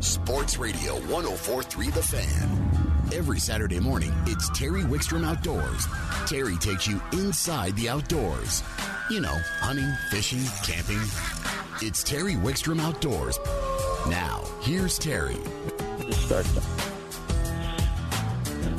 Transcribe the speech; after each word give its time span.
Sports 0.00 0.58
Radio 0.58 0.94
1043 0.94 1.90
The 1.90 2.02
Fan. 2.02 3.12
Every 3.12 3.40
Saturday 3.40 3.80
morning, 3.80 4.14
it's 4.26 4.48
Terry 4.56 4.82
Wickstrom 4.82 5.26
Outdoors. 5.26 5.88
Terry 6.24 6.56
takes 6.56 6.86
you 6.86 7.02
inside 7.12 7.74
the 7.74 7.88
outdoors. 7.88 8.62
You 9.10 9.20
know, 9.20 9.36
hunting, 9.58 9.92
fishing, 10.10 10.44
camping. 10.64 11.00
It's 11.82 12.04
Terry 12.04 12.34
Wickstrom 12.34 12.80
Outdoors. 12.80 13.40
Now, 14.08 14.44
here's 14.60 15.00
Terry. 15.00 15.36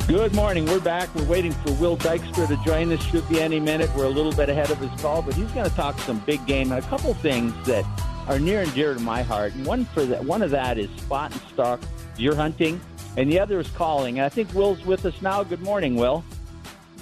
Good 0.08 0.34
morning. 0.34 0.64
We're 0.64 0.80
back. 0.80 1.14
We're 1.14 1.24
waiting 1.24 1.52
for 1.52 1.72
Will 1.74 1.98
Dykstra 1.98 2.48
to 2.48 2.56
join 2.64 2.90
us. 2.92 3.02
Should 3.04 3.28
be 3.28 3.42
any 3.42 3.60
minute. 3.60 3.90
We're 3.94 4.06
a 4.06 4.08
little 4.08 4.32
bit 4.32 4.48
ahead 4.48 4.70
of 4.70 4.78
his 4.78 5.00
call, 5.02 5.20
but 5.20 5.34
he's 5.34 5.50
going 5.52 5.68
to 5.68 5.76
talk 5.76 5.98
some 6.00 6.20
big 6.20 6.44
game 6.46 6.72
and 6.72 6.82
a 6.82 6.88
couple 6.88 7.12
things 7.12 7.52
that 7.66 7.84
are 8.30 8.38
near 8.38 8.60
and 8.60 8.72
dear 8.74 8.94
to 8.94 9.00
my 9.00 9.22
heart. 9.22 9.52
And 9.54 9.66
one 9.66 9.84
for 9.86 10.04
that, 10.04 10.24
one 10.24 10.40
of 10.40 10.52
that 10.52 10.78
is 10.78 10.88
spot 11.00 11.32
and 11.32 11.40
stalk 11.52 11.80
deer 12.16 12.32
hunting, 12.32 12.80
and 13.16 13.30
the 13.30 13.40
other 13.40 13.58
is 13.58 13.68
calling. 13.70 14.20
And 14.20 14.24
I 14.24 14.28
think 14.28 14.54
Will's 14.54 14.84
with 14.86 15.04
us 15.04 15.20
now. 15.20 15.42
Good 15.42 15.62
morning, 15.62 15.96
Will. 15.96 16.24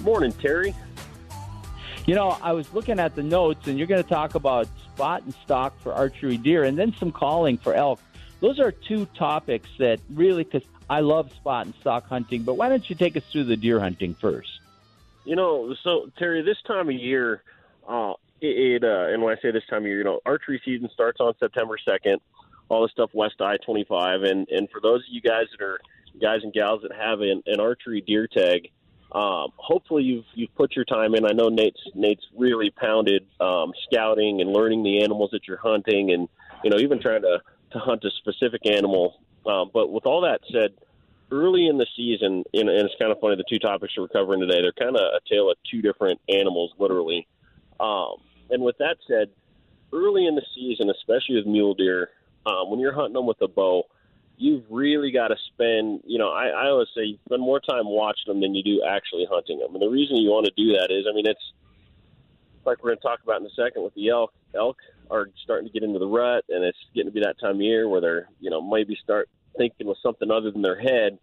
Morning, 0.01 0.31
Terry. 0.31 0.73
You 2.07 2.15
know, 2.15 2.35
I 2.41 2.53
was 2.53 2.73
looking 2.73 2.99
at 2.99 3.13
the 3.13 3.21
notes, 3.21 3.67
and 3.67 3.77
you're 3.77 3.85
going 3.85 4.01
to 4.01 4.09
talk 4.09 4.33
about 4.33 4.67
spot 4.95 5.21
and 5.21 5.31
stalk 5.45 5.79
for 5.81 5.93
archery 5.93 6.37
deer, 6.37 6.63
and 6.63 6.75
then 6.75 6.95
some 6.95 7.11
calling 7.11 7.59
for 7.59 7.75
elk. 7.75 7.99
Those 8.39 8.59
are 8.59 8.71
two 8.71 9.05
topics 9.13 9.69
that 9.77 9.99
really, 10.09 10.43
because 10.43 10.67
I 10.89 11.01
love 11.01 11.31
spot 11.33 11.67
and 11.67 11.75
stalk 11.75 12.07
hunting. 12.07 12.41
But 12.41 12.55
why 12.55 12.69
don't 12.69 12.89
you 12.89 12.95
take 12.95 13.15
us 13.15 13.23
through 13.31 13.43
the 13.43 13.55
deer 13.55 13.79
hunting 13.79 14.15
first? 14.15 14.49
You 15.25 15.35
know, 15.35 15.75
so 15.83 16.09
Terry, 16.17 16.41
this 16.41 16.59
time 16.65 16.89
of 16.89 16.95
year, 16.95 17.43
uh, 17.87 18.13
it, 18.41 18.81
it 18.81 18.83
uh, 18.83 19.13
and 19.13 19.21
when 19.21 19.35
I 19.35 19.41
say 19.41 19.51
this 19.51 19.63
time 19.69 19.83
of 19.83 19.87
year, 19.87 19.99
you 19.99 20.03
know, 20.03 20.19
archery 20.25 20.61
season 20.63 20.89
starts 20.93 21.19
on 21.19 21.33
September 21.39 21.77
second. 21.83 22.19
All 22.69 22.83
the 22.83 22.89
stuff 22.89 23.09
west 23.13 23.41
I 23.41 23.57
twenty 23.57 23.83
five, 23.83 24.21
and 24.23 24.47
and 24.49 24.69
for 24.69 24.79
those 24.79 25.01
of 25.01 25.07
you 25.09 25.21
guys 25.21 25.45
that 25.51 25.63
are 25.63 25.79
guys 26.21 26.41
and 26.43 26.53
gals 26.53 26.81
that 26.83 26.91
have 26.93 27.21
an, 27.21 27.41
an 27.47 27.59
archery 27.59 28.01
deer 28.01 28.27
tag, 28.27 28.69
um, 29.11 29.51
hopefully 29.55 30.03
you've 30.03 30.25
you've 30.35 30.53
put 30.55 30.75
your 30.75 30.85
time 30.85 31.15
in. 31.15 31.25
I 31.25 31.31
know 31.31 31.49
Nate's 31.49 31.81
Nate's 31.95 32.25
really 32.37 32.69
pounded 32.69 33.25
um, 33.39 33.73
scouting 33.89 34.41
and 34.41 34.51
learning 34.51 34.83
the 34.83 35.03
animals 35.03 35.31
that 35.31 35.47
you're 35.47 35.57
hunting, 35.57 36.11
and 36.11 36.27
you 36.63 36.69
know 36.69 36.77
even 36.77 37.01
trying 37.01 37.23
to 37.23 37.41
to 37.71 37.79
hunt 37.79 38.03
a 38.03 38.11
specific 38.19 38.65
animal. 38.65 39.19
Um, 39.45 39.71
but 39.73 39.91
with 39.91 40.05
all 40.05 40.21
that 40.21 40.41
said, 40.51 40.73
early 41.31 41.67
in 41.67 41.77
the 41.77 41.87
season, 41.95 42.43
and, 42.53 42.69
and 42.69 42.85
it's 42.85 42.95
kind 42.99 43.11
of 43.11 43.19
funny 43.19 43.35
the 43.35 43.43
two 43.49 43.59
topics 43.59 43.93
we're 43.97 44.07
covering 44.07 44.41
today, 44.41 44.61
they're 44.61 44.73
kind 44.73 44.95
of 44.95 45.01
a 45.01 45.19
tale 45.27 45.49
of 45.49 45.57
two 45.69 45.81
different 45.81 46.19
animals, 46.29 46.71
literally. 46.77 47.27
Um, 47.79 48.15
and 48.49 48.63
with 48.63 48.77
that 48.79 48.97
said, 49.07 49.29
early 49.93 50.25
in 50.25 50.35
the 50.35 50.45
season, 50.55 50.89
especially 50.89 51.35
with 51.35 51.45
mule 51.45 51.73
deer, 51.73 52.09
um, 52.45 52.69
when 52.69 52.79
you're 52.79 52.93
hunting 52.93 53.13
them 53.13 53.25
with 53.25 53.41
a 53.41 53.47
bow, 53.47 53.83
you've 54.37 54.63
really 54.69 55.11
got 55.11 55.29
to 55.29 55.35
spend, 55.53 56.01
you 56.05 56.17
know, 56.17 56.29
I, 56.29 56.47
I 56.47 56.69
always 56.69 56.87
say 56.95 57.03
you 57.03 57.17
spend 57.25 57.41
more 57.41 57.59
time 57.59 57.85
watching 57.85 58.25
them 58.27 58.39
than 58.39 58.55
you 58.55 58.63
do 58.63 58.83
actually 58.87 59.27
hunting 59.29 59.59
them. 59.59 59.73
And 59.73 59.81
the 59.81 59.89
reason 59.89 60.17
you 60.17 60.29
want 60.29 60.45
to 60.45 60.53
do 60.55 60.73
that 60.73 60.89
is, 60.91 61.05
I 61.09 61.13
mean, 61.13 61.27
it's 61.27 61.53
like 62.65 62.81
we're 62.83 62.91
going 62.91 62.99
to 62.99 63.03
talk 63.03 63.19
about 63.23 63.41
in 63.41 63.47
a 63.47 63.49
second 63.51 63.83
with 63.83 63.93
the 63.95 64.09
elk. 64.09 64.33
Elk 64.55 64.77
are 65.11 65.27
starting 65.43 65.67
to 65.67 65.73
get 65.73 65.83
into 65.83 65.99
the 65.99 66.07
rut, 66.07 66.45
and 66.49 66.63
it's 66.63 66.77
getting 66.95 67.09
to 67.09 67.13
be 67.13 67.19
that 67.21 67.39
time 67.39 67.55
of 67.55 67.61
year 67.61 67.87
where 67.89 68.01
they're, 68.01 68.29
you 68.39 68.49
know, 68.49 68.61
maybe 68.61 68.97
start 69.03 69.29
thinking 69.57 69.87
with 69.87 69.97
something 70.01 70.31
other 70.31 70.51
than 70.51 70.61
their 70.61 70.79
head. 70.79 71.19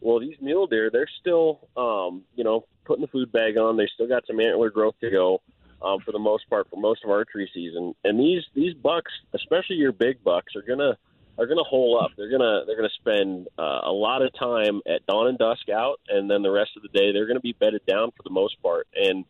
Well, 0.00 0.18
these 0.18 0.36
mule 0.40 0.66
deer, 0.66 0.90
they're 0.90 1.08
still, 1.20 1.68
um, 1.76 2.22
you 2.34 2.42
know, 2.42 2.66
putting 2.84 3.02
the 3.02 3.08
food 3.08 3.30
bag 3.30 3.56
on. 3.56 3.76
They 3.76 3.88
still 3.94 4.08
got 4.08 4.26
some 4.26 4.40
antler 4.40 4.70
growth 4.70 4.96
to 5.00 5.10
go 5.10 5.42
um, 5.82 6.00
for 6.00 6.12
the 6.12 6.18
most 6.18 6.48
part 6.48 6.68
for 6.70 6.80
most 6.80 7.04
of 7.04 7.10
archery 7.10 7.50
season. 7.52 7.94
And 8.04 8.18
these 8.18 8.42
these 8.54 8.74
bucks, 8.74 9.12
especially 9.34 9.76
your 9.76 9.92
big 9.92 10.22
bucks, 10.22 10.54
are 10.56 10.62
gonna 10.62 10.96
are 11.38 11.46
gonna 11.46 11.64
hole 11.64 12.00
up. 12.02 12.10
They're 12.16 12.30
gonna 12.30 12.64
they're 12.66 12.76
gonna 12.76 12.88
spend 13.00 13.48
uh, 13.58 13.80
a 13.84 13.92
lot 13.92 14.22
of 14.22 14.32
time 14.38 14.80
at 14.86 15.04
dawn 15.06 15.28
and 15.28 15.38
dusk 15.38 15.68
out, 15.68 16.00
and 16.08 16.30
then 16.30 16.42
the 16.42 16.50
rest 16.50 16.70
of 16.76 16.82
the 16.82 16.88
day 16.88 17.12
they're 17.12 17.26
gonna 17.26 17.40
be 17.40 17.54
bedded 17.58 17.84
down 17.86 18.10
for 18.12 18.22
the 18.22 18.30
most 18.30 18.60
part. 18.62 18.86
And 18.94 19.24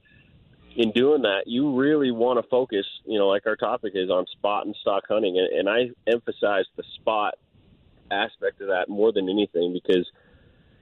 in 0.74 0.90
doing 0.92 1.22
that, 1.22 1.42
you 1.46 1.78
really 1.78 2.10
want 2.10 2.42
to 2.42 2.48
focus, 2.48 2.86
you 3.04 3.18
know, 3.18 3.28
like 3.28 3.46
our 3.46 3.56
topic 3.56 3.92
is 3.94 4.08
on 4.10 4.26
spot 4.32 4.64
and 4.66 4.74
stalk 4.80 5.04
hunting, 5.08 5.38
and, 5.38 5.58
and 5.58 5.68
I 5.68 5.90
emphasize 6.10 6.64
the 6.76 6.84
spot 6.96 7.34
aspect 8.10 8.60
of 8.60 8.68
that 8.68 8.88
more 8.88 9.12
than 9.12 9.28
anything 9.28 9.72
because 9.72 10.06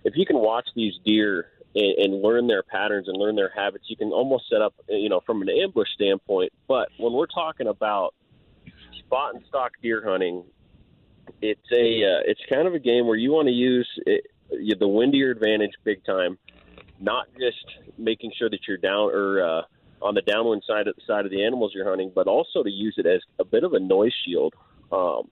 if 0.05 0.15
you 0.17 0.27
can 0.27 0.39
watch 0.39 0.67
these 0.75 0.95
deer 1.05 1.47
and, 1.75 1.99
and 1.99 2.23
learn 2.23 2.47
their 2.47 2.63
patterns 2.63 3.09
and 3.09 3.17
learn 3.17 3.37
their 3.37 3.53
habits, 3.55 3.85
you 3.89 3.97
can 3.97 4.11
almost 4.11 4.49
set 4.51 4.61
up, 4.61 4.75
you 4.89 5.09
know, 5.09 5.21
from 5.25 5.43
an 5.43 5.49
ambush 5.49 5.89
standpoint. 5.95 6.53
But 6.67 6.89
when 6.99 7.13
we're 7.13 7.27
talking 7.27 7.67
about 7.67 8.15
spot 8.99 9.35
and 9.35 9.45
stalk 9.49 9.73
deer 9.83 10.03
hunting, 10.05 10.45
it's 11.43 11.61
a 11.73 12.05
uh, 12.05 12.23
it's 12.27 12.41
kind 12.49 12.67
of 12.67 12.75
a 12.75 12.79
game 12.79 13.07
where 13.07 13.17
you 13.17 13.33
want 13.33 13.49
to 13.49 13.53
use 13.53 13.89
it, 14.07 14.27
the 14.51 14.89
wind 14.89 15.13
to 15.13 15.19
your 15.19 15.31
advantage 15.31 15.73
big 15.85 16.05
time, 16.05 16.39
not 17.01 17.27
just 17.39 17.65
making 17.99 18.33
sure 18.37 18.51
that 18.51 18.61
you're 18.67 18.77
down 18.77 19.11
or 19.11 19.43
uh, 19.43 19.63
on 20.03 20.15
the 20.15 20.23
downwind 20.23 20.63
side 20.67 20.89
of 20.89 20.97
the 20.97 21.03
side 21.07 21.25
of 21.25 21.31
the 21.31 21.45
animals 21.45 21.73
you're 21.75 21.89
hunting, 21.89 22.11
but 22.15 22.27
also 22.27 22.63
to 22.63 22.71
use 22.71 22.95
it 22.99 23.07
as 23.07 23.21
a 23.39 23.45
bit 23.45 23.65
of 23.65 23.75
a 23.75 23.81
noise 23.81 24.15
shield. 24.25 24.55
Um, 24.91 25.31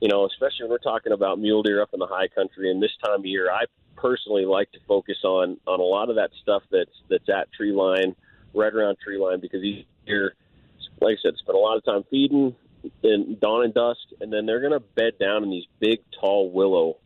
you 0.00 0.08
know, 0.08 0.26
especially 0.26 0.64
when 0.64 0.70
we're 0.70 0.78
talking 0.78 1.12
about 1.12 1.38
mule 1.38 1.62
deer 1.62 1.80
up 1.80 1.90
in 1.94 2.00
the 2.00 2.06
high 2.06 2.28
country, 2.28 2.70
and 2.70 2.82
this 2.82 2.90
time 3.02 3.20
of 3.20 3.26
year, 3.26 3.50
I 3.50 3.64
personally 3.96 4.44
like 4.44 4.70
to 4.72 4.78
focus 4.86 5.18
on 5.24 5.58
on 5.66 5.80
a 5.80 5.82
lot 5.82 6.10
of 6.10 6.16
that 6.16 6.30
stuff 6.42 6.62
that's 6.70 6.90
that's 7.08 7.28
at 7.28 7.52
tree 7.52 7.72
line, 7.72 8.14
right 8.54 8.72
around 8.72 8.98
tree 9.02 9.18
line, 9.18 9.40
because 9.40 9.62
these 9.62 9.84
deer, 10.06 10.34
like 11.00 11.18
I 11.18 11.22
said, 11.22 11.36
spend 11.38 11.56
a 11.56 11.60
lot 11.60 11.76
of 11.76 11.84
time 11.84 12.04
feeding 12.10 12.54
in 13.02 13.38
dawn 13.40 13.64
and 13.64 13.72
dusk, 13.72 14.00
and 14.20 14.32
then 14.32 14.46
they're 14.46 14.60
going 14.60 14.72
to 14.72 14.80
bed 14.80 15.14
down 15.18 15.42
in 15.42 15.50
these 15.50 15.64
big, 15.80 16.00
tall 16.20 16.50
willow, 16.50 16.98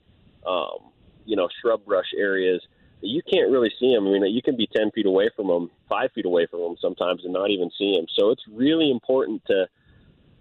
um, 0.46 0.90
you 1.24 1.36
know, 1.36 1.48
shrub 1.60 1.84
brush 1.84 2.12
areas. 2.16 2.60
You 3.00 3.22
can't 3.22 3.50
really 3.50 3.72
see 3.78 3.94
them. 3.94 4.08
I 4.08 4.10
mean, 4.10 4.26
you 4.34 4.42
can 4.42 4.56
be 4.56 4.66
ten 4.66 4.90
feet 4.90 5.06
away 5.06 5.30
from 5.36 5.46
them, 5.46 5.70
five 5.88 6.10
feet 6.12 6.26
away 6.26 6.46
from 6.46 6.60
them 6.60 6.76
sometimes, 6.80 7.24
and 7.24 7.32
not 7.32 7.50
even 7.50 7.70
see 7.78 7.94
them. 7.94 8.06
So 8.18 8.30
it's 8.30 8.42
really 8.52 8.90
important 8.90 9.44
to 9.46 9.68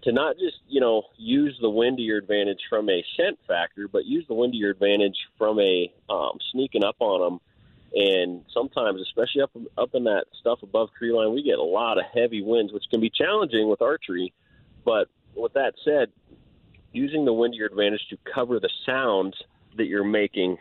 to 0.08 0.14
not 0.14 0.38
just 0.38 0.56
you 0.68 0.80
know 0.80 1.02
use 1.18 1.56
the 1.60 1.68
wind 1.68 1.98
to 1.98 2.02
your 2.02 2.16
advantage 2.16 2.60
from 2.70 2.88
a 2.88 3.04
scent 3.14 3.38
factor, 3.46 3.86
but 3.88 4.06
use 4.06 4.24
the 4.26 4.34
wind 4.34 4.54
to 4.54 4.58
your 4.58 4.70
advantage 4.70 5.16
from 5.36 5.60
a 5.60 5.92
um, 6.08 6.38
sneaking 6.50 6.82
up 6.82 6.96
on 6.98 7.20
them. 7.20 7.40
And 7.94 8.42
sometimes, 8.52 9.02
especially 9.02 9.42
up 9.42 9.50
up 9.76 9.90
in 9.92 10.04
that 10.04 10.24
stuff 10.40 10.62
above 10.62 10.88
tree 10.98 11.12
line, 11.12 11.34
we 11.34 11.42
get 11.42 11.58
a 11.58 11.62
lot 11.62 11.98
of 11.98 12.04
heavy 12.14 12.40
winds, 12.40 12.72
which 12.72 12.84
can 12.90 13.00
be 13.00 13.10
challenging 13.10 13.68
with 13.68 13.82
archery. 13.82 14.32
But 14.82 15.08
with 15.34 15.52
that 15.52 15.74
said, 15.84 16.08
using 16.92 17.26
the 17.26 17.32
wind 17.34 17.52
to 17.52 17.58
your 17.58 17.68
advantage 17.68 18.06
to 18.08 18.16
cover 18.34 18.60
the 18.60 18.70
sounds 18.86 19.34
that 19.76 19.88
you're 19.88 20.04
making, 20.04 20.56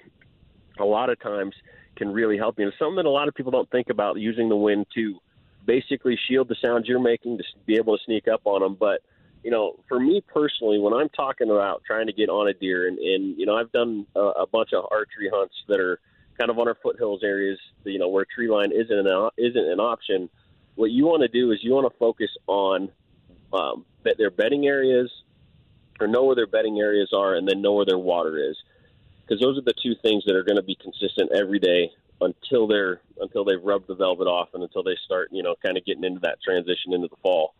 a 0.78 0.86
lot 0.86 1.09
of 1.09 1.22
times 1.22 1.56
can 1.96 2.12
really 2.12 2.38
help 2.38 2.59
you. 2.59 2.66
And 2.66 2.74
something 2.78 2.97
that 2.97 3.06
a 3.06 3.09
lot 3.09 3.30
of 3.30 3.34
people 3.34 3.53
don't 3.53 3.69
think 3.72 3.90
about 3.90 4.19
using 4.19 4.50
the 4.50 4.57
wind 4.57 4.88
to 4.96 5.19
basically 5.66 6.19
shield 6.28 6.50
the 6.50 6.56
sounds 6.62 6.86
you're 6.86 7.00
making 7.00 7.38
to 7.38 7.44
be 7.66 7.75
able 7.75 7.97
to 7.97 8.03
sneak 8.03 8.28
up 8.28 8.41
on 8.44 8.62
them, 8.62 8.75
but 8.78 9.02
you 9.47 9.52
know, 9.52 9.80
for 9.88 9.97
me 9.97 10.22
personally, 10.28 10.78
when 10.78 10.94
I'm 10.94 11.08
talking 11.08 11.50
about 11.50 11.81
trying 11.88 12.08
to 12.08 12.12
get 12.12 12.28
on 12.28 12.50
a 12.50 12.53
deer, 12.53 12.85
and, 12.85 13.00
and 13.00 13.40
you 13.40 13.46
know, 13.46 13.56
I've 13.56 13.72
done 13.72 14.06
a, 14.13 14.19
a 14.19 14.46
bunch 14.46 14.74
of 14.74 14.84
archery 14.91 15.30
hunts 15.34 15.56
that 15.69 15.80
are 15.80 16.02
kind 16.38 16.52
of 16.52 16.59
on 16.59 16.68
our 16.68 16.75
foothills 16.84 17.24
areas, 17.24 17.57
you 17.86 17.97
know, 17.97 18.09
where 18.09 18.25
tree 18.25 18.50
line 18.50 18.74
isn't 18.74 19.07
an 19.07 19.30
isn't 19.38 19.66
an 19.72 19.80
option. 19.80 20.30
What 20.75 20.91
you 20.91 21.06
want 21.06 21.22
to 21.22 21.30
do 21.30 21.53
is 21.53 21.59
you 21.63 21.72
want 21.72 21.90
to 21.90 21.97
focus 21.97 22.28
on 22.46 22.91
um, 23.53 23.86
their 24.18 24.31
bedding 24.31 24.68
areas, 24.68 25.09
or 26.02 26.07
know 26.07 26.25
where 26.25 26.36
their 26.36 26.46
bedding 26.46 26.81
areas 26.81 27.13
are, 27.16 27.36
and 27.36 27.47
then 27.47 27.62
know 27.62 27.72
where 27.72 27.86
their 27.86 27.97
water 27.97 28.38
is, 28.50 28.57
because 29.22 29.40
those 29.40 29.57
are 29.57 29.62
the 29.62 29.75
two 29.81 29.96
things 30.02 30.25
that 30.25 30.36
are 30.36 30.44
going 30.44 30.57
to 30.57 30.62
be 30.62 30.75
consistent 30.75 31.31
every 31.31 31.59
day 31.59 31.90
until 32.19 32.68
they're 32.68 33.00
until 33.22 33.46
they've 33.46 33.63
rubbed 33.63 33.88
the 33.88 33.96
velvet 33.96 34.28
off 34.28 34.50
and 34.53 34.62
until 34.62 34.84
they 34.84 34.97
start, 35.06 35.30
you 35.31 35.41
know, 35.41 35.56
kind 35.66 35.78
of 35.78 35.86
getting 35.86 36.03
into 36.03 36.19
that 36.19 36.38
transition 36.44 36.91
into 36.91 37.07
the 37.07 37.16
fall. 37.24 37.53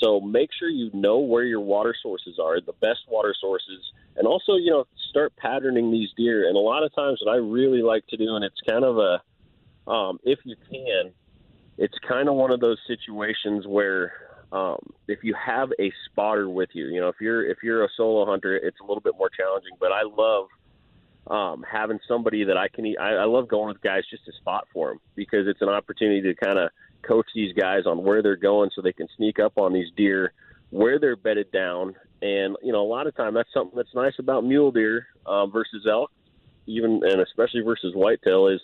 So 0.00 0.20
make 0.20 0.50
sure 0.58 0.68
you 0.68 0.90
know 0.92 1.18
where 1.18 1.44
your 1.44 1.60
water 1.60 1.94
sources 2.02 2.38
are, 2.42 2.60
the 2.60 2.72
best 2.74 3.00
water 3.08 3.34
sources, 3.40 3.80
and 4.16 4.26
also 4.26 4.54
you 4.54 4.70
know 4.70 4.84
start 5.10 5.34
patterning 5.36 5.90
these 5.90 6.08
deer. 6.16 6.46
And 6.46 6.56
a 6.56 6.60
lot 6.60 6.84
of 6.84 6.94
times, 6.94 7.20
what 7.22 7.32
I 7.32 7.36
really 7.36 7.82
like 7.82 8.06
to 8.08 8.16
do, 8.16 8.36
and 8.36 8.44
it's 8.44 8.60
kind 8.68 8.84
of 8.84 8.98
a, 8.98 9.90
um, 9.90 10.18
if 10.24 10.38
you 10.44 10.56
can, 10.70 11.12
it's 11.76 11.94
kind 12.06 12.28
of 12.28 12.34
one 12.34 12.50
of 12.50 12.60
those 12.60 12.78
situations 12.86 13.66
where 13.66 14.12
um, 14.52 14.78
if 15.08 15.20
you 15.22 15.34
have 15.34 15.70
a 15.80 15.92
spotter 16.06 16.48
with 16.48 16.70
you, 16.72 16.86
you 16.86 17.00
know, 17.00 17.08
if 17.08 17.16
you're 17.20 17.44
if 17.44 17.58
you're 17.62 17.84
a 17.84 17.88
solo 17.96 18.24
hunter, 18.26 18.56
it's 18.56 18.78
a 18.80 18.84
little 18.84 19.02
bit 19.02 19.14
more 19.18 19.30
challenging. 19.30 19.72
But 19.78 19.92
I 19.92 20.02
love 20.02 20.48
um, 21.26 21.64
having 21.70 21.98
somebody 22.08 22.44
that 22.44 22.56
I 22.56 22.68
can. 22.68 22.86
I, 23.00 23.10
I 23.10 23.24
love 23.24 23.48
going 23.48 23.68
with 23.68 23.82
guys 23.82 24.04
just 24.10 24.24
to 24.26 24.32
spot 24.32 24.66
for 24.72 24.90
them 24.90 25.00
because 25.14 25.46
it's 25.46 25.60
an 25.60 25.68
opportunity 25.68 26.22
to 26.22 26.34
kind 26.34 26.58
of 26.58 26.70
coach 27.02 27.26
these 27.34 27.54
guys 27.54 27.86
on 27.86 28.02
where 28.02 28.22
they're 28.22 28.36
going 28.36 28.70
so 28.74 28.82
they 28.82 28.92
can 28.92 29.08
sneak 29.16 29.38
up 29.38 29.52
on 29.56 29.72
these 29.72 29.88
deer 29.96 30.32
where 30.70 30.98
they're 30.98 31.16
bedded 31.16 31.50
down. 31.50 31.94
And 32.20 32.56
you 32.62 32.72
know, 32.72 32.82
a 32.82 32.88
lot 32.88 33.06
of 33.06 33.16
time 33.16 33.34
that's 33.34 33.52
something 33.52 33.76
that's 33.76 33.94
nice 33.94 34.14
about 34.18 34.44
mule 34.44 34.72
deer 34.72 35.06
uh, 35.24 35.46
versus 35.46 35.86
elk, 35.88 36.10
even 36.66 37.00
and 37.04 37.20
especially 37.20 37.60
versus 37.60 37.94
whitetail 37.94 38.48
is 38.48 38.60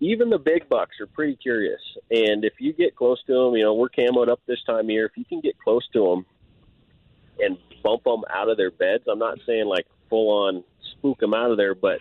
even 0.00 0.30
the 0.30 0.38
big 0.38 0.68
bucks 0.68 0.96
are 1.00 1.06
pretty 1.06 1.36
curious. 1.36 1.80
And 2.10 2.44
if 2.44 2.54
you 2.58 2.72
get 2.72 2.96
close 2.96 3.22
to 3.26 3.32
them, 3.32 3.54
you 3.54 3.62
know, 3.62 3.74
we're 3.74 3.88
camoed 3.88 4.28
up 4.28 4.40
this 4.46 4.62
time 4.64 4.86
of 4.86 4.90
year. 4.90 5.06
If 5.06 5.16
you 5.16 5.24
can 5.24 5.40
get 5.40 5.56
close 5.58 5.86
to 5.92 6.04
them 6.04 6.26
and 7.38 7.56
bump 7.84 8.04
them 8.04 8.22
out 8.28 8.48
of 8.48 8.56
their 8.56 8.70
beds, 8.70 9.04
I'm 9.10 9.20
not 9.20 9.38
saying 9.46 9.66
like 9.66 9.86
full 10.10 10.30
on 10.46 10.64
spook 10.92 11.20
them 11.20 11.34
out 11.34 11.50
of 11.50 11.56
there, 11.56 11.74
but 11.74 11.98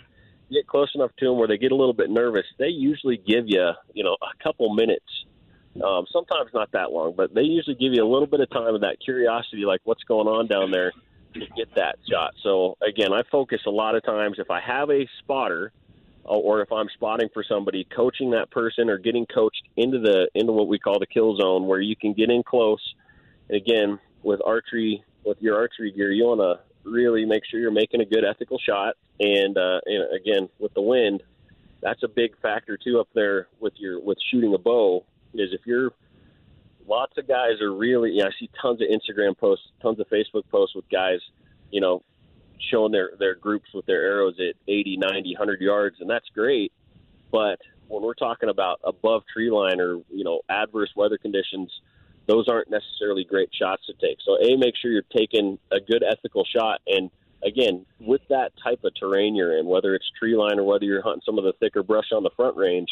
get 0.51 0.67
close 0.67 0.91
enough 0.95 1.11
to 1.17 1.25
them 1.27 1.37
where 1.37 1.47
they 1.47 1.57
get 1.57 1.71
a 1.71 1.75
little 1.75 1.93
bit 1.93 2.09
nervous. 2.09 2.45
They 2.57 2.67
usually 2.67 3.17
give 3.17 3.45
you, 3.47 3.71
you 3.93 4.03
know, 4.03 4.17
a 4.21 4.43
couple 4.43 4.73
minutes. 4.73 5.05
Um, 5.75 6.05
sometimes 6.11 6.49
not 6.53 6.71
that 6.73 6.91
long, 6.91 7.13
but 7.15 7.33
they 7.33 7.43
usually 7.43 7.75
give 7.75 7.93
you 7.93 8.03
a 8.03 8.11
little 8.11 8.27
bit 8.27 8.41
of 8.41 8.49
time 8.49 8.75
of 8.75 8.81
that 8.81 8.97
curiosity, 9.03 9.65
like 9.65 9.81
what's 9.83 10.03
going 10.03 10.27
on 10.27 10.47
down 10.47 10.71
there, 10.71 10.91
to 11.33 11.39
get 11.55 11.73
that 11.75 11.95
shot. 12.09 12.33
So 12.43 12.77
again, 12.85 13.13
I 13.13 13.21
focus 13.31 13.61
a 13.65 13.71
lot 13.71 13.95
of 13.95 14.03
times 14.03 14.37
if 14.37 14.51
I 14.51 14.59
have 14.59 14.89
a 14.89 15.07
spotter, 15.19 15.71
or 16.23 16.61
if 16.61 16.71
I'm 16.71 16.87
spotting 16.93 17.29
for 17.33 17.43
somebody, 17.43 17.85
coaching 17.95 18.31
that 18.31 18.51
person 18.51 18.89
or 18.89 18.97
getting 18.97 19.25
coached 19.25 19.63
into 19.75 19.99
the 19.99 20.29
into 20.35 20.51
what 20.51 20.67
we 20.67 20.77
call 20.77 20.99
the 20.99 21.07
kill 21.07 21.35
zone, 21.37 21.67
where 21.67 21.81
you 21.81 21.95
can 21.95 22.13
get 22.13 22.29
in 22.29 22.43
close. 22.43 22.81
And 23.49 23.57
again, 23.57 23.99
with 24.23 24.41
archery, 24.45 25.03
with 25.25 25.41
your 25.41 25.57
archery 25.57 25.91
gear, 25.91 26.11
you 26.11 26.25
want 26.25 26.41
to 26.41 26.89
really 26.89 27.25
make 27.25 27.43
sure 27.49 27.59
you're 27.59 27.71
making 27.71 28.01
a 28.01 28.05
good 28.05 28.23
ethical 28.23 28.59
shot. 28.59 28.95
And, 29.19 29.57
uh, 29.57 29.79
and 29.85 30.15
again, 30.15 30.49
with 30.59 30.73
the 30.73 30.81
wind, 30.81 31.23
that's 31.81 32.03
a 32.03 32.07
big 32.07 32.39
factor 32.41 32.77
too 32.77 32.99
up 32.99 33.09
there 33.13 33.47
with 33.59 33.73
your 33.77 33.99
with 33.99 34.17
shooting 34.29 34.53
a 34.53 34.57
bow. 34.57 35.05
Is 35.33 35.53
if 35.53 35.61
you're 35.65 35.91
lots 36.87 37.17
of 37.17 37.27
guys 37.27 37.61
are 37.61 37.73
really, 37.73 38.11
you 38.11 38.21
know, 38.21 38.27
I 38.27 38.31
see 38.39 38.49
tons 38.61 38.81
of 38.81 38.87
Instagram 38.87 39.37
posts, 39.37 39.65
tons 39.81 39.99
of 39.99 40.07
Facebook 40.09 40.43
posts 40.49 40.75
with 40.75 40.89
guys, 40.89 41.19
you 41.71 41.81
know, 41.81 42.03
showing 42.69 42.91
their 42.91 43.11
their 43.17 43.35
groups 43.35 43.69
with 43.73 43.85
their 43.85 44.03
arrows 44.03 44.35
at 44.39 44.55
80, 44.67 44.97
90, 44.97 45.33
100 45.33 45.61
yards, 45.61 45.97
and 45.99 46.09
that's 46.09 46.27
great. 46.33 46.71
But 47.31 47.59
when 47.87 48.03
we're 48.03 48.13
talking 48.13 48.49
about 48.49 48.79
above 48.83 49.23
tree 49.31 49.49
line 49.49 49.79
or 49.79 49.95
you 50.09 50.23
know 50.23 50.41
adverse 50.49 50.91
weather 50.95 51.17
conditions, 51.17 51.71
those 52.27 52.47
aren't 52.47 52.69
necessarily 52.69 53.23
great 53.23 53.49
shots 53.53 53.85
to 53.87 53.93
take. 53.93 54.17
So, 54.25 54.37
A, 54.41 54.57
make 54.57 54.75
sure 54.81 54.91
you're 54.91 55.03
taking 55.15 55.57
a 55.71 55.79
good 55.79 56.03
ethical 56.03 56.45
shot. 56.45 56.81
And 56.87 57.09
again, 57.43 57.85
with 57.99 58.21
that 58.29 58.51
type 58.63 58.83
of 58.83 58.93
terrain 58.95 59.35
you're 59.35 59.57
in, 59.57 59.65
whether 59.65 59.95
it's 59.95 60.05
tree 60.19 60.35
line 60.35 60.59
or 60.59 60.63
whether 60.63 60.85
you're 60.85 61.01
hunting 61.01 61.23
some 61.25 61.37
of 61.37 61.43
the 61.43 61.53
thicker 61.53 61.83
brush 61.83 62.11
on 62.11 62.23
the 62.23 62.29
front 62.35 62.57
range, 62.57 62.89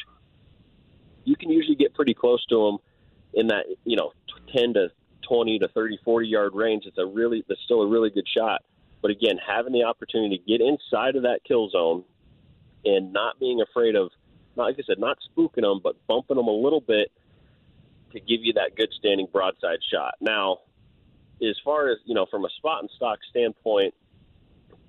you 1.30 1.36
can 1.36 1.52
usually 1.52 1.76
get 1.76 1.94
pretty 1.94 2.16
close 2.16 2.44
to 2.48 2.66
them 2.66 2.78
in 3.34 3.48
that, 3.48 3.66
you 3.86 3.96
know, 3.96 4.12
10 4.56 4.74
to 4.74 4.90
20 5.28 5.60
to 5.60 5.68
30, 5.68 6.00
40 6.04 6.28
yard 6.28 6.56
range. 6.56 6.86
It's 6.88 6.98
a 6.98 7.06
really, 7.06 7.46
that's 7.48 7.62
still 7.62 7.82
a 7.84 7.88
really 7.88 8.10
good 8.10 8.28
shot. 8.28 8.64
But 9.02 9.12
again, 9.12 9.38
having 9.38 9.72
the 9.72 9.84
opportunity 9.84 10.38
to 10.38 10.44
get 10.44 10.60
inside 10.60 11.16
of 11.16 11.24
that 11.24 11.42
kill 11.48 11.70
zone 11.70 12.04
and 12.84 13.14
not 13.14 13.40
being 13.40 13.62
afraid 13.62 13.96
of, 13.96 14.10
not 14.56 14.64
like 14.66 14.76
I 14.80 14.84
said, 14.88 15.00
not 15.00 15.18
spooking 15.30 15.62
them, 15.62 15.80
but 15.84 15.96
bumping 16.08 16.38
them 16.38 16.48
a 16.48 16.52
little 16.52 16.82
bit 16.82 17.12
to 18.14 18.20
give 18.20 18.42
you 18.42 18.54
that 18.54 18.76
good 18.76 18.90
standing 18.98 19.28
broadside 19.32 19.80
shot. 19.94 20.16
Now, 20.20 20.60
as 21.42 21.56
far 21.64 21.90
as 21.90 22.00
you 22.06 22.16
know, 22.16 22.26
from 22.26 22.44
a 22.44 22.50
spot 22.58 22.82
and 22.82 22.90
stalk 22.96 23.20
standpoint, 23.30 23.94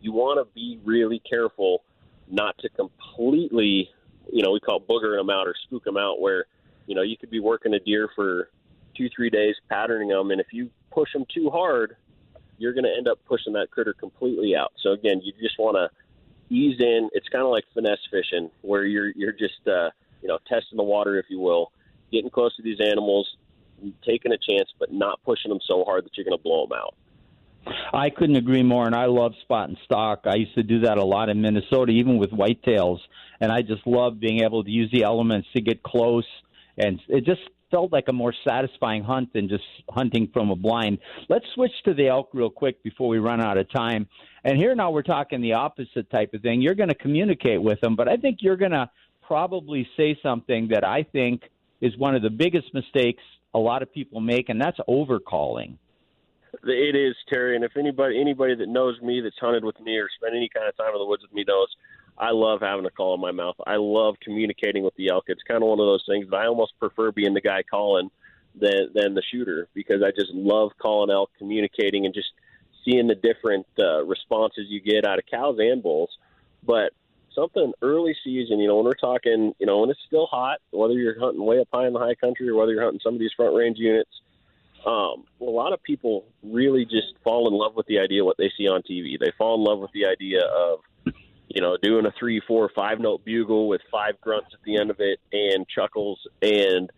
you 0.00 0.12
want 0.12 0.40
to 0.40 0.52
be 0.54 0.80
really 0.84 1.20
careful 1.28 1.82
not 2.28 2.56
to 2.58 2.68
completely, 2.70 3.90
you 4.32 4.42
know, 4.42 4.50
we 4.50 4.60
call 4.60 4.80
boogering 4.80 5.18
them 5.18 5.30
out 5.30 5.46
or 5.46 5.54
spook 5.64 5.84
them 5.84 5.96
out, 5.96 6.20
where 6.20 6.46
you 6.86 6.94
know 6.94 7.02
you 7.02 7.16
could 7.16 7.30
be 7.30 7.40
working 7.40 7.74
a 7.74 7.80
deer 7.80 8.08
for 8.14 8.50
two, 8.96 9.08
three 9.14 9.30
days 9.30 9.54
patterning 9.68 10.08
them, 10.08 10.30
and 10.30 10.40
if 10.40 10.48
you 10.52 10.70
push 10.90 11.12
them 11.12 11.24
too 11.32 11.50
hard, 11.50 11.96
you're 12.58 12.72
going 12.72 12.84
to 12.84 12.94
end 12.96 13.08
up 13.08 13.18
pushing 13.26 13.52
that 13.54 13.70
critter 13.70 13.92
completely 13.92 14.56
out. 14.56 14.72
So 14.82 14.92
again, 14.92 15.20
you 15.22 15.32
just 15.40 15.58
want 15.58 15.76
to 15.76 16.54
ease 16.54 16.80
in. 16.80 17.08
It's 17.12 17.28
kind 17.28 17.44
of 17.44 17.50
like 17.50 17.64
finesse 17.74 17.98
fishing, 18.10 18.50
where 18.62 18.84
you're 18.84 19.10
you're 19.10 19.32
just 19.32 19.66
uh, 19.66 19.90
you 20.22 20.28
know 20.28 20.38
testing 20.48 20.76
the 20.76 20.82
water, 20.84 21.18
if 21.18 21.26
you 21.28 21.40
will 21.40 21.72
getting 22.10 22.30
close 22.30 22.54
to 22.56 22.62
these 22.62 22.80
animals, 22.80 23.36
taking 24.04 24.32
a 24.32 24.38
chance, 24.38 24.68
but 24.78 24.92
not 24.92 25.20
pushing 25.24 25.48
them 25.48 25.60
so 25.66 25.84
hard 25.84 26.04
that 26.04 26.16
you're 26.16 26.24
going 26.24 26.36
to 26.36 26.42
blow 26.42 26.66
them 26.66 26.78
out. 26.78 26.94
I 27.92 28.10
couldn't 28.10 28.36
agree 28.36 28.62
more, 28.62 28.86
and 28.86 28.94
I 28.94 29.06
love 29.06 29.32
spot 29.42 29.68
and 29.68 29.78
stalk. 29.84 30.22
I 30.24 30.36
used 30.36 30.54
to 30.54 30.62
do 30.62 30.80
that 30.80 30.98
a 30.98 31.04
lot 31.04 31.28
in 31.28 31.40
Minnesota, 31.40 31.92
even 31.92 32.18
with 32.18 32.30
whitetails, 32.30 32.98
and 33.40 33.52
I 33.52 33.62
just 33.62 33.86
love 33.86 34.20
being 34.20 34.42
able 34.42 34.64
to 34.64 34.70
use 34.70 34.90
the 34.92 35.02
elements 35.02 35.48
to 35.54 35.60
get 35.60 35.82
close, 35.82 36.26
and 36.78 37.00
it 37.08 37.24
just 37.24 37.42
felt 37.70 37.92
like 37.92 38.08
a 38.08 38.12
more 38.12 38.34
satisfying 38.46 39.04
hunt 39.04 39.32
than 39.32 39.48
just 39.48 39.64
hunting 39.88 40.28
from 40.32 40.50
a 40.50 40.56
blind. 40.56 40.98
Let's 41.28 41.46
switch 41.54 41.72
to 41.84 41.94
the 41.94 42.08
elk 42.08 42.30
real 42.32 42.50
quick 42.50 42.82
before 42.82 43.08
we 43.08 43.18
run 43.18 43.40
out 43.40 43.58
of 43.58 43.70
time. 43.70 44.08
And 44.42 44.56
here 44.56 44.74
now 44.74 44.90
we're 44.90 45.02
talking 45.02 45.40
the 45.40 45.52
opposite 45.52 46.10
type 46.10 46.34
of 46.34 46.42
thing. 46.42 46.62
You're 46.62 46.74
going 46.74 46.88
to 46.88 46.96
communicate 46.96 47.62
with 47.62 47.80
them, 47.80 47.94
but 47.94 48.08
I 48.08 48.16
think 48.16 48.38
you're 48.40 48.56
going 48.56 48.72
to 48.72 48.90
probably 49.22 49.88
say 49.96 50.18
something 50.22 50.68
that 50.68 50.84
I 50.84 51.02
think– 51.02 51.42
is 51.80 51.96
one 51.96 52.14
of 52.14 52.22
the 52.22 52.30
biggest 52.30 52.72
mistakes 52.74 53.22
a 53.54 53.58
lot 53.58 53.82
of 53.82 53.92
people 53.92 54.20
make, 54.20 54.48
and 54.48 54.60
that's 54.60 54.78
overcalling. 54.88 55.76
It 56.62 56.94
is 56.94 57.16
Terry, 57.28 57.56
and 57.56 57.64
if 57.64 57.76
anybody 57.76 58.20
anybody 58.20 58.54
that 58.54 58.68
knows 58.68 59.00
me 59.00 59.20
that's 59.22 59.38
hunted 59.38 59.64
with 59.64 59.80
me 59.80 59.96
or 59.96 60.08
spent 60.14 60.36
any 60.36 60.48
kind 60.48 60.68
of 60.68 60.76
time 60.76 60.92
in 60.92 60.98
the 60.98 61.06
woods 61.06 61.22
with 61.22 61.32
me 61.32 61.44
knows, 61.46 61.68
I 62.18 62.32
love 62.32 62.60
having 62.60 62.84
a 62.84 62.90
call 62.90 63.14
in 63.14 63.20
my 63.20 63.30
mouth. 63.30 63.56
I 63.66 63.76
love 63.76 64.16
communicating 64.22 64.82
with 64.84 64.94
the 64.96 65.08
elk. 65.08 65.24
It's 65.28 65.42
kind 65.42 65.62
of 65.62 65.68
one 65.68 65.80
of 65.80 65.86
those 65.86 66.04
things 66.06 66.28
that 66.28 66.36
I 66.36 66.46
almost 66.46 66.78
prefer 66.78 67.12
being 67.12 67.32
the 67.32 67.40
guy 67.40 67.62
calling 67.62 68.10
than 68.54 68.90
than 68.94 69.14
the 69.14 69.22
shooter 69.22 69.68
because 69.72 70.02
I 70.02 70.10
just 70.10 70.32
love 70.32 70.72
calling 70.80 71.10
elk, 71.10 71.30
communicating, 71.38 72.04
and 72.04 72.14
just 72.14 72.28
seeing 72.84 73.06
the 73.06 73.14
different 73.14 73.66
uh, 73.78 74.04
responses 74.04 74.66
you 74.68 74.80
get 74.80 75.06
out 75.06 75.18
of 75.18 75.24
cows 75.30 75.56
and 75.58 75.82
bulls. 75.82 76.10
But 76.62 76.92
something 77.34 77.72
early 77.80 78.14
season, 78.22 78.58
you 78.58 78.68
know, 78.68 78.76
when 78.76 78.84
we're 78.84 78.94
talking, 78.94 79.54
you 79.58 79.66
know, 79.66 79.78
when 79.78 79.90
it's 79.90 80.00
still 80.06 80.26
hot, 80.26 80.58
whether 80.72 80.94
you're 80.94 81.18
hunting 81.18 81.44
way 81.44 81.60
up 81.60 81.68
high 81.72 81.86
in 81.86 81.94
the 81.94 81.98
high 81.98 82.16
country 82.16 82.48
or 82.48 82.56
whether 82.56 82.72
you're 82.72 82.82
hunting 82.82 83.00
some 83.02 83.14
of 83.14 83.20
these 83.20 83.32
front 83.34 83.54
range 83.54 83.78
units, 83.78 84.10
um, 84.86 85.24
a 85.40 85.44
lot 85.44 85.72
of 85.72 85.82
people 85.82 86.24
really 86.42 86.84
just 86.84 87.14
fall 87.22 87.48
in 87.48 87.54
love 87.54 87.74
with 87.74 87.86
the 87.86 87.98
idea 87.98 88.22
of 88.22 88.26
what 88.26 88.38
they 88.38 88.50
see 88.56 88.66
on 88.66 88.82
TV. 88.82 89.18
They 89.18 89.32
fall 89.36 89.56
in 89.56 89.64
love 89.64 89.78
with 89.80 89.92
the 89.92 90.06
idea 90.06 90.40
of, 90.42 90.80
you 91.48 91.60
know, 91.60 91.76
doing 91.82 92.06
a 92.06 92.12
three, 92.18 92.40
four, 92.46 92.70
five 92.74 92.98
note 92.98 93.24
bugle 93.24 93.68
with 93.68 93.82
five 93.90 94.20
grunts 94.20 94.48
at 94.54 94.60
the 94.64 94.78
end 94.78 94.90
of 94.90 95.00
it 95.00 95.20
and 95.32 95.66
chuckles, 95.68 96.18
and 96.40 96.90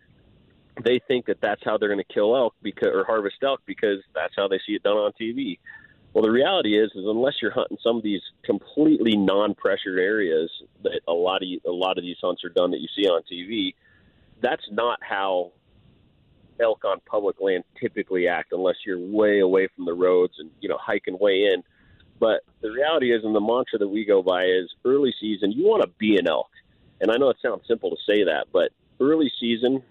they 0.82 1.00
think 1.06 1.26
that 1.26 1.40
that's 1.40 1.62
how 1.64 1.76
they're 1.76 1.88
going 1.88 2.04
to 2.06 2.14
kill 2.14 2.36
elk 2.36 2.54
because 2.62 2.88
or 2.92 3.04
harvest 3.04 3.36
elk 3.42 3.60
because 3.66 3.98
that's 4.14 4.32
how 4.36 4.48
they 4.48 4.60
see 4.66 4.74
it 4.74 4.82
done 4.82 4.96
on 4.96 5.12
TV. 5.20 5.58
Well, 6.12 6.22
the 6.22 6.30
reality 6.30 6.78
is, 6.78 6.90
is 6.90 7.04
unless 7.06 7.34
you're 7.40 7.52
hunting 7.52 7.78
some 7.82 7.96
of 7.96 8.02
these 8.02 8.20
completely 8.44 9.16
non-pressured 9.16 9.98
areas 9.98 10.50
that 10.82 11.00
a 11.08 11.12
lot 11.12 11.42
of 11.42 11.48
a 11.66 11.72
lot 11.72 11.98
of 11.98 12.04
these 12.04 12.16
hunts 12.22 12.44
are 12.44 12.50
done 12.50 12.70
that 12.72 12.80
you 12.80 12.88
see 12.94 13.08
on 13.08 13.22
TV, 13.30 13.74
that's 14.40 14.62
not 14.70 14.98
how 15.02 15.52
elk 16.60 16.84
on 16.84 17.00
public 17.06 17.40
land 17.40 17.64
typically 17.80 18.28
act 18.28 18.52
unless 18.52 18.76
you're 18.86 18.98
way 18.98 19.40
away 19.40 19.68
from 19.74 19.84
the 19.84 19.94
roads 19.94 20.34
and 20.38 20.50
you 20.60 20.68
know 20.68 20.78
hiking 20.78 21.18
way 21.18 21.50
in. 21.52 21.62
But 22.18 22.42
the 22.60 22.70
reality 22.70 23.12
is, 23.12 23.24
and 23.24 23.34
the 23.34 23.40
mantra 23.40 23.78
that 23.78 23.88
we 23.88 24.04
go 24.04 24.22
by 24.22 24.44
is 24.44 24.72
early 24.84 25.12
season. 25.20 25.50
You 25.50 25.64
want 25.64 25.82
to 25.82 25.88
be 25.98 26.16
an 26.16 26.28
elk, 26.28 26.50
and 27.00 27.10
I 27.10 27.16
know 27.16 27.30
it 27.30 27.38
sounds 27.42 27.62
simple 27.66 27.90
to 27.90 27.96
say 28.06 28.24
that, 28.24 28.46
but 28.52 28.70
early 29.00 29.30
season, 29.40 29.82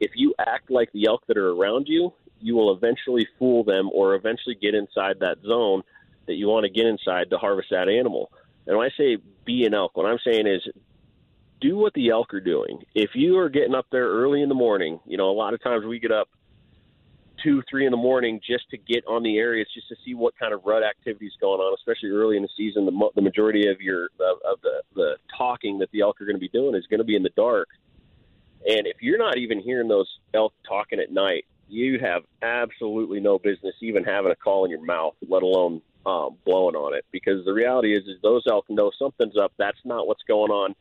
if 0.00 0.12
you 0.14 0.34
act 0.38 0.70
like 0.70 0.90
the 0.92 1.06
elk 1.06 1.22
that 1.28 1.36
are 1.36 1.50
around 1.50 1.86
you, 1.88 2.12
you 2.40 2.54
will 2.54 2.74
eventually 2.74 3.28
fool 3.38 3.64
them 3.64 3.90
or 3.92 4.14
eventually 4.14 4.54
get 4.54 4.74
inside 4.74 5.20
that 5.20 5.38
zone 5.46 5.82
that 6.26 6.34
you 6.34 6.48
want 6.48 6.64
to 6.64 6.70
get 6.70 6.86
inside 6.86 7.30
to 7.30 7.38
harvest 7.38 7.68
that 7.70 7.88
animal. 7.88 8.30
And 8.66 8.76
when 8.76 8.86
I 8.86 8.96
say 8.96 9.18
be 9.44 9.64
an 9.66 9.74
elk, 9.74 9.96
what 9.96 10.06
I'm 10.06 10.18
saying 10.24 10.46
is 10.46 10.62
do 11.60 11.76
what 11.76 11.94
the 11.94 12.10
elk 12.10 12.34
are 12.34 12.40
doing. 12.40 12.82
If 12.94 13.10
you 13.14 13.38
are 13.38 13.48
getting 13.48 13.74
up 13.74 13.86
there 13.90 14.08
early 14.08 14.42
in 14.42 14.48
the 14.48 14.54
morning, 14.54 15.00
you 15.06 15.16
know, 15.16 15.30
a 15.30 15.32
lot 15.32 15.54
of 15.54 15.62
times 15.62 15.84
we 15.84 15.98
get 15.98 16.12
up 16.12 16.28
two, 17.42 17.62
three 17.70 17.84
in 17.84 17.90
the 17.90 17.96
morning 17.96 18.40
just 18.46 18.68
to 18.70 18.76
get 18.76 19.04
on 19.06 19.22
the 19.22 19.36
areas, 19.38 19.68
just 19.74 19.88
to 19.88 19.96
see 20.04 20.14
what 20.14 20.36
kind 20.38 20.52
of 20.52 20.62
rut 20.64 20.82
activity 20.82 21.26
is 21.26 21.34
going 21.40 21.60
on, 21.60 21.74
especially 21.78 22.10
early 22.10 22.36
in 22.36 22.42
the 22.42 22.48
season. 22.56 22.86
The, 22.86 23.10
the 23.14 23.22
majority 23.22 23.68
of 23.68 23.80
your 23.80 24.04
of, 24.20 24.38
of 24.50 24.60
the 24.62 24.82
the 24.94 25.16
talking 25.36 25.78
that 25.78 25.90
the 25.92 26.00
elk 26.00 26.20
are 26.20 26.24
going 26.24 26.36
to 26.36 26.40
be 26.40 26.48
doing 26.48 26.74
is 26.74 26.86
going 26.86 26.98
to 26.98 27.04
be 27.04 27.16
in 27.16 27.22
the 27.22 27.32
dark. 27.36 27.68
And 28.66 28.86
if 28.86 28.96
you're 29.00 29.18
not 29.18 29.36
even 29.36 29.60
hearing 29.60 29.88
those 29.88 30.08
elk 30.32 30.54
talking 30.66 30.98
at 30.98 31.12
night, 31.12 31.44
you 31.68 31.98
have 31.98 32.22
absolutely 32.42 33.20
no 33.20 33.38
business 33.38 33.74
even 33.80 34.04
having 34.04 34.32
a 34.32 34.36
call 34.36 34.64
in 34.64 34.70
your 34.70 34.84
mouth, 34.84 35.14
let 35.28 35.42
alone 35.42 35.82
um, 36.06 36.36
blowing 36.46 36.74
on 36.74 36.94
it. 36.94 37.04
Because 37.12 37.44
the 37.44 37.52
reality 37.52 37.94
is, 37.94 38.04
is 38.04 38.16
those 38.22 38.42
elk 38.50 38.64
know 38.70 38.90
something's 38.98 39.36
up. 39.36 39.52
That's 39.58 39.78
not 39.84 40.06
what's 40.06 40.22
going 40.22 40.50
on 40.50 40.74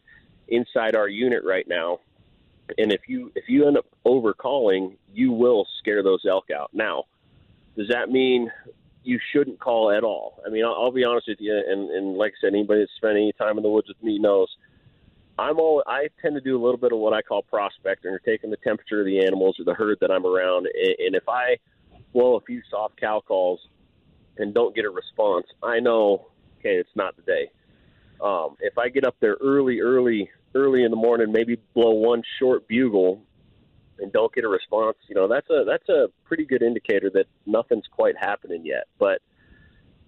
inside 0.47 0.95
our 0.95 1.07
unit 1.07 1.43
right 1.43 1.67
now. 1.67 1.99
And 2.77 2.91
if 2.91 3.01
you 3.07 3.31
if 3.35 3.45
you 3.47 3.67
end 3.67 3.77
up 3.77 3.85
over 4.05 4.33
calling, 4.33 4.97
you 5.13 5.31
will 5.31 5.67
scare 5.79 6.01
those 6.01 6.21
elk 6.27 6.49
out. 6.49 6.71
Now, 6.73 7.05
does 7.75 7.89
that 7.89 8.09
mean 8.09 8.51
you 9.03 9.19
shouldn't 9.31 9.59
call 9.59 9.91
at 9.91 10.03
all? 10.03 10.41
I 10.45 10.49
mean, 10.49 10.63
I'll, 10.63 10.73
I'll 10.73 10.91
be 10.91 11.03
honest 11.03 11.27
with 11.27 11.41
you, 11.41 11.53
and, 11.53 11.89
and 11.89 12.17
like 12.17 12.31
I 12.31 12.47
said, 12.47 12.53
anybody 12.53 12.81
that's 12.81 12.91
spent 12.95 13.17
any 13.17 13.33
time 13.33 13.57
in 13.57 13.63
the 13.63 13.69
woods 13.69 13.89
with 13.89 14.01
me 14.01 14.17
knows 14.17 14.47
I'm 15.37 15.59
all 15.59 15.83
I 15.87 16.07
tend 16.21 16.35
to 16.35 16.41
do 16.41 16.55
a 16.55 16.61
little 16.63 16.77
bit 16.77 16.91
of 16.91 16.99
what 16.99 17.13
I 17.13 17.21
call 17.21 17.41
prospecting 17.41 18.11
or 18.11 18.19
taking 18.19 18.49
the 18.49 18.57
temperature 18.57 18.99
of 18.99 19.05
the 19.05 19.25
animals 19.25 19.59
or 19.59 19.65
the 19.65 19.73
herd 19.73 19.97
that 20.01 20.11
I'm 20.11 20.25
around. 20.25 20.67
And 20.67 21.15
if 21.15 21.27
I 21.27 21.57
blow 22.13 22.35
a 22.35 22.41
few 22.41 22.61
soft 22.69 22.99
cow 22.99 23.21
calls 23.27 23.59
and 24.37 24.53
don't 24.53 24.75
get 24.75 24.85
a 24.85 24.89
response, 24.89 25.47
I 25.61 25.79
know 25.79 26.27
okay, 26.59 26.75
it's 26.75 26.95
not 26.95 27.15
the 27.15 27.23
day. 27.23 27.49
Um, 28.23 28.55
if 28.61 28.77
I 28.77 28.87
get 28.87 29.05
up 29.05 29.17
there 29.19 29.35
early, 29.41 29.81
early, 29.81 30.29
early 30.55 30.83
in 30.83 30.91
the 30.91 30.97
morning, 30.97 31.31
maybe 31.31 31.57
blow 31.73 31.91
one 31.91 32.23
short 32.39 32.67
bugle 32.69 33.21
and 33.99 34.11
don't 34.13 34.33
get 34.33 34.45
a 34.45 34.47
response, 34.47 34.97
you 35.09 35.15
know, 35.15 35.27
that's 35.27 35.49
a 35.49 35.65
that's 35.67 35.87
a 35.89 36.07
pretty 36.23 36.45
good 36.45 36.63
indicator 36.63 37.09
that 37.13 37.25
nothing's 37.45 37.85
quite 37.91 38.15
happening 38.17 38.65
yet. 38.65 38.85
But 38.97 39.21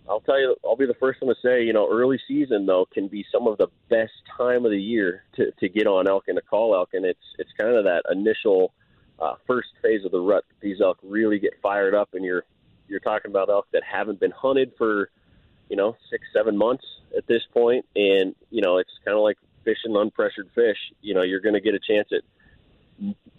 I'll 0.07 0.21
tell 0.21 0.39
you, 0.39 0.55
I'll 0.63 0.75
be 0.75 0.85
the 0.85 0.95
first 0.99 1.21
one 1.21 1.33
to 1.33 1.41
say, 1.41 1.63
you 1.63 1.73
know, 1.73 1.89
early 1.91 2.19
season 2.27 2.65
though 2.65 2.85
can 2.91 3.07
be 3.07 3.25
some 3.31 3.47
of 3.47 3.57
the 3.57 3.67
best 3.89 4.13
time 4.37 4.65
of 4.65 4.71
the 4.71 4.81
year 4.81 5.23
to, 5.35 5.51
to 5.59 5.69
get 5.69 5.87
on 5.87 6.07
elk 6.07 6.25
and 6.27 6.37
to 6.37 6.41
call 6.41 6.73
elk, 6.73 6.89
and 6.93 7.05
it's 7.05 7.19
it's 7.37 7.49
kind 7.59 7.75
of 7.75 7.83
that 7.83 8.03
initial 8.11 8.73
uh, 9.19 9.35
first 9.45 9.69
phase 9.81 10.05
of 10.05 10.11
the 10.11 10.19
rut. 10.19 10.45
That 10.47 10.61
these 10.61 10.79
elk 10.81 10.99
really 11.03 11.39
get 11.39 11.53
fired 11.61 11.93
up, 11.93 12.09
and 12.13 12.23
you're 12.23 12.43
you're 12.87 12.99
talking 12.99 13.31
about 13.31 13.49
elk 13.49 13.67
that 13.73 13.83
haven't 13.83 14.19
been 14.19 14.31
hunted 14.31 14.71
for, 14.77 15.09
you 15.69 15.75
know, 15.75 15.95
six 16.09 16.23
seven 16.33 16.57
months 16.57 16.85
at 17.17 17.27
this 17.27 17.41
point, 17.53 17.85
and 17.95 18.35
you 18.49 18.61
know 18.61 18.77
it's 18.77 18.91
kind 19.03 19.17
of 19.17 19.23
like 19.23 19.37
fishing 19.63 19.91
unpressured 19.91 20.51
fish. 20.53 20.77
You 21.01 21.13
know, 21.13 21.23
you're 21.23 21.41
going 21.41 21.55
to 21.55 21.61
get 21.61 21.73
a 21.73 21.79
chance 21.79 22.09
at 22.11 22.21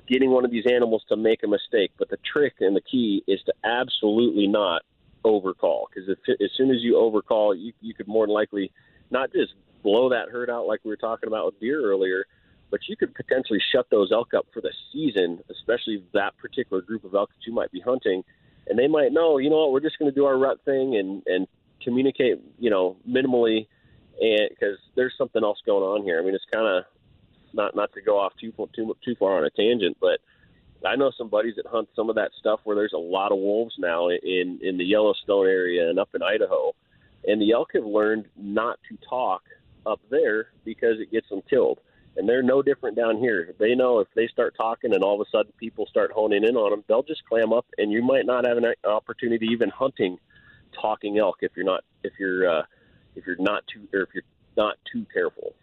getting 0.07 0.31
one 0.31 0.45
of 0.45 0.51
these 0.51 0.67
animals 0.71 1.03
to 1.09 1.17
make 1.17 1.43
a 1.43 1.49
mistake, 1.49 1.93
but 1.99 2.11
the 2.11 2.19
trick 2.33 2.55
and 2.61 2.77
the 2.77 2.81
key 2.81 3.25
is 3.27 3.41
to 3.47 3.55
absolutely 3.65 4.47
not 4.47 4.83
overcall 5.25 5.89
because 5.93 6.09
as 6.09 6.51
soon 6.57 6.71
as 6.71 6.77
you 6.81 6.97
overcall, 6.97 7.55
you 7.55 7.73
you 7.81 7.95
could 7.95 8.09
more 8.09 8.27
than 8.27 8.35
likely 8.35 8.71
not 9.11 9.33
just 9.33 9.55
blow 9.83 10.09
that 10.11 10.29
herd 10.31 10.51
out 10.51 10.67
like 10.67 10.81
we 10.85 10.91
were 10.91 10.97
talking 10.97 11.27
about 11.29 11.47
with 11.47 11.61
deer 11.61 11.83
earlier, 11.83 12.27
but 12.71 12.81
you 12.89 12.97
could 12.97 13.15
potentially 13.15 13.61
shut 13.73 13.87
those 13.91 14.11
elk 14.13 14.35
up 14.35 14.47
for 14.53 14.61
the 14.61 14.73
season, 14.93 15.41
especially 15.51 16.03
that 16.13 16.37
particular 16.39 16.83
group 16.83 17.05
of 17.05 17.15
elk 17.15 17.31
that 17.31 17.47
you 17.47 17.53
might 17.53 17.71
be 17.73 17.81
hunting, 17.81 18.23
and 18.69 18.79
they 18.79 18.89
might 18.89 19.13
know, 19.13 19.39
you 19.39 19.51
know 19.51 19.57
what, 19.57 19.73
we're 19.73 19.81
just 19.81 19.99
going 19.99 20.11
to 20.11 20.15
do 20.15 20.25
our 20.25 20.39
rut 20.39 20.59
thing 20.65 20.97
and 20.97 21.23
and 21.27 21.47
communicate, 21.87 22.41
you 22.59 22.69
know, 22.69 22.97
minimally, 23.09 23.69
and 24.21 24.51
because 24.51 24.77
there's 24.97 25.15
something 25.17 25.43
else 25.43 25.59
going 25.65 25.85
on 25.85 26.03
here. 26.03 26.19
I 26.19 26.25
mean, 26.25 26.35
it's 26.35 26.45
kind 26.53 26.67
of 26.67 26.85
not 27.53 27.77
not 27.77 27.93
to 27.93 28.03
go 28.03 28.19
off 28.19 28.33
too 28.41 28.53
too 28.75 28.97
too 29.05 29.15
far 29.19 29.39
on 29.39 29.45
a 29.45 29.51
tangent, 29.51 29.97
but 30.01 30.19
I 30.85 30.97
know 30.97 31.13
some 31.17 31.29
buddies 31.29 31.55
that 31.57 31.67
hunt 31.67 31.89
some 31.95 32.11
of 32.11 32.17
that 32.17 32.33
stuff 32.39 32.61
where 32.65 32.77
there's 32.77 32.93
a 32.93 32.99
lot 32.99 33.33
of 33.33 33.39
wolves 33.39 33.77
now 33.79 34.09
in 34.09 34.59
in 34.63 34.77
the 34.79 34.85
Yellowstone 34.85 35.47
area 35.47 35.89
and 35.89 35.99
up 35.99 36.11
in 36.15 36.23
Idaho, 36.23 36.75
and 37.27 37.41
the 37.41 37.53
elk 37.53 37.71
have 37.75 37.87
learned 37.87 38.27
not 38.37 38.79
to 38.89 38.99
talk 39.09 39.43
up 39.87 40.01
there 40.11 40.49
because 40.65 41.01
it 41.01 41.13
gets 41.13 41.29
them 41.29 41.43
killed. 41.49 41.79
And 42.19 42.27
they're 42.27 42.43
no 42.43 42.63
different 42.63 42.97
down 42.97 43.19
here. 43.19 43.55
They 43.59 43.75
know 43.75 44.01
if 44.01 44.09
they 44.17 44.27
start 44.27 44.55
talking 44.57 44.95
and 44.95 45.05
all 45.05 45.21
of 45.21 45.27
a 45.27 45.31
sudden 45.31 45.53
people 45.59 45.87
start 45.87 46.13
honing 46.13 46.45
in 46.45 46.57
on 46.57 46.71
them, 46.71 46.83
they'll 46.89 47.03
just 47.03 47.27
clam 47.27 47.53
up, 47.53 47.67
and 47.77 47.93
you 47.93 48.03
might 48.03 48.25
not 48.25 48.47
have 48.47 48.57
an 48.57 48.73
opportunity 48.85 49.49
even 49.53 49.69
hunting 49.69 50.19
talking 50.81 51.19
elk 51.19 51.37
if 51.41 51.53
you're 51.57 51.67
not 51.67 51.85
if 52.03 52.13
you're 52.19 52.49
uh, 52.49 52.63
if 53.15 53.27
you're 53.27 53.37
not 53.39 53.63
too 53.73 53.87
or 53.93 54.03
if 54.03 54.09
you're 54.15 54.23
not 54.57 54.77
too 54.93 55.07
careful. 55.13 55.55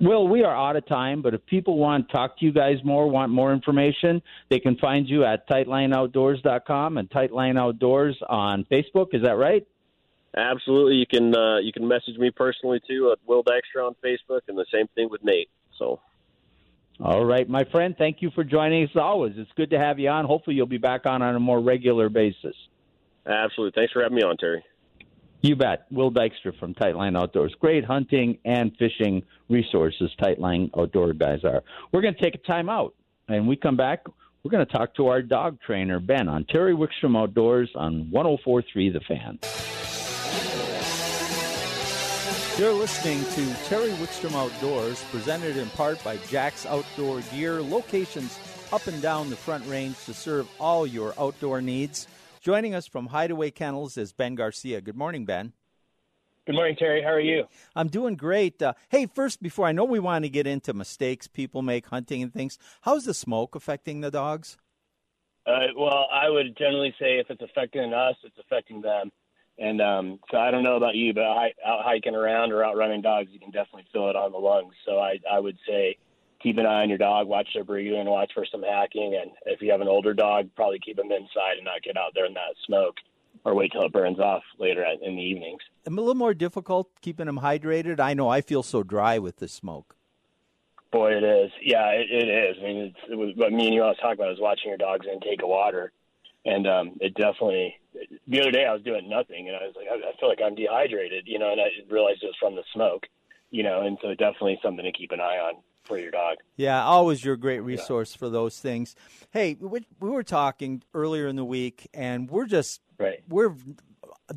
Will, 0.00 0.28
we 0.28 0.42
are 0.42 0.54
out 0.54 0.76
of 0.76 0.86
time, 0.86 1.22
but 1.22 1.34
if 1.34 1.46
people 1.46 1.78
want 1.78 2.08
to 2.08 2.12
talk 2.12 2.38
to 2.38 2.44
you 2.44 2.52
guys 2.52 2.76
more, 2.84 3.08
want 3.08 3.32
more 3.32 3.52
information, 3.52 4.22
they 4.50 4.58
can 4.58 4.76
find 4.76 5.08
you 5.08 5.24
at 5.24 5.48
tightlineoutdoors.com 5.48 6.98
and 6.98 7.08
Tightline 7.10 7.58
Outdoors 7.58 8.16
on 8.28 8.66
Facebook. 8.70 9.14
Is 9.14 9.22
that 9.22 9.36
right? 9.36 9.66
Absolutely. 10.36 10.96
You 10.96 11.06
can 11.06 11.34
uh, 11.34 11.58
you 11.58 11.72
can 11.72 11.86
message 11.86 12.18
me 12.18 12.30
personally 12.30 12.80
too 12.86 13.12
at 13.12 13.18
Will 13.26 13.44
Dykstra 13.44 13.86
on 13.86 13.94
Facebook, 14.04 14.40
and 14.48 14.58
the 14.58 14.66
same 14.72 14.88
thing 14.94 15.08
with 15.10 15.22
Nate. 15.22 15.48
So. 15.78 16.00
All 17.00 17.24
right, 17.24 17.48
my 17.48 17.64
friend. 17.64 17.96
Thank 17.98 18.22
you 18.22 18.30
for 18.30 18.44
joining 18.44 18.84
us. 18.84 18.90
Always, 18.94 19.32
it's 19.36 19.50
good 19.56 19.70
to 19.70 19.78
have 19.78 19.98
you 19.98 20.08
on. 20.08 20.26
Hopefully, 20.26 20.54
you'll 20.54 20.66
be 20.66 20.78
back 20.78 21.06
on 21.06 21.22
on 21.22 21.34
a 21.34 21.40
more 21.40 21.60
regular 21.60 22.08
basis. 22.08 22.54
Absolutely. 23.26 23.80
Thanks 23.80 23.92
for 23.92 24.02
having 24.02 24.16
me 24.16 24.22
on, 24.22 24.36
Terry. 24.36 24.62
You 25.40 25.56
bet. 25.56 25.86
Will 25.90 26.10
Dykstra 26.10 26.58
from 26.58 26.74
Tightline 26.74 27.18
Outdoors. 27.18 27.54
Great 27.60 27.84
hunting 27.84 28.38
and 28.44 28.72
fishing 28.78 29.22
resources, 29.48 30.10
Tightline 30.18 30.70
Outdoor 30.78 31.12
guys 31.12 31.44
are. 31.44 31.62
We're 31.92 32.00
going 32.00 32.14
to 32.14 32.22
take 32.22 32.34
a 32.34 32.38
time 32.38 32.68
out. 32.68 32.94
And 33.28 33.48
we 33.48 33.56
come 33.56 33.76
back, 33.76 34.04
we're 34.42 34.50
going 34.50 34.66
to 34.66 34.72
talk 34.72 34.94
to 34.96 35.06
our 35.08 35.22
dog 35.22 35.58
trainer, 35.60 36.00
Ben, 36.00 36.28
on 36.28 36.44
Terry 36.44 36.74
Wickstrom 36.74 37.16
Outdoors 37.16 37.70
on 37.74 38.10
1043 38.10 38.90
The 38.90 39.00
Fan. 39.00 39.38
You're 42.58 42.72
listening 42.72 43.24
to 43.24 43.64
Terry 43.64 43.90
Wickstrom 43.92 44.34
Outdoors, 44.34 45.02
presented 45.10 45.56
in 45.56 45.68
part 45.70 46.02
by 46.04 46.18
Jack's 46.28 46.66
Outdoor 46.66 47.20
Gear, 47.32 47.62
locations 47.62 48.38
up 48.72 48.86
and 48.86 49.00
down 49.02 49.28
the 49.30 49.36
Front 49.36 49.66
Range 49.66 49.96
to 50.04 50.14
serve 50.14 50.48
all 50.60 50.86
your 50.86 51.14
outdoor 51.18 51.60
needs. 51.60 52.06
Joining 52.44 52.74
us 52.74 52.86
from 52.86 53.06
Hideaway 53.06 53.50
Kennels 53.52 53.96
is 53.96 54.12
Ben 54.12 54.34
Garcia. 54.34 54.82
Good 54.82 54.98
morning, 54.98 55.24
Ben. 55.24 55.54
Good 56.46 56.54
morning, 56.54 56.76
Terry. 56.76 57.02
How 57.02 57.08
are 57.08 57.18
you? 57.18 57.44
I'm 57.74 57.88
doing 57.88 58.16
great. 58.16 58.60
Uh, 58.60 58.74
hey, 58.90 59.06
first, 59.06 59.40
before 59.40 59.66
I 59.66 59.72
know 59.72 59.84
we 59.86 59.98
want 59.98 60.26
to 60.26 60.28
get 60.28 60.46
into 60.46 60.74
mistakes 60.74 61.26
people 61.26 61.62
make 61.62 61.86
hunting 61.86 62.22
and 62.22 62.34
things, 62.34 62.58
how's 62.82 63.06
the 63.06 63.14
smoke 63.14 63.54
affecting 63.54 64.02
the 64.02 64.10
dogs? 64.10 64.58
Uh, 65.46 65.68
well, 65.74 66.06
I 66.12 66.28
would 66.28 66.54
generally 66.58 66.94
say 67.00 67.18
if 67.18 67.30
it's 67.30 67.40
affecting 67.40 67.94
us, 67.94 68.16
it's 68.22 68.36
affecting 68.38 68.82
them. 68.82 69.10
And 69.58 69.80
um, 69.80 70.20
so 70.30 70.36
I 70.36 70.50
don't 70.50 70.64
know 70.64 70.76
about 70.76 70.96
you, 70.96 71.14
but 71.14 71.22
out 71.22 71.54
hiking 71.64 72.14
around 72.14 72.52
or 72.52 72.62
out 72.62 72.76
running 72.76 73.00
dogs, 73.00 73.30
you 73.32 73.40
can 73.40 73.52
definitely 73.52 73.86
feel 73.90 74.10
it 74.10 74.16
on 74.16 74.32
the 74.32 74.38
lungs. 74.38 74.74
So 74.84 74.98
I, 74.98 75.18
I 75.32 75.40
would 75.40 75.56
say 75.66 75.96
keep 76.44 76.58
an 76.58 76.66
eye 76.66 76.82
on 76.82 76.90
your 76.90 76.98
dog, 76.98 77.26
watch 77.26 77.48
their 77.54 77.64
breathing, 77.64 78.04
watch 78.04 78.30
for 78.34 78.44
some 78.52 78.62
hacking, 78.62 79.18
and 79.20 79.32
if 79.46 79.62
you 79.62 79.72
have 79.72 79.80
an 79.80 79.88
older 79.88 80.12
dog, 80.12 80.50
probably 80.54 80.78
keep 80.78 80.96
them 80.96 81.10
inside 81.10 81.56
and 81.56 81.64
not 81.64 81.82
get 81.82 81.96
out 81.96 82.12
there 82.14 82.26
in 82.26 82.34
that 82.34 82.54
smoke, 82.66 82.96
or 83.44 83.54
wait 83.54 83.72
till 83.72 83.82
it 83.82 83.92
burns 83.92 84.20
off 84.20 84.42
later 84.58 84.84
in 85.02 85.16
the 85.16 85.22
evenings. 85.22 85.62
I'm 85.86 85.98
a 85.98 86.00
little 86.02 86.14
more 86.14 86.34
difficult 86.34 86.90
keeping 87.00 87.26
them 87.26 87.40
hydrated. 87.40 87.98
I 87.98 88.12
know 88.12 88.28
I 88.28 88.42
feel 88.42 88.62
so 88.62 88.82
dry 88.82 89.18
with 89.18 89.38
the 89.38 89.48
smoke. 89.48 89.96
Boy, 90.92 91.16
it 91.16 91.24
is. 91.24 91.50
Yeah, 91.62 91.88
it, 91.88 92.06
it 92.10 92.28
is. 92.28 92.56
I 92.60 92.62
mean, 92.62 92.76
it's, 92.76 93.10
it 93.10 93.16
was 93.16 93.32
what 93.36 93.50
me 93.50 93.64
and 93.64 93.74
you 93.74 93.82
always 93.82 93.98
talk 93.98 94.14
about 94.14 94.30
is 94.30 94.38
watching 94.38 94.68
your 94.68 94.78
dog's 94.78 95.06
intake 95.10 95.42
of 95.42 95.48
water, 95.48 95.92
and 96.44 96.68
um, 96.68 96.92
it 97.00 97.14
definitely. 97.14 97.74
The 98.28 98.40
other 98.40 98.50
day 98.50 98.66
I 98.66 98.72
was 98.72 98.82
doing 98.82 99.08
nothing, 99.08 99.48
and 99.48 99.56
I 99.56 99.66
was 99.66 99.74
like, 99.76 99.86
I, 99.90 99.94
I 99.94 100.12
feel 100.20 100.28
like 100.28 100.40
I'm 100.44 100.54
dehydrated, 100.54 101.24
you 101.26 101.38
know, 101.38 101.52
and 101.52 101.60
I 101.60 101.68
realized 101.88 102.22
it 102.22 102.26
was 102.26 102.36
from 102.38 102.54
the 102.54 102.64
smoke, 102.74 103.06
you 103.50 103.62
know, 103.62 103.80
and 103.80 103.96
so 104.02 104.10
definitely 104.10 104.58
something 104.62 104.84
to 104.84 104.92
keep 104.92 105.12
an 105.12 105.20
eye 105.20 105.38
on 105.38 105.54
for 105.84 105.98
your 105.98 106.10
dog. 106.10 106.38
Yeah, 106.56 106.82
always 106.84 107.24
your 107.24 107.36
great 107.36 107.60
resource 107.60 108.14
yeah. 108.14 108.18
for 108.18 108.28
those 108.28 108.58
things. 108.58 108.94
Hey, 109.30 109.56
we, 109.60 109.80
we, 110.00 110.10
were 110.10 110.22
talking 110.22 110.82
earlier 110.94 111.26
in 111.28 111.36
the 111.36 111.44
week, 111.44 111.88
and 111.94 112.30
we're 112.30 112.46
just 112.46 112.80
right. 112.98 113.22
We're 113.28 113.54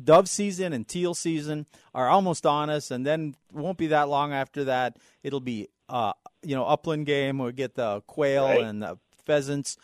dove 0.04 0.28
season 0.28 0.72
and 0.72 0.86
teal 0.86 1.14
season 1.14 1.66
are 1.94 2.08
almost 2.08 2.46
on 2.46 2.70
us, 2.70 2.90
and 2.90 3.06
then 3.06 3.34
won't 3.52 3.78
be 3.78 3.88
that 3.88 4.08
long 4.08 4.32
after 4.32 4.64
that. 4.64 4.96
It'll 5.22 5.40
be 5.40 5.68
uh, 5.88 6.12
you 6.42 6.54
know 6.54 6.64
upland 6.64 7.06
game. 7.06 7.38
We'll 7.38 7.52
get 7.52 7.74
the 7.74 8.02
quail 8.02 8.46
right. 8.46 8.62
and 8.62 8.82
the 8.82 8.98
pheasants 9.24 9.76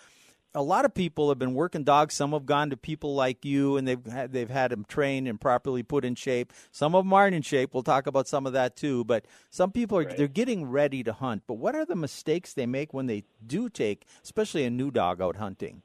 a 0.55 0.63
lot 0.63 0.85
of 0.85 0.95
people 0.95 1.29
have 1.29 1.39
been 1.39 1.55
working 1.55 1.83
dogs. 1.83 2.15
Some 2.15 2.33
have 2.33 2.47
gone 2.47 2.71
to 2.71 2.77
people 2.77 3.15
like 3.15 3.45
you, 3.45 3.77
and 3.77 3.87
they've 3.87 4.05
had, 4.07 4.33
they've 4.33 4.51
had 4.51 4.71
them 4.71 4.85
trained 4.87 5.27
and 5.27 5.41
properly 5.41 5.83
put 5.83 6.05
in 6.05 6.15
shape. 6.15 6.53
Some 6.71 6.95
of 6.95 7.05
them 7.05 7.13
aren't 7.13 7.35
in 7.35 7.43
shape. 7.43 7.75
We'll 7.75 7.83
talk 7.83 8.07
about 8.07 8.29
some 8.29 8.47
of 8.47 8.53
that 8.53 8.77
too. 8.77 9.05
But 9.05 9.27
some 9.51 9.73
people 9.73 9.99
are 9.99 10.05
right. 10.05 10.17
they're 10.17 10.29
getting 10.29 10.67
ready 10.67 11.03
to 11.03 11.13
hunt. 11.13 11.43
But 11.47 11.55
what 11.55 11.75
are 11.75 11.85
the 11.85 11.97
mistakes 11.97 12.55
they 12.55 12.67
make 12.67 12.95
when 12.95 13.07
they 13.07 13.25
do 13.45 13.69
take, 13.69 14.07
especially 14.23 14.65
a 14.65 14.71
new 14.71 14.91
dog 14.91 15.21
out 15.21 15.37
hunting? 15.37 15.83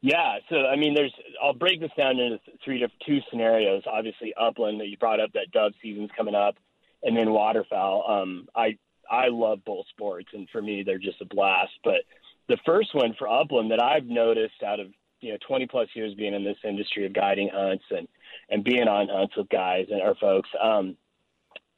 Yeah, 0.00 0.38
so 0.48 0.66
I 0.66 0.76
mean, 0.76 0.94
there's. 0.94 1.12
I'll 1.42 1.54
break 1.54 1.80
this 1.80 1.90
down 1.96 2.20
into 2.20 2.38
three 2.64 2.78
to 2.80 2.88
two 3.04 3.18
scenarios. 3.30 3.82
Obviously, 3.86 4.32
upland 4.40 4.80
that 4.80 4.86
you 4.86 4.96
brought 4.96 5.18
up, 5.18 5.32
that 5.32 5.50
dove 5.52 5.72
season's 5.82 6.10
coming 6.16 6.36
up, 6.36 6.56
and 7.02 7.16
then 7.16 7.32
waterfowl. 7.32 8.04
Um, 8.08 8.48
I 8.54 8.78
I 9.10 9.28
love 9.28 9.60
both 9.64 9.86
sports, 9.88 10.28
and 10.32 10.48
for 10.50 10.62
me, 10.62 10.84
they're 10.84 10.98
just 10.98 11.20
a 11.20 11.24
blast. 11.24 11.72
But 11.82 12.02
the 12.48 12.58
first 12.64 12.94
one 12.94 13.14
for 13.18 13.28
upland 13.28 13.70
that 13.70 13.82
I've 13.82 14.06
noticed 14.06 14.62
out 14.64 14.80
of 14.80 14.88
you 15.20 15.32
know 15.32 15.38
20 15.46 15.66
plus 15.66 15.88
years 15.94 16.14
being 16.14 16.34
in 16.34 16.44
this 16.44 16.56
industry 16.64 17.06
of 17.06 17.12
guiding 17.12 17.50
hunts 17.52 17.84
and 17.90 18.08
and 18.50 18.64
being 18.64 18.88
on 18.88 19.08
hunts 19.08 19.36
with 19.36 19.48
guys 19.48 19.86
and 19.90 20.02
our 20.02 20.14
folks 20.14 20.48
um 20.62 20.96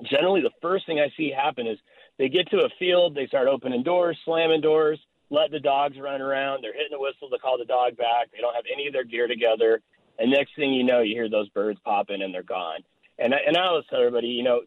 generally 0.08 0.42
the 0.42 0.50
first 0.62 0.86
thing 0.86 1.00
I 1.00 1.12
see 1.16 1.30
happen 1.30 1.66
is 1.66 1.78
they 2.18 2.28
get 2.28 2.50
to 2.50 2.58
a 2.58 2.68
field 2.78 3.14
they 3.14 3.26
start 3.26 3.48
opening 3.48 3.82
doors 3.82 4.18
slamming 4.24 4.60
doors 4.60 4.98
let 5.30 5.50
the 5.50 5.60
dogs 5.60 5.96
run 5.98 6.20
around 6.20 6.62
they're 6.62 6.74
hitting 6.74 6.92
the 6.92 7.00
whistle 7.00 7.30
to 7.30 7.38
call 7.38 7.58
the 7.58 7.64
dog 7.64 7.96
back 7.96 8.30
they 8.32 8.40
don't 8.40 8.54
have 8.54 8.64
any 8.72 8.86
of 8.86 8.92
their 8.92 9.04
gear 9.04 9.26
together 9.26 9.80
and 10.20 10.30
next 10.30 10.54
thing 10.54 10.72
you 10.72 10.84
know 10.84 11.00
you 11.00 11.14
hear 11.14 11.28
those 11.28 11.48
birds 11.48 11.80
popping 11.82 12.22
and 12.22 12.32
they're 12.32 12.42
gone. 12.42 12.80
And 13.18 13.34
I, 13.34 13.38
and 13.46 13.56
I 13.56 13.66
always 13.66 13.86
tell 13.88 13.98
everybody 13.98 14.28
you 14.28 14.44
know 14.44 14.60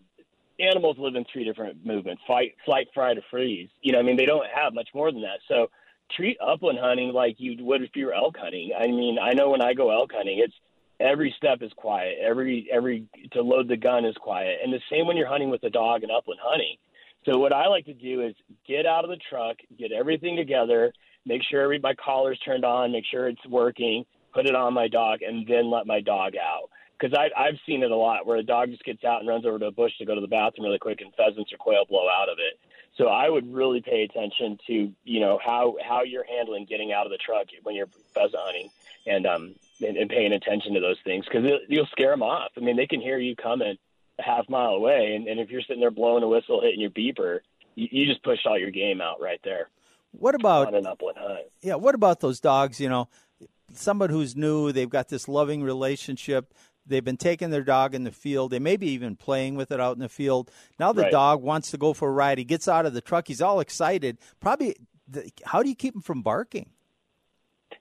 animals 0.59 0.97
live 0.99 1.15
in 1.15 1.25
three 1.31 1.45
different 1.45 1.85
movements 1.85 2.21
fight 2.27 2.55
flight 2.65 2.87
fry 2.93 3.13
to 3.13 3.21
freeze 3.31 3.69
you 3.81 3.91
know 3.91 3.99
I 3.99 4.03
mean 4.03 4.17
they 4.17 4.25
don't 4.25 4.45
have 4.53 4.73
much 4.73 4.89
more 4.93 5.11
than 5.11 5.21
that. 5.21 5.39
So 5.47 5.69
treat 6.11 6.37
upland 6.45 6.79
hunting 6.79 7.13
like 7.13 7.35
you 7.39 7.63
would 7.63 7.81
if 7.81 7.91
you 7.95 8.07
were 8.07 8.13
elk 8.13 8.37
hunting. 8.37 8.71
I 8.77 8.87
mean, 8.87 9.17
I 9.21 9.33
know 9.33 9.49
when 9.49 9.61
I 9.61 9.73
go 9.73 9.91
elk 9.91 10.11
hunting, 10.13 10.39
it's 10.43 10.53
every 10.99 11.33
step 11.37 11.61
is 11.61 11.71
quiet. 11.75 12.17
Every 12.21 12.67
every 12.71 13.05
to 13.31 13.41
load 13.41 13.67
the 13.67 13.77
gun 13.77 14.05
is 14.05 14.15
quiet. 14.15 14.59
And 14.63 14.73
the 14.73 14.79
same 14.91 15.07
when 15.07 15.17
you're 15.17 15.27
hunting 15.27 15.49
with 15.49 15.63
a 15.63 15.69
dog 15.69 16.03
and 16.03 16.11
upland 16.11 16.39
hunting. 16.43 16.77
So 17.25 17.37
what 17.39 17.53
I 17.53 17.67
like 17.67 17.85
to 17.85 17.93
do 17.93 18.21
is 18.21 18.35
get 18.67 18.85
out 18.85 19.05
of 19.05 19.09
the 19.09 19.19
truck, 19.29 19.57
get 19.77 19.91
everything 19.91 20.35
together, 20.35 20.91
make 21.25 21.41
sure 21.49 21.61
every 21.61 21.79
my 21.79 21.93
collar's 21.93 22.39
turned 22.43 22.65
on, 22.65 22.91
make 22.91 23.05
sure 23.09 23.27
it's 23.27 23.45
working, 23.47 24.05
put 24.33 24.45
it 24.45 24.55
on 24.55 24.73
my 24.73 24.87
dog, 24.87 25.21
and 25.21 25.47
then 25.47 25.71
let 25.71 25.87
my 25.87 26.01
dog 26.01 26.33
out. 26.35 26.69
Because 26.99 27.17
I've 27.17 27.59
seen 27.65 27.83
it 27.83 27.91
a 27.91 27.95
lot 27.95 28.25
where 28.25 28.37
a 28.37 28.43
dog 28.43 28.69
just 28.69 28.83
gets 28.83 29.03
out 29.03 29.19
and 29.19 29.27
runs 29.27 29.45
over 29.45 29.59
to 29.59 29.67
a 29.67 29.71
bush 29.71 29.91
to 29.97 30.05
go 30.05 30.15
to 30.15 30.21
the 30.21 30.27
bathroom 30.27 30.65
really 30.65 30.79
quick, 30.79 31.01
and 31.01 31.13
pheasants 31.15 31.51
or 31.51 31.57
quail 31.57 31.85
blow 31.89 32.07
out 32.09 32.29
of 32.29 32.37
it. 32.39 32.59
So 32.95 33.07
I 33.07 33.27
would 33.27 33.51
really 33.51 33.81
pay 33.81 34.03
attention 34.03 34.59
to 34.67 34.91
you 35.03 35.19
know 35.19 35.39
how 35.43 35.75
how 35.83 36.03
you're 36.03 36.25
handling 36.25 36.65
getting 36.65 36.91
out 36.91 37.05
of 37.05 37.11
the 37.11 37.17
truck 37.17 37.47
when 37.63 37.75
you're 37.75 37.89
pheasant 38.13 38.35
hunting, 38.37 38.69
and 39.07 39.25
um, 39.25 39.55
and, 39.85 39.97
and 39.97 40.09
paying 40.09 40.33
attention 40.33 40.73
to 40.75 40.79
those 40.79 40.97
things 41.03 41.25
because 41.25 41.43
you'll 41.67 41.87
scare 41.87 42.11
them 42.11 42.23
off. 42.23 42.51
I 42.55 42.59
mean, 42.59 42.77
they 42.77 42.87
can 42.87 43.01
hear 43.01 43.17
you 43.17 43.35
coming 43.35 43.77
a 44.19 44.21
half 44.21 44.47
mile 44.47 44.73
away, 44.73 45.15
and, 45.15 45.27
and 45.27 45.39
if 45.39 45.49
you're 45.49 45.61
sitting 45.61 45.79
there 45.79 45.91
blowing 45.91 46.23
a 46.23 46.27
whistle, 46.27 46.61
hitting 46.61 46.79
your 46.79 46.91
beeper, 46.91 47.39
you, 47.75 47.87
you 47.91 48.05
just 48.05 48.23
pushed 48.23 48.45
all 48.45 48.59
your 48.59 48.71
game 48.71 49.01
out 49.01 49.19
right 49.19 49.39
there. 49.43 49.69
What 50.11 50.35
about 50.35 50.67
on 50.67 50.75
an 50.75 50.85
upland 50.85 51.17
hunt? 51.19 51.47
Yeah, 51.61 51.75
what 51.75 51.95
about 51.95 52.19
those 52.19 52.39
dogs? 52.39 52.79
You 52.79 52.89
know, 52.89 53.09
somebody 53.73 54.13
who's 54.13 54.35
new, 54.35 54.71
they've 54.71 54.89
got 54.89 55.09
this 55.09 55.27
loving 55.27 55.63
relationship. 55.63 56.53
They've 56.85 57.03
been 57.03 57.17
taking 57.17 57.49
their 57.49 57.63
dog 57.63 57.95
in 57.95 58.03
the 58.03 58.11
field. 58.11 58.51
They 58.51 58.59
may 58.59 58.75
be 58.75 58.89
even 58.89 59.15
playing 59.15 59.55
with 59.55 59.71
it 59.71 59.79
out 59.79 59.95
in 59.95 60.01
the 60.01 60.09
field. 60.09 60.51
Now 60.79 60.91
the 60.91 61.03
Right. 61.03 61.11
dog 61.11 61.41
wants 61.41 61.71
to 61.71 61.77
go 61.77 61.93
for 61.93 62.09
a 62.09 62.11
ride. 62.11 62.37
He 62.37 62.43
gets 62.43 62.67
out 62.67 62.85
of 62.85 62.93
the 62.93 63.01
truck. 63.01 63.27
He's 63.27 63.41
all 63.41 63.59
excited. 63.59 64.17
Probably, 64.39 64.75
the, 65.07 65.31
how 65.45 65.63
do 65.63 65.69
you 65.69 65.75
keep 65.75 65.95
him 65.95 66.01
from 66.01 66.21
barking? 66.21 66.71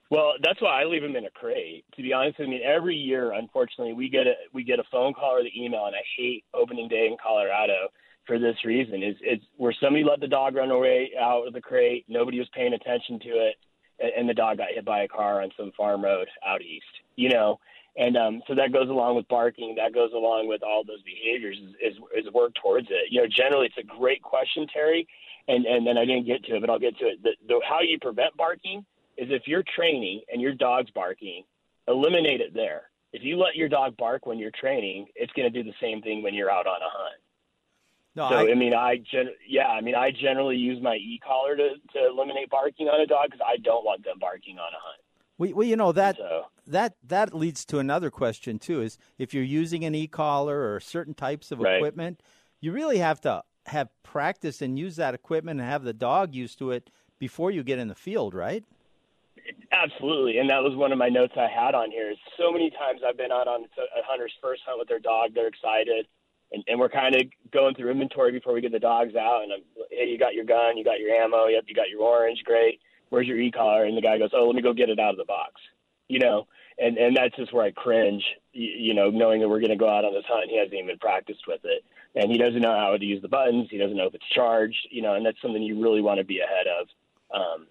Well, 0.09 0.33
that's 0.43 0.61
why 0.61 0.81
I 0.81 0.85
leave 0.85 1.01
them 1.01 1.15
in 1.15 1.25
a 1.25 1.29
crate. 1.31 1.85
To 1.95 2.01
be 2.01 2.13
honest, 2.13 2.39
I 2.39 2.43
mean, 2.43 2.61
every 2.63 2.95
year, 2.95 3.31
unfortunately, 3.31 3.93
we 3.93 4.09
get 4.09 4.27
a 4.27 4.33
we 4.53 4.63
get 4.63 4.79
a 4.79 4.83
phone 4.91 5.13
call 5.13 5.31
or 5.37 5.43
the 5.43 5.51
email, 5.59 5.85
and 5.85 5.95
I 5.95 6.01
hate 6.17 6.45
opening 6.53 6.87
day 6.87 7.07
in 7.07 7.17
Colorado 7.21 7.89
for 8.25 8.37
this 8.39 8.55
reason. 8.63 9.01
Is 9.03 9.15
it's 9.21 9.43
where 9.57 9.73
somebody 9.81 10.03
let 10.03 10.19
the 10.19 10.27
dog 10.27 10.55
run 10.55 10.71
away 10.71 11.11
out 11.19 11.47
of 11.47 11.53
the 11.53 11.61
crate, 11.61 12.05
nobody 12.07 12.39
was 12.39 12.49
paying 12.53 12.73
attention 12.73 13.19
to 13.19 13.29
it, 13.29 13.55
and, 13.99 14.11
and 14.17 14.29
the 14.29 14.33
dog 14.33 14.57
got 14.57 14.69
hit 14.73 14.85
by 14.85 15.03
a 15.03 15.07
car 15.07 15.41
on 15.41 15.51
some 15.57 15.71
farm 15.75 16.03
road 16.03 16.27
out 16.45 16.61
east. 16.61 16.85
You 17.15 17.29
know, 17.29 17.59
and 17.95 18.17
um, 18.17 18.41
so 18.47 18.55
that 18.55 18.73
goes 18.73 18.89
along 18.89 19.15
with 19.15 19.27
barking. 19.27 19.75
That 19.75 19.93
goes 19.93 20.11
along 20.13 20.47
with 20.47 20.63
all 20.63 20.83
those 20.83 21.01
behaviors. 21.03 21.57
Is, 21.57 21.93
is 21.93 22.25
is 22.25 22.33
work 22.33 22.53
towards 22.61 22.87
it. 22.89 23.11
You 23.11 23.21
know, 23.21 23.27
generally, 23.27 23.67
it's 23.67 23.77
a 23.77 23.99
great 23.99 24.21
question, 24.21 24.65
Terry, 24.73 25.07
and 25.47 25.65
and 25.65 25.85
then 25.85 25.97
I 25.97 26.05
didn't 26.05 26.25
get 26.25 26.43
to 26.45 26.55
it, 26.55 26.61
but 26.61 26.69
I'll 26.69 26.79
get 26.79 26.97
to 26.99 27.05
it. 27.05 27.23
The, 27.23 27.31
the, 27.47 27.61
how 27.67 27.81
you 27.81 27.99
prevent 27.99 28.35
barking 28.35 28.85
is 29.17 29.27
if 29.29 29.43
you're 29.45 29.63
training 29.75 30.21
and 30.31 30.41
your 30.41 30.53
dog's 30.53 30.89
barking, 30.91 31.43
eliminate 31.87 32.41
it 32.41 32.53
there. 32.53 32.89
If 33.11 33.23
you 33.23 33.37
let 33.37 33.55
your 33.55 33.69
dog 33.69 33.95
bark 33.95 34.25
when 34.25 34.39
you're 34.39 34.51
training, 34.59 35.05
it's 35.15 35.31
going 35.33 35.51
to 35.51 35.63
do 35.63 35.63
the 35.63 35.75
same 35.79 36.01
thing 36.01 36.23
when 36.23 36.33
you're 36.33 36.49
out 36.49 36.65
on 36.65 36.81
a 36.81 36.89
hunt. 36.89 37.21
No, 38.15 38.29
So 38.29 38.35
I, 38.35 38.51
I, 38.51 38.55
mean, 38.55 38.73
I 38.73 38.97
gen- 38.97 39.37
yeah, 39.47 39.67
I 39.67 39.81
mean, 39.81 39.93
I 39.93 40.09
generally 40.09 40.55
use 40.55 40.81
my 40.81 40.95
e 40.95 41.19
collar 41.23 41.55
to 41.55 41.69
to 41.93 42.07
eliminate 42.07 42.49
barking 42.49 42.87
on 42.87 43.01
a 43.01 43.05
dog 43.05 43.25
because 43.25 43.45
I 43.45 43.57
don't 43.57 43.85
want 43.85 44.03
them 44.03 44.17
barking 44.19 44.57
on 44.57 44.73
a 44.73 44.81
hunt. 44.81 45.02
We, 45.37 45.53
well, 45.53 45.67
you 45.67 45.75
know 45.75 45.91
that 45.91 46.17
So 46.17 46.45
that 46.67 46.95
that 47.07 47.33
leads 47.33 47.65
to 47.65 47.79
another 47.79 48.09
question 48.09 48.59
too. 48.59 48.81
Is 48.81 48.97
if 49.17 49.33
you're 49.33 49.43
using 49.43 49.83
an 49.83 49.95
e-collar 49.95 50.73
or 50.73 50.79
certain 50.79 51.13
types 51.13 51.51
of 51.51 51.59
Right. 51.59 51.75
equipment, 51.75 52.21
you 52.61 52.71
really 52.71 52.99
have 52.99 53.19
to 53.21 53.43
have 53.67 53.89
practice 54.03 54.61
and 54.61 54.77
use 54.77 54.95
that 54.97 55.13
equipment 55.13 55.59
and 55.59 55.69
have 55.69 55.83
the 55.83 55.93
dog 55.93 56.35
used 56.35 56.59
to 56.59 56.71
it 56.71 56.89
before 57.19 57.51
you 57.51 57.63
get 57.63 57.79
in 57.79 57.87
the 57.87 57.95
field, 57.95 58.33
right? 58.33 58.63
Absolutely, 59.71 60.37
and 60.37 60.49
that 60.49 60.61
was 60.63 60.75
one 60.75 60.91
of 60.91 60.97
my 60.97 61.09
notes 61.09 61.33
I 61.35 61.47
had 61.47 61.73
on 61.73 61.89
here. 61.91 62.11
Is 62.11 62.17
so 62.37 62.51
many 62.51 62.69
times 62.69 63.01
I've 63.05 63.17
been 63.17 63.31
out 63.31 63.47
on 63.47 63.63
a 63.63 64.03
hunter's 64.05 64.33
first 64.41 64.61
hunt 64.65 64.79
with 64.79 64.87
their 64.87 64.99
dog, 64.99 65.33
they're 65.33 65.47
excited, 65.47 66.07
and, 66.51 66.63
and 66.67 66.79
we're 66.79 66.89
kind 66.89 67.15
of 67.15 67.23
going 67.51 67.75
through 67.75 67.91
inventory 67.91 68.31
before 68.31 68.53
we 68.53 68.61
get 68.61 68.71
the 68.71 68.79
dogs 68.79 69.15
out. 69.15 69.43
And 69.43 69.51
I'm, 69.53 69.61
hey, 69.89 70.07
you 70.07 70.17
got 70.17 70.33
your 70.33 70.45
gun, 70.45 70.77
you 70.77 70.83
got 70.83 70.99
your 70.99 71.09
ammo, 71.09 71.47
yep, 71.47 71.63
you 71.67 71.75
got 71.75 71.89
your 71.89 72.01
orange, 72.01 72.43
great. 72.45 72.79
Where's 73.13 73.27
your 73.27 73.39
e-collar? 73.39 73.85
And 73.85 73.95
the 73.95 74.01
guy 74.01 74.17
goes, 74.17 74.31
oh, 74.33 74.47
let 74.47 74.55
me 74.55 74.63
go 74.63 74.73
get 74.73 74.89
it 74.89 74.97
out 74.97 75.11
of 75.11 75.17
the 75.17 75.25
box, 75.25 75.61
you 76.07 76.17
know. 76.17 76.47
And 76.79 76.97
and 76.97 77.15
that's 77.15 77.35
just 77.35 77.53
where 77.53 77.63
I 77.63 77.69
cringe, 77.69 78.23
you, 78.53 78.95
know, 78.95 79.11
knowing 79.11 79.39
that 79.39 79.47
we're 79.47 79.59
going 79.59 79.69
to 79.69 79.75
go 79.75 79.87
out 79.87 80.03
on 80.03 80.15
this 80.15 80.23
hunt. 80.27 80.49
He 80.49 80.57
hasn't 80.57 80.73
even 80.73 80.97
practiced 80.97 81.43
with 81.47 81.61
it, 81.63 81.85
and 82.15 82.31
he 82.31 82.39
doesn't 82.39 82.59
know 82.59 82.75
how 82.75 82.97
to 82.97 83.05
use 83.05 83.21
the 83.21 83.27
buttons. 83.27 83.67
He 83.69 83.77
doesn't 83.77 83.95
know 83.95 84.07
if 84.07 84.15
it's 84.15 84.27
charged, 84.33 84.87
you 84.89 85.03
know. 85.03 85.13
And 85.13 85.23
that's 85.23 85.39
something 85.43 85.61
you 85.61 85.79
really 85.79 86.01
want 86.01 86.17
to 86.17 86.23
be 86.23 86.39
ahead 86.39 86.65
of. 86.65 86.87
Um, 87.29 87.67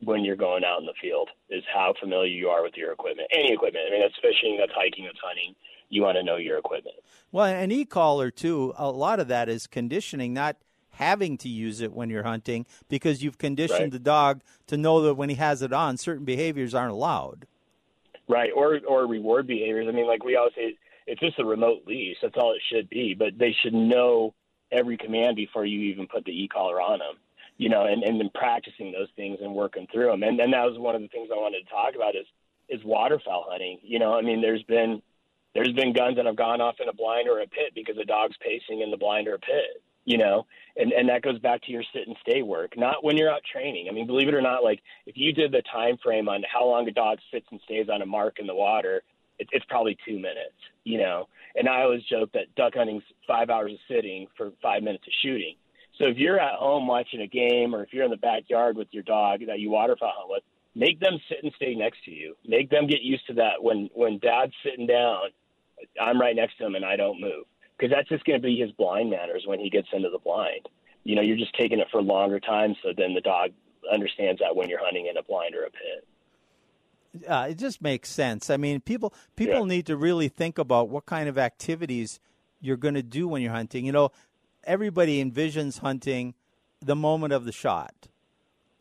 when 0.00 0.24
you're 0.24 0.34
going 0.34 0.64
out 0.64 0.80
in 0.80 0.86
the 0.86 0.94
field 1.00 1.28
is 1.50 1.62
how 1.72 1.92
familiar 2.00 2.32
you 2.32 2.48
are 2.48 2.62
with 2.62 2.74
your 2.74 2.92
equipment. 2.92 3.28
Any 3.32 3.52
equipment. 3.52 3.84
I 3.86 3.90
mean, 3.90 4.00
that's 4.00 4.18
fishing, 4.22 4.56
that's 4.58 4.72
hiking, 4.74 5.04
that's 5.04 5.18
hunting. 5.22 5.54
You 5.90 6.02
want 6.02 6.16
to 6.16 6.22
know 6.22 6.36
your 6.36 6.58
equipment. 6.58 6.96
Well, 7.32 7.46
an 7.46 7.70
e-collar 7.70 8.30
too. 8.30 8.72
A 8.76 8.90
lot 8.90 9.20
of 9.20 9.28
that 9.28 9.48
is 9.50 9.66
conditioning, 9.66 10.32
not 10.32 10.56
having 10.94 11.36
to 11.38 11.48
use 11.48 11.80
it 11.80 11.92
when 11.92 12.10
you're 12.10 12.22
hunting, 12.24 12.66
because 12.88 13.22
you've 13.22 13.38
conditioned 13.38 13.80
Right. 13.80 13.92
the 13.92 13.98
dog 13.98 14.42
to 14.66 14.76
know 14.76 15.00
that 15.02 15.14
when 15.14 15.28
he 15.28 15.36
has 15.36 15.62
it 15.62 15.72
on, 15.72 15.96
certain 15.96 16.24
behaviors 16.24 16.74
aren't 16.74 16.92
allowed. 16.92 17.46
Right. 18.28 18.50
Or 18.54 18.80
or 18.88 19.06
reward 19.06 19.46
behaviors. 19.46 19.86
I 19.88 19.92
mean, 19.92 20.06
like 20.06 20.24
we 20.24 20.36
always 20.36 20.54
say, 20.54 20.76
it's 21.06 21.20
just 21.20 21.38
a 21.38 21.44
remote 21.44 21.82
leash. 21.86 22.16
That's 22.22 22.36
all 22.36 22.52
it 22.54 22.62
should 22.72 22.88
be. 22.88 23.14
But 23.14 23.36
they 23.38 23.54
should 23.62 23.74
know 23.74 24.34
every 24.72 24.96
command 24.96 25.36
before 25.36 25.66
you 25.66 25.80
even 25.92 26.06
put 26.06 26.24
the 26.24 26.32
e-collar 26.32 26.80
on 26.80 27.00
them. 27.00 27.16
You 27.58 27.68
know, 27.68 27.84
and, 27.84 28.02
and 28.02 28.18
then 28.18 28.30
practicing 28.34 28.90
those 28.90 29.08
things 29.14 29.38
and 29.40 29.54
working 29.54 29.86
through 29.92 30.10
them. 30.10 30.24
And, 30.24 30.40
and 30.40 30.52
that 30.52 30.64
was 30.64 30.76
one 30.76 30.96
of 30.96 31.02
the 31.02 31.08
things 31.08 31.28
I 31.32 31.36
wanted 31.36 31.64
to 31.64 31.70
talk 31.70 31.94
about 31.94 32.16
is 32.16 32.26
is 32.68 32.82
waterfowl 32.82 33.46
hunting. 33.48 33.78
You 33.82 33.98
know, 33.98 34.14
I 34.14 34.22
mean, 34.22 34.40
there's 34.40 34.62
been 34.64 35.02
there's 35.54 35.72
been 35.72 35.92
guns 35.92 36.16
that 36.16 36.26
have 36.26 36.34
gone 36.34 36.60
off 36.60 36.76
in 36.80 36.88
a 36.88 36.92
blind 36.92 37.28
or 37.28 37.40
a 37.40 37.46
pit 37.46 37.72
because 37.74 37.96
the 37.96 38.04
dog's 38.04 38.36
pacing 38.38 38.80
in 38.80 38.90
the 38.90 38.96
blind 38.96 39.28
or 39.28 39.34
a 39.34 39.38
pit. 39.38 39.83
You 40.04 40.18
know, 40.18 40.46
and 40.76 40.92
and 40.92 41.08
that 41.08 41.22
goes 41.22 41.38
back 41.38 41.62
to 41.62 41.72
your 41.72 41.84
sit 41.92 42.06
and 42.06 42.16
stay 42.20 42.42
work, 42.42 42.76
not 42.76 43.02
when 43.02 43.16
you're 43.16 43.30
out 43.30 43.42
training. 43.50 43.86
I 43.88 43.92
mean, 43.92 44.06
believe 44.06 44.28
it 44.28 44.34
or 44.34 44.42
not, 44.42 44.62
like 44.64 44.82
if 45.06 45.16
you 45.16 45.32
did 45.32 45.52
the 45.52 45.62
time 45.72 45.96
frame 46.02 46.28
on 46.28 46.42
how 46.50 46.66
long 46.66 46.86
a 46.88 46.92
dog 46.92 47.18
sits 47.32 47.46
and 47.50 47.60
stays 47.64 47.86
on 47.92 48.02
a 48.02 48.06
mark 48.06 48.38
in 48.38 48.46
the 48.46 48.54
water, 48.54 49.02
it, 49.38 49.48
it's 49.52 49.64
probably 49.66 49.96
two 50.06 50.16
minutes. 50.16 50.56
You 50.84 50.98
know, 50.98 51.28
and 51.54 51.68
I 51.68 51.82
always 51.82 52.02
joke 52.04 52.32
that 52.32 52.54
duck 52.54 52.74
hunting's 52.74 53.04
five 53.26 53.50
hours 53.50 53.72
of 53.72 53.78
sitting 53.88 54.26
for 54.36 54.52
five 54.60 54.82
minutes 54.82 55.06
of 55.06 55.12
shooting. 55.22 55.56
So 55.98 56.06
if 56.08 56.16
you're 56.18 56.40
at 56.40 56.58
home 56.58 56.88
watching 56.88 57.20
a 57.20 57.26
game, 57.28 57.74
or 57.74 57.84
if 57.84 57.92
you're 57.92 58.04
in 58.04 58.10
the 58.10 58.16
backyard 58.16 58.76
with 58.76 58.88
your 58.90 59.04
dog 59.04 59.40
that 59.46 59.60
you 59.60 59.70
waterfowl 59.70 60.12
hunt 60.16 60.28
with, 60.28 60.42
make 60.74 60.98
them 60.98 61.18
sit 61.28 61.38
and 61.42 61.52
stay 61.54 61.74
next 61.74 62.04
to 62.04 62.10
you. 62.10 62.34
Make 62.44 62.68
them 62.68 62.88
get 62.88 63.00
used 63.00 63.26
to 63.28 63.34
that. 63.34 63.62
When 63.62 63.88
when 63.94 64.18
Dad's 64.18 64.52
sitting 64.64 64.86
down, 64.86 65.28
I'm 66.00 66.20
right 66.20 66.34
next 66.34 66.58
to 66.58 66.66
him 66.66 66.74
and 66.74 66.84
I 66.84 66.96
don't 66.96 67.20
move 67.20 67.44
because 67.76 67.90
that's 67.90 68.08
just 68.08 68.24
going 68.24 68.40
to 68.40 68.46
be 68.46 68.56
his 68.56 68.70
blind 68.72 69.10
manners 69.10 69.44
when 69.46 69.58
he 69.60 69.70
gets 69.70 69.88
into 69.92 70.10
the 70.10 70.18
blind. 70.18 70.68
You 71.04 71.14
know, 71.16 71.22
you're 71.22 71.36
just 71.36 71.54
taking 71.54 71.78
it 71.80 71.88
for 71.90 72.02
longer 72.02 72.40
time, 72.40 72.74
so 72.82 72.90
then 72.96 73.14
the 73.14 73.20
dog 73.20 73.50
understands 73.92 74.40
that 74.40 74.56
when 74.56 74.68
you're 74.68 74.82
hunting 74.82 75.06
in 75.06 75.16
a 75.16 75.22
blind 75.22 75.54
or 75.54 75.64
a 75.64 75.70
pit. 75.70 76.06
uh, 77.28 77.46
it 77.50 77.58
just 77.58 77.80
makes 77.82 78.08
sense. 78.08 78.50
I 78.50 78.56
mean, 78.56 78.80
people 78.80 79.12
people 79.36 79.60
Yeah. 79.60 79.64
need 79.76 79.86
to 79.86 79.96
really 79.96 80.28
think 80.28 80.58
about 80.58 80.88
what 80.88 81.06
kind 81.06 81.28
of 81.28 81.36
activities 81.38 82.18
you're 82.60 82.76
going 82.78 82.94
to 82.94 83.02
do 83.02 83.28
when 83.28 83.42
you're 83.42 83.52
hunting. 83.52 83.84
You 83.84 83.92
know, 83.92 84.10
everybody 84.64 85.22
envisions 85.22 85.78
hunting 85.80 86.34
the 86.80 86.96
moment 86.96 87.32
of 87.32 87.44
the 87.44 87.52
shot, 87.52 88.08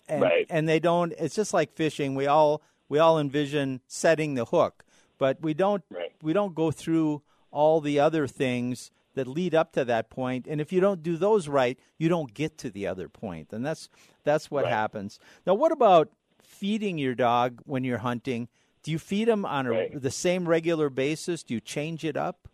and 0.07 0.21
Right. 0.23 0.47
and 0.49 0.67
they 0.67 0.79
don't. 0.79 1.13
It's 1.19 1.35
just 1.35 1.53
like 1.53 1.73
fishing. 1.73 2.15
We 2.15 2.25
all 2.25 2.61
we 2.89 2.97
all 2.99 3.19
envision 3.19 3.81
setting 3.87 4.33
the 4.35 4.45
hook, 4.45 4.83
but 5.17 5.41
we 5.41 5.53
don't 5.53 5.83
Right. 5.89 6.11
we 6.23 6.31
don't 6.33 6.55
go 6.55 6.71
through 6.71 7.21
all 7.53 7.79
the 7.81 7.99
other 7.99 8.27
things 8.27 8.91
that 9.15 9.27
lead 9.27 9.53
up 9.53 9.71
to 9.73 9.85
that 9.85 10.09
point 10.09 10.47
and 10.47 10.59
if 10.59 10.73
you 10.73 10.79
don't 10.81 11.03
do 11.03 11.15
those 11.17 11.47
right 11.47 11.77
you 11.97 12.09
don't 12.09 12.33
get 12.33 12.57
to 12.57 12.69
the 12.69 12.87
other 12.87 13.07
point 13.07 13.53
and 13.53 13.63
that's 13.65 13.87
that's 14.23 14.49
what 14.49 14.63
Right. 14.65 14.73
happens 14.73 15.19
now 15.45 15.53
what 15.53 15.71
about 15.71 16.09
feeding 16.41 16.97
your 16.97 17.13
dog 17.15 17.61
when 17.65 17.83
you're 17.83 17.99
hunting 17.99 18.47
do 18.81 18.91
you 18.91 18.99
feed 18.99 19.29
him 19.29 19.45
on 19.45 19.67
a, 19.67 19.71
Right. 19.71 20.01
the 20.01 20.11
same 20.11 20.49
regular 20.49 20.89
basis 20.89 21.43
do 21.43 21.53
you 21.53 21.61
change 21.61 22.03
it 22.03 22.17
up 22.17 22.47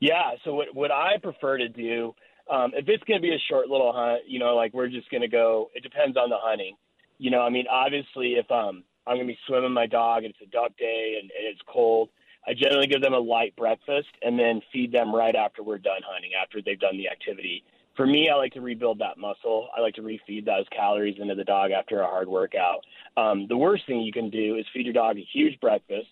Yeah. 0.00 0.32
So 0.44 0.54
what 0.54 0.68
what 0.74 0.90
I 0.92 1.16
prefer 1.20 1.58
to 1.58 1.68
do, 1.68 2.14
um, 2.50 2.72
if 2.74 2.88
it's 2.88 3.02
going 3.04 3.20
to 3.20 3.22
be 3.22 3.34
a 3.34 3.38
short 3.50 3.68
little 3.68 3.92
hunt, 3.92 4.22
you 4.28 4.38
know, 4.38 4.54
like 4.54 4.72
we're 4.72 4.88
just 4.88 5.10
going 5.10 5.22
to 5.22 5.28
go. 5.28 5.70
It 5.74 5.82
depends 5.82 6.16
on 6.16 6.30
the 6.30 6.36
hunting. 6.38 6.76
You 7.18 7.30
know, 7.32 7.40
I 7.40 7.50
mean, 7.50 7.66
obviously, 7.68 8.34
if 8.34 8.48
um, 8.50 8.84
I'm 9.06 9.16
going 9.16 9.26
to 9.26 9.32
be 9.32 9.38
swimming 9.46 9.72
my 9.72 9.86
dog 9.86 10.22
and 10.24 10.32
it's 10.32 10.40
a 10.48 10.50
duck 10.52 10.76
day 10.78 11.16
and, 11.20 11.30
and 11.32 11.44
it's 11.50 11.60
cold, 11.66 12.10
I 12.48 12.54
generally 12.54 12.86
give 12.86 13.02
them 13.02 13.12
a 13.12 13.18
light 13.18 13.54
breakfast 13.56 14.08
and 14.22 14.38
then 14.38 14.62
feed 14.72 14.90
them 14.90 15.14
right 15.14 15.36
after 15.36 15.62
we're 15.62 15.78
done 15.78 16.00
hunting, 16.02 16.30
after 16.40 16.62
they've 16.62 16.80
done 16.80 16.96
the 16.96 17.10
activity. 17.10 17.62
For 17.94 18.06
me, 18.06 18.30
I 18.30 18.36
like 18.36 18.54
to 18.54 18.62
rebuild 18.62 19.00
that 19.00 19.18
muscle. 19.18 19.68
I 19.76 19.80
like 19.80 19.96
to 19.96 20.02
refeed 20.02 20.46
those 20.46 20.64
calories 20.74 21.16
into 21.20 21.34
the 21.34 21.44
dog 21.44 21.72
after 21.72 22.00
a 22.00 22.06
hard 22.06 22.26
workout. 22.26 22.86
Um, 23.18 23.46
the 23.48 23.56
worst 23.56 23.86
thing 23.86 24.00
you 24.00 24.12
can 24.12 24.30
do 24.30 24.56
is 24.56 24.64
feed 24.72 24.86
your 24.86 24.94
dog 24.94 25.18
a 25.18 25.26
huge 25.30 25.60
breakfast 25.60 26.08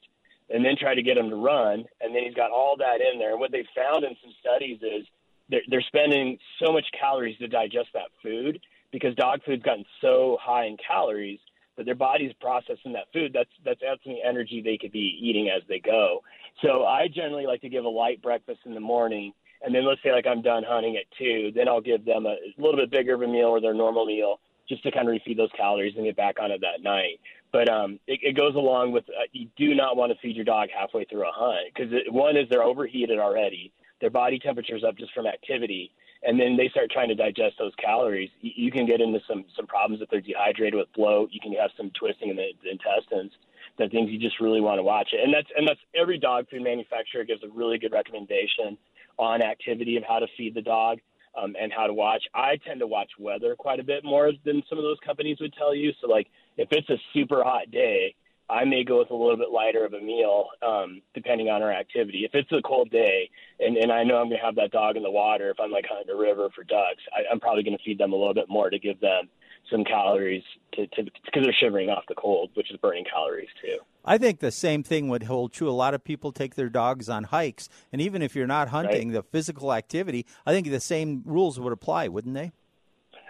and 0.51 0.63
then 0.63 0.77
try 0.79 0.95
to 0.95 1.03
get 1.03 1.17
him 1.17 1.31
to 1.31 1.37
run, 1.37 1.85
and 2.01 2.15
then 2.15 2.23
he's 2.25 2.35
got 2.35 2.51
all 2.51 2.77
that 2.79 3.01
in 3.01 3.19
there. 3.19 3.31
And 3.31 3.41
what 3.41 3.51
they 3.51 3.65
found 3.75 4.05
in 4.05 4.15
some 4.23 4.33
studies 4.39 4.79
is 4.83 5.07
they're, 5.49 5.63
they're 5.69 5.85
spending 5.87 6.39
so 6.63 6.73
much 6.73 6.85
calories 6.99 7.39
to 7.39 7.49
digest 7.49 7.89
that 7.95 8.11
food 8.23 8.61
because 8.93 9.15
dog 9.15 9.41
food's 9.45 9.63
gotten 9.63 9.85
so 10.01 10.37
high 10.41 10.67
in 10.67 10.77
calories 10.77 11.41
that 11.77 11.87
their 11.87 11.95
body's 11.95 12.33
processing 12.41 12.93
that 12.93 13.07
food. 13.13 13.33
That's 13.33 13.51
that's 13.65 14.03
the 14.05 14.17
energy 14.25 14.63
they 14.63 14.79
could 14.79 14.93
be 14.93 15.19
eating 15.21 15.49
as 15.49 15.63
they 15.69 15.79
go. 15.79 16.23
So 16.63 16.85
I 16.85 17.09
generally 17.09 17.47
like 17.47 17.61
to 17.63 17.69
give 17.69 17.85
a 17.85 17.89
light 17.89 18.23
breakfast 18.23 18.61
in 18.65 18.75
the 18.75 18.81
morning, 18.81 19.33
and 19.63 19.75
then 19.75 19.87
let's 19.87 20.03
say 20.03 20.13
like 20.13 20.27
I'm 20.27 20.43
done 20.43 20.65
hunting 20.67 20.97
at 20.97 21.05
two, 21.19 21.53
then 21.55 21.69
I'll 21.69 21.81
give 21.81 22.05
them 22.05 22.27
a, 22.27 22.31
a 22.31 22.59
little 22.59 22.77
bit 22.77 22.91
bigger 22.91 23.15
of 23.15 23.23
a 23.23 23.29
meal 23.29 23.49
or 23.49 23.61
their 23.61 23.75
normal 23.75 24.07
meal 24.07 24.41
just 24.69 24.83
to 24.83 24.91
kind 24.91 25.09
of 25.09 25.15
refeed 25.15 25.37
those 25.37 25.51
calories 25.57 25.95
and 25.97 26.05
get 26.05 26.17
back 26.17 26.37
on 26.41 26.51
it 26.51 26.61
that 26.61 26.83
night. 26.83 27.21
But 27.53 27.69
um, 27.69 28.01
it, 28.07 28.21
it 28.23 28.37
goes 28.37 28.55
along 28.55 28.93
with 28.93 29.05
uh, 29.09 29.27
you 29.33 29.49
do 29.57 29.75
not 29.75 29.97
want 29.97 30.13
to 30.13 30.19
feed 30.19 30.37
your 30.37 30.45
dog 30.45 30.69
halfway 30.77 31.05
through 31.05 31.27
a 31.29 31.33
hunt 31.33 31.73
because 31.75 31.93
one 32.11 32.37
is 32.37 32.49
they're 32.51 32.63
overheated 32.63 33.19
already, 33.19 33.73
their 34.01 34.11
body 34.11 34.39
temperature's 34.39 34.85
up 34.85 34.97
just 34.97 35.13
from 35.15 35.27
activity, 35.27 35.93
and 36.27 36.39
then 36.41 36.57
they 36.57 36.69
start 36.69 36.91
trying 36.91 37.09
to 37.09 37.15
digest 37.15 37.55
those 37.59 37.73
calories. 37.83 38.31
You, 38.41 38.73
can 38.73 38.85
get 38.85 39.01
into 39.01 39.21
some 39.29 39.45
some 39.57 39.67
problems 39.67 40.03
if 40.03 40.11
they're 40.11 40.21
dehydrated 40.21 40.75
with 40.75 40.93
bloat. 40.93 41.31
You 41.33 41.41
can 41.41 41.53
have 41.53 41.71
some 41.77 41.91
twisting 41.99 42.31
in 42.31 42.37
the, 42.37 42.49
the 42.63 42.71
intestines. 42.71 43.33
that 43.79 43.93
things 43.93 44.11
you 44.11 44.19
just 44.19 44.41
really 44.41 44.61
want 44.61 44.79
to 44.79 44.83
watch 44.83 45.11
it. 45.13 45.21
And 45.23 45.33
that's 45.33 45.49
and 45.57 45.67
that's 45.67 45.81
every 45.95 46.19
dog 46.19 46.51
food 46.51 46.63
manufacturer 46.63 47.25
gives 47.25 47.45
a 47.45 47.49
really 47.49 47.79
good 47.79 47.93
recommendation 47.93 48.77
on 49.19 49.41
activity 49.41 49.97
of 49.97 50.03
how 50.07 50.19
to 50.19 50.27
feed 50.37 50.55
the 50.55 50.63
dog 50.63 50.99
um, 51.41 51.55
and 51.61 51.73
how 51.73 51.87
to 51.87 51.95
watch. 51.95 52.25
I 52.35 52.57
tend 52.67 52.81
to 52.81 52.87
watch 52.87 53.11
weather 53.19 53.55
quite 53.57 53.79
a 53.79 53.85
bit 53.85 54.05
more 54.05 54.33
than 54.45 54.63
some 54.69 54.79
of 54.79 54.85
those 54.85 54.99
companies 55.05 55.39
would 55.41 55.55
tell 55.55 55.75
you. 55.75 55.93
So 56.01 56.09
like 56.09 56.27
if 56.57 56.69
it's 56.73 56.91
a 56.91 56.99
super 57.15 57.45
hot 57.45 57.71
day, 57.71 58.15
I 58.49 58.65
may 58.65 58.85
go 58.85 58.99
with 58.99 59.11
a 59.11 59.15
little 59.15 59.37
bit 59.37 59.51
lighter 59.51 59.85
of 59.85 59.93
a 59.93 60.01
meal, 60.01 60.49
um, 60.67 61.03
depending 61.15 61.49
on 61.49 61.63
our 61.63 61.73
activity. 61.73 62.25
If 62.25 62.31
it's 62.35 62.51
a 62.53 62.63
cold 62.63 62.91
day 62.91 63.31
and, 63.59 63.77
and 63.77 63.91
I 63.91 64.05
know 64.05 64.19
I'm 64.19 64.29
going 64.29 64.39
to 64.39 64.45
have 64.45 64.55
that 64.57 64.71
dog 64.71 64.97
in 64.97 65.03
the 65.03 65.11
water, 65.11 65.51
if 65.51 65.59
I'm 65.59 65.73
like 65.73 65.87
hunting 65.89 66.15
a 66.15 66.17
river 66.17 66.49
for 66.55 66.63
ducks, 66.63 67.03
I, 67.13 67.31
I'm 67.31 67.41
probably 67.41 67.65
going 67.65 67.77
to 67.77 67.83
feed 67.83 67.99
them 67.99 68.13
a 68.13 68.17
little 68.17 68.35
bit 68.35 68.49
more 68.49 68.71
to 68.71 68.79
give 68.79 69.01
them 69.01 69.29
some 69.71 69.85
calories 69.85 70.45
to 70.75 70.87
because 70.97 71.43
they're 71.43 71.57
shivering 71.59 71.91
off 71.91 72.05
the 72.09 72.15
cold, 72.15 72.51
which 72.55 72.71
is 72.71 72.77
burning 72.77 73.05
calories 73.05 73.49
too. 73.61 73.79
I 74.05 74.19
think 74.19 74.39
the 74.39 74.53
same 74.53 74.83
thing 74.83 75.09
would 75.09 75.25
hold 75.25 75.53
true. 75.53 75.69
A 75.69 75.73
lot 75.73 75.95
of 75.95 76.05
people 76.05 76.31
take 76.31 76.55
their 76.55 76.69
dogs 76.69 77.09
on 77.09 77.25
hikes, 77.25 77.69
and 77.93 78.01
even 78.01 78.23
if 78.23 78.37
you're 78.37 78.47
not 78.47 78.69
hunting, 78.69 79.09
right. 79.09 79.15
the 79.15 79.23
physical 79.23 79.73
activity, 79.73 80.25
I 80.45 80.53
think 80.53 80.71
the 80.71 80.81
same 80.81 81.23
rules 81.25 81.59
would 81.59 81.73
apply, 81.73 82.09
wouldn't 82.09 82.35
they? 82.35 82.53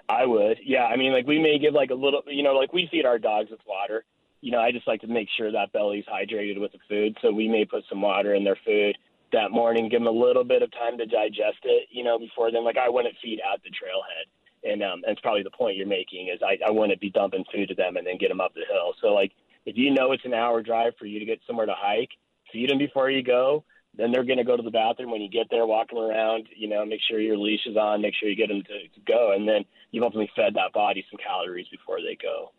I 0.09 0.27
would, 0.27 0.59
yeah. 0.65 0.85
I 0.85 0.97
mean, 0.97 1.13
like 1.13 1.27
we 1.27 1.41
may 1.41 1.59
give 1.59 1.75
like 1.75 1.91
a 1.91 1.95
little, 1.95 2.23
you 2.27 2.43
know, 2.43 2.53
like 2.53 2.73
we 2.73 2.89
feed 2.91 3.07
our 3.07 3.19
dogs 3.19 3.51
with 3.51 3.61
water. 3.67 4.05
You 4.41 4.53
know, 4.53 4.61
I 4.61 4.71
just 4.71 4.87
like 4.87 5.01
to 5.01 5.07
make 5.07 5.29
sure 5.37 5.51
that 5.51 5.73
belly's 5.73 6.05
hydrated 6.05 6.61
with 6.61 6.73
the 6.73 6.79
food, 6.89 7.17
so 7.23 7.33
we 7.33 7.49
may 7.49 7.65
put 7.65 7.85
some 7.89 8.03
water 8.03 8.35
in 8.35 8.45
their 8.45 8.59
food 8.65 8.97
that 9.33 9.51
morning, 9.51 9.89
give 9.89 10.01
them 10.01 10.07
a 10.07 10.11
little 10.11 10.45
bit 10.45 10.63
of 10.63 10.71
time 10.73 10.99
to 10.99 11.07
digest 11.07 11.59
it. 11.65 11.89
You 11.91 12.05
know, 12.05 12.19
before 12.19 12.53
then, 12.53 12.65
like 12.65 12.79
I 12.79 12.89
wouldn't 12.89 13.17
feed 13.23 13.41
at 13.41 13.61
the 13.63 13.71
trailhead 13.71 14.31
and 14.67 14.83
um, 14.83 15.03
and 15.05 15.13
it's 15.13 15.21
probably 15.21 15.43
the 15.43 15.51
point 15.51 15.77
you're 15.77 15.87
making 15.87 16.29
is 16.29 16.41
I, 16.43 16.59
I 16.67 16.71
wouldn't 16.71 17.01
be 17.01 17.11
dumping 17.11 17.45
food 17.53 17.69
to 17.69 17.75
them 17.75 17.97
and 17.97 18.07
then 18.07 18.19
get 18.19 18.29
them 18.29 18.41
up 18.41 18.55
the 18.55 18.65
hill. 18.71 18.95
So 19.01 19.09
like 19.09 19.33
if 19.65 19.77
you 19.77 19.93
know 19.93 20.13
it's 20.13 20.25
an 20.25 20.35
hour 20.35 20.63
drive 20.63 20.95
for 20.99 21.07
you 21.07 21.19
to 21.19 21.25
get 21.25 21.41
somewhere 21.47 21.67
to 21.67 21.75
hike, 21.77 22.11
feed 22.53 22.71
them 22.71 22.79
before 22.79 23.11
you 23.11 23.23
go. 23.23 23.65
Then 23.97 24.13
they're 24.13 24.25
going 24.25 24.37
to 24.37 24.45
go 24.45 24.59
to 24.59 24.63
the 24.63 24.71
bathroom 24.71 25.11
when 25.11 25.23
you 25.23 25.31
get 25.31 25.47
there, 25.51 25.65
walking 25.65 25.97
around. 25.97 26.49
You 26.55 26.69
know, 26.69 26.85
make 26.85 27.01
sure 27.09 27.19
your 27.19 27.39
leash 27.39 27.67
is 27.67 27.79
on, 27.79 28.03
make 28.03 28.13
sure 28.15 28.29
you 28.29 28.37
get 28.37 28.49
them 28.49 28.63
to, 28.63 28.89
to 28.89 29.01
go, 29.07 29.33
and 29.33 29.49
then 29.49 29.65
you've 29.91 30.05
ultimately 30.05 30.31
fed 30.37 30.53
that 30.55 30.75
body 30.75 31.03
some 31.11 31.19
calories 31.19 31.67
before 31.69 32.03
they 32.03 32.15
go. 32.21 32.53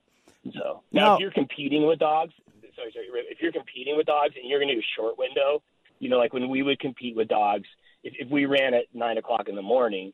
So 0.53 0.83
now, 0.91 1.05
now 1.05 1.13
if 1.15 1.19
you're 1.21 1.31
competing 1.31 1.85
with 1.87 1.99
dogs, 1.99 2.33
sorry, 2.75 2.91
sorry, 2.91 3.07
if 3.29 3.41
you're 3.41 3.51
competing 3.51 3.97
with 3.97 4.05
dogs 4.05 4.35
and 4.39 4.49
you're 4.49 4.59
going 4.59 4.69
to 4.69 4.75
do 4.75 4.79
a 4.79 4.99
short 4.99 5.17
window, 5.17 5.61
you 5.99 6.09
know, 6.09 6.17
like 6.17 6.33
when 6.33 6.49
we 6.49 6.61
would 6.61 6.79
compete 6.79 7.15
with 7.15 7.27
dogs, 7.27 7.67
if, 8.03 8.13
if 8.19 8.29
we 8.29 8.45
ran 8.45 8.73
at 8.73 8.85
nine 8.93 9.17
o'clock 9.17 9.47
in 9.47 9.55
the 9.55 9.61
morning, 9.61 10.13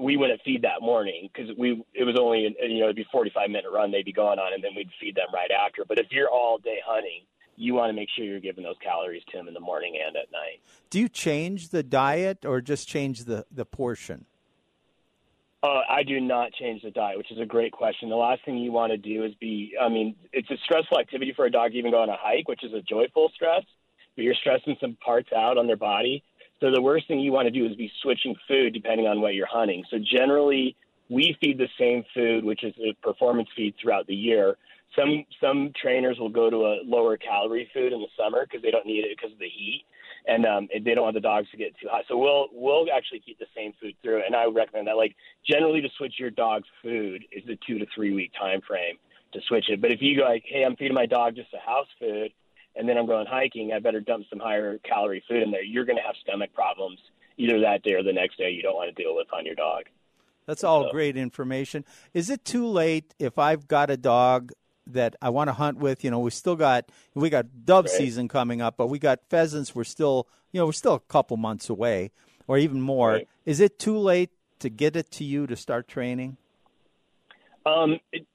we 0.00 0.16
wouldn't 0.16 0.40
feed 0.44 0.62
that 0.62 0.82
morning 0.82 1.28
because 1.32 1.54
we 1.58 1.82
it 1.94 2.04
was 2.04 2.16
only 2.18 2.54
you 2.62 2.78
know 2.78 2.84
it'd 2.84 2.96
be 2.96 3.06
45 3.10 3.50
minute 3.50 3.70
run 3.72 3.90
they'd 3.90 4.04
be 4.04 4.12
gone 4.12 4.38
on 4.38 4.52
and 4.52 4.62
then 4.62 4.70
we'd 4.76 4.90
feed 5.00 5.16
them 5.16 5.26
right 5.32 5.50
after. 5.50 5.84
But 5.86 5.98
if 5.98 6.06
you're 6.10 6.30
all 6.30 6.58
day 6.58 6.78
hunting, 6.86 7.22
you 7.56 7.74
want 7.74 7.90
to 7.90 7.92
make 7.92 8.08
sure 8.14 8.24
you're 8.24 8.40
giving 8.40 8.64
those 8.64 8.76
calories 8.82 9.22
to 9.30 9.36
them 9.36 9.48
in 9.48 9.54
the 9.54 9.60
morning 9.60 9.98
and 10.04 10.16
at 10.16 10.30
night. 10.30 10.60
Do 10.90 11.00
you 11.00 11.08
change 11.08 11.70
the 11.70 11.82
diet 11.82 12.44
or 12.44 12.60
just 12.60 12.88
change 12.88 13.24
the 13.24 13.46
the 13.50 13.64
portion? 13.64 14.26
Uh, 15.64 15.80
I 15.88 16.02
do 16.02 16.20
not 16.20 16.52
change 16.52 16.82
the 16.82 16.90
diet, 16.90 17.16
which 17.16 17.32
is 17.32 17.38
a 17.40 17.46
great 17.46 17.72
question. 17.72 18.10
The 18.10 18.16
last 18.16 18.44
thing 18.44 18.58
you 18.58 18.70
want 18.70 18.92
to 18.92 18.98
do 18.98 19.24
is 19.24 19.32
be, 19.40 19.72
I 19.80 19.88
mean, 19.88 20.14
it's 20.30 20.50
a 20.50 20.58
stressful 20.62 20.98
activity 20.98 21.32
for 21.34 21.46
a 21.46 21.50
dog 21.50 21.72
to 21.72 21.78
even 21.78 21.90
go 21.90 22.02
on 22.02 22.10
a 22.10 22.18
hike, 22.18 22.48
which 22.48 22.62
is 22.62 22.74
a 22.74 22.82
joyful 22.82 23.30
stress, 23.34 23.62
but 24.14 24.24
you're 24.24 24.34
stressing 24.34 24.76
some 24.78 24.98
parts 25.02 25.30
out 25.34 25.56
on 25.56 25.66
their 25.66 25.78
body. 25.78 26.22
So 26.60 26.70
the 26.70 26.82
worst 26.82 27.08
thing 27.08 27.18
you 27.20 27.32
want 27.32 27.46
to 27.46 27.50
do 27.50 27.64
is 27.64 27.74
be 27.76 27.90
switching 28.02 28.34
food 28.46 28.74
depending 28.74 29.06
on 29.06 29.22
what 29.22 29.32
you're 29.32 29.46
hunting. 29.46 29.84
So 29.90 29.96
generally, 29.98 30.76
we 31.08 31.34
feed 31.40 31.56
the 31.56 31.68
same 31.78 32.04
food, 32.12 32.44
which 32.44 32.62
is 32.62 32.74
a 32.78 32.92
performance 33.02 33.48
feed 33.56 33.74
throughout 33.80 34.06
the 34.06 34.14
year. 34.14 34.58
Some 34.94 35.24
some 35.40 35.72
trainers 35.80 36.18
will 36.18 36.28
go 36.28 36.50
to 36.50 36.56
a 36.56 36.80
lower 36.84 37.16
calorie 37.16 37.70
food 37.72 37.94
in 37.94 38.00
the 38.00 38.12
summer 38.22 38.44
because 38.44 38.62
they 38.62 38.70
don't 38.70 38.86
need 38.86 39.04
it 39.04 39.16
because 39.16 39.32
of 39.32 39.38
the 39.38 39.48
heat, 39.48 39.86
and 40.26 40.46
um, 40.46 40.68
they 40.72 40.94
don't 40.94 41.04
want 41.04 41.14
the 41.14 41.20
dogs 41.20 41.48
to 41.50 41.56
get 41.56 41.74
too 41.80 41.88
hot. 41.90 42.04
So 42.08 42.16
we'll 42.16 42.48
we'll 42.52 42.86
actually 42.94 43.20
keep 43.20 43.38
the 43.38 43.46
same 43.56 43.72
food 43.80 43.94
through, 44.02 44.22
and 44.24 44.34
I 44.34 44.46
would 44.46 44.56
recommend 44.56 44.86
that. 44.88 44.96
Like 44.96 45.14
generally, 45.46 45.80
to 45.80 45.88
switch 45.96 46.14
your 46.18 46.30
dog's 46.30 46.68
food 46.82 47.24
is 47.32 47.44
a 47.48 47.58
two 47.66 47.78
to 47.78 47.86
three 47.94 48.14
week 48.14 48.32
time 48.38 48.60
frame 48.66 48.96
to 49.32 49.40
switch 49.48 49.66
it. 49.68 49.80
But 49.80 49.90
if 49.90 50.00
you 50.00 50.16
go 50.16 50.24
like, 50.24 50.44
hey, 50.46 50.64
I'm 50.64 50.76
feeding 50.76 50.94
my 50.94 51.06
dog 51.06 51.36
just 51.36 51.52
a 51.52 51.58
house 51.58 51.88
food, 51.98 52.32
and 52.76 52.88
then 52.88 52.96
I'm 52.96 53.06
going 53.06 53.26
hiking, 53.26 53.72
I 53.72 53.80
better 53.80 54.00
dump 54.00 54.24
some 54.30 54.40
higher 54.40 54.78
calorie 54.78 55.22
food 55.28 55.42
in 55.42 55.50
there. 55.50 55.62
You're 55.62 55.84
going 55.84 55.98
to 55.98 56.02
have 56.02 56.14
stomach 56.22 56.52
problems 56.54 56.98
either 57.36 57.60
that 57.60 57.82
day 57.82 57.92
or 57.92 58.02
the 58.02 58.12
next 58.12 58.38
day 58.38 58.50
you 58.50 58.62
don't 58.62 58.74
want 58.74 58.94
to 58.94 59.02
deal 59.02 59.14
with 59.14 59.26
on 59.32 59.44
your 59.44 59.54
dog. 59.54 59.84
That's 60.46 60.64
all 60.64 60.84
so. 60.84 60.90
great 60.90 61.16
information. 61.16 61.84
Is 62.12 62.30
it 62.30 62.44
too 62.44 62.66
late 62.66 63.14
if 63.18 63.38
I've 63.38 63.66
got 63.66 63.90
a 63.90 63.96
dog 63.96 64.52
that 64.86 65.16
I 65.22 65.30
want 65.30 65.48
to 65.48 65.54
hunt 65.54 65.78
with? 65.78 66.04
You 66.04 66.10
know, 66.10 66.18
we 66.18 66.30
still 66.30 66.56
got 66.56 66.90
we 67.14 67.30
got 67.30 67.64
dove 67.64 67.86
right. 67.86 67.94
season 67.94 68.28
coming 68.28 68.60
up, 68.60 68.76
but 68.76 68.88
we 68.88 68.98
got 68.98 69.20
pheasants. 69.28 69.74
We're 69.74 69.84
still 69.84 70.28
you 70.52 70.60
know 70.60 70.66
we're 70.66 70.72
still 70.72 70.94
a 70.94 71.00
couple 71.00 71.36
months 71.36 71.68
away, 71.68 72.10
or 72.46 72.58
even 72.58 72.80
more. 72.80 73.12
Right. 73.12 73.28
Is 73.44 73.60
it 73.60 73.78
too 73.78 73.98
late 73.98 74.30
to 74.60 74.68
get 74.68 74.96
it 74.96 75.10
to 75.12 75.24
you 75.24 75.46
to 75.46 75.56
start 75.56 75.88
training? 75.88 76.36
Um, 77.66 77.98
it, 78.12 78.26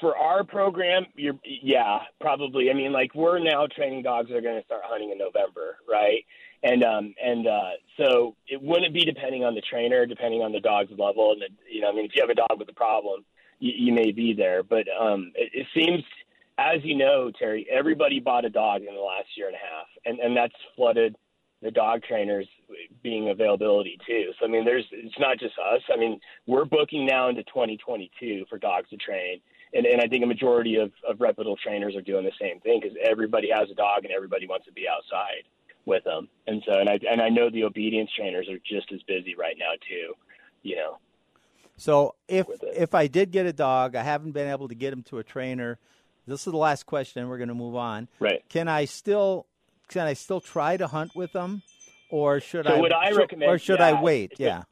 for 0.00 0.16
our 0.16 0.44
program, 0.44 1.06
you're 1.14 1.38
yeah, 1.44 2.00
probably. 2.20 2.70
I 2.70 2.74
mean, 2.74 2.92
like 2.92 3.14
we're 3.14 3.38
now 3.38 3.66
training 3.66 4.02
dogs 4.02 4.28
that 4.28 4.36
are 4.36 4.42
going 4.42 4.60
to 4.60 4.64
start 4.64 4.82
hunting 4.84 5.10
in 5.10 5.18
November, 5.18 5.78
right? 5.88 6.24
And 6.62 6.84
um 6.84 7.14
and 7.22 7.46
uh 7.46 7.70
so 7.96 8.34
it 8.48 8.60
wouldn't 8.60 8.94
be 8.94 9.04
depending 9.04 9.44
on 9.44 9.54
the 9.54 9.62
trainer, 9.62 10.06
depending 10.06 10.42
on 10.42 10.52
the 10.52 10.60
dog's 10.60 10.90
level, 10.90 11.32
and 11.32 11.42
the, 11.42 11.48
you 11.70 11.80
know, 11.80 11.90
I 11.90 11.92
mean, 11.92 12.06
if 12.06 12.12
you 12.14 12.22
have 12.22 12.30
a 12.30 12.34
dog 12.34 12.58
with 12.58 12.68
a 12.68 12.74
problem, 12.74 13.24
you, 13.58 13.72
you 13.76 13.92
may 13.92 14.12
be 14.12 14.32
there. 14.32 14.62
But 14.62 14.86
um, 14.98 15.32
it, 15.34 15.50
it 15.52 15.66
seems, 15.74 16.02
as 16.58 16.82
you 16.82 16.96
know, 16.96 17.30
Terry, 17.30 17.66
everybody 17.70 18.20
bought 18.20 18.44
a 18.44 18.50
dog 18.50 18.82
in 18.82 18.94
the 18.94 19.00
last 19.00 19.28
year 19.36 19.46
and 19.46 19.56
a 19.56 19.58
half, 19.58 19.86
and 20.04 20.18
and 20.18 20.36
that's 20.36 20.54
flooded 20.74 21.16
the 21.62 21.70
dog 21.70 22.02
trainers 22.02 22.46
being 23.02 23.30
availability 23.30 23.98
too. 24.06 24.30
So 24.38 24.46
I 24.46 24.48
mean, 24.48 24.64
there's 24.64 24.84
it's 24.92 25.18
not 25.18 25.38
just 25.38 25.54
us. 25.58 25.82
I 25.92 25.96
mean, 25.96 26.20
we're 26.46 26.64
booking 26.64 27.06
now 27.06 27.28
into 27.28 27.42
2022 27.44 28.44
for 28.48 28.58
dogs 28.58 28.88
to 28.90 28.96
train, 28.96 29.40
and, 29.72 29.86
and 29.86 30.00
I 30.00 30.06
think 30.06 30.22
a 30.22 30.26
majority 30.26 30.76
of, 30.76 30.92
of 31.08 31.20
reputable 31.20 31.56
trainers 31.56 31.96
are 31.96 32.02
doing 32.02 32.24
the 32.24 32.32
same 32.40 32.60
thing 32.60 32.80
because 32.80 32.96
everybody 33.02 33.50
has 33.54 33.70
a 33.70 33.74
dog 33.74 34.04
and 34.04 34.12
everybody 34.12 34.46
wants 34.46 34.66
to 34.66 34.72
be 34.72 34.86
outside 34.88 35.44
with 35.86 36.04
them. 36.04 36.28
And 36.46 36.62
so, 36.66 36.78
and 36.78 36.88
I 36.88 36.98
and 37.10 37.22
I 37.22 37.30
know 37.30 37.50
the 37.50 37.64
obedience 37.64 38.10
trainers 38.16 38.48
are 38.48 38.58
just 38.58 38.92
as 38.92 39.02
busy 39.02 39.34
right 39.34 39.56
now 39.58 39.72
too. 39.88 40.14
You 40.62 40.76
know. 40.76 40.98
So 41.76 42.14
if 42.28 42.46
if 42.62 42.94
I 42.94 43.06
did 43.06 43.30
get 43.30 43.46
a 43.46 43.52
dog, 43.52 43.94
I 43.94 44.02
haven't 44.02 44.32
been 44.32 44.48
able 44.48 44.68
to 44.68 44.74
get 44.74 44.92
him 44.92 45.02
to 45.04 45.18
a 45.18 45.24
trainer. 45.24 45.78
This 46.26 46.46
is 46.46 46.52
the 46.52 46.56
last 46.56 46.86
question, 46.86 47.20
and 47.20 47.30
we're 47.30 47.38
going 47.38 47.48
to 47.48 47.54
move 47.54 47.76
on. 47.76 48.08
Right? 48.18 48.42
Can 48.48 48.68
I 48.68 48.86
still 48.86 49.46
can 49.88 50.06
I 50.06 50.14
still 50.14 50.40
try 50.40 50.76
to 50.76 50.86
hunt 50.86 51.14
with 51.14 51.32
them, 51.32 51.62
or 52.10 52.40
should 52.40 52.66
so 52.66 52.74
I? 52.74 52.80
Would 52.80 52.92
I 52.92 53.10
recommend? 53.10 53.50
Or 53.50 53.58
should 53.58 53.78
yeah, 53.78 53.88
I 53.88 54.02
wait? 54.02 54.34
Yeah. 54.38 54.62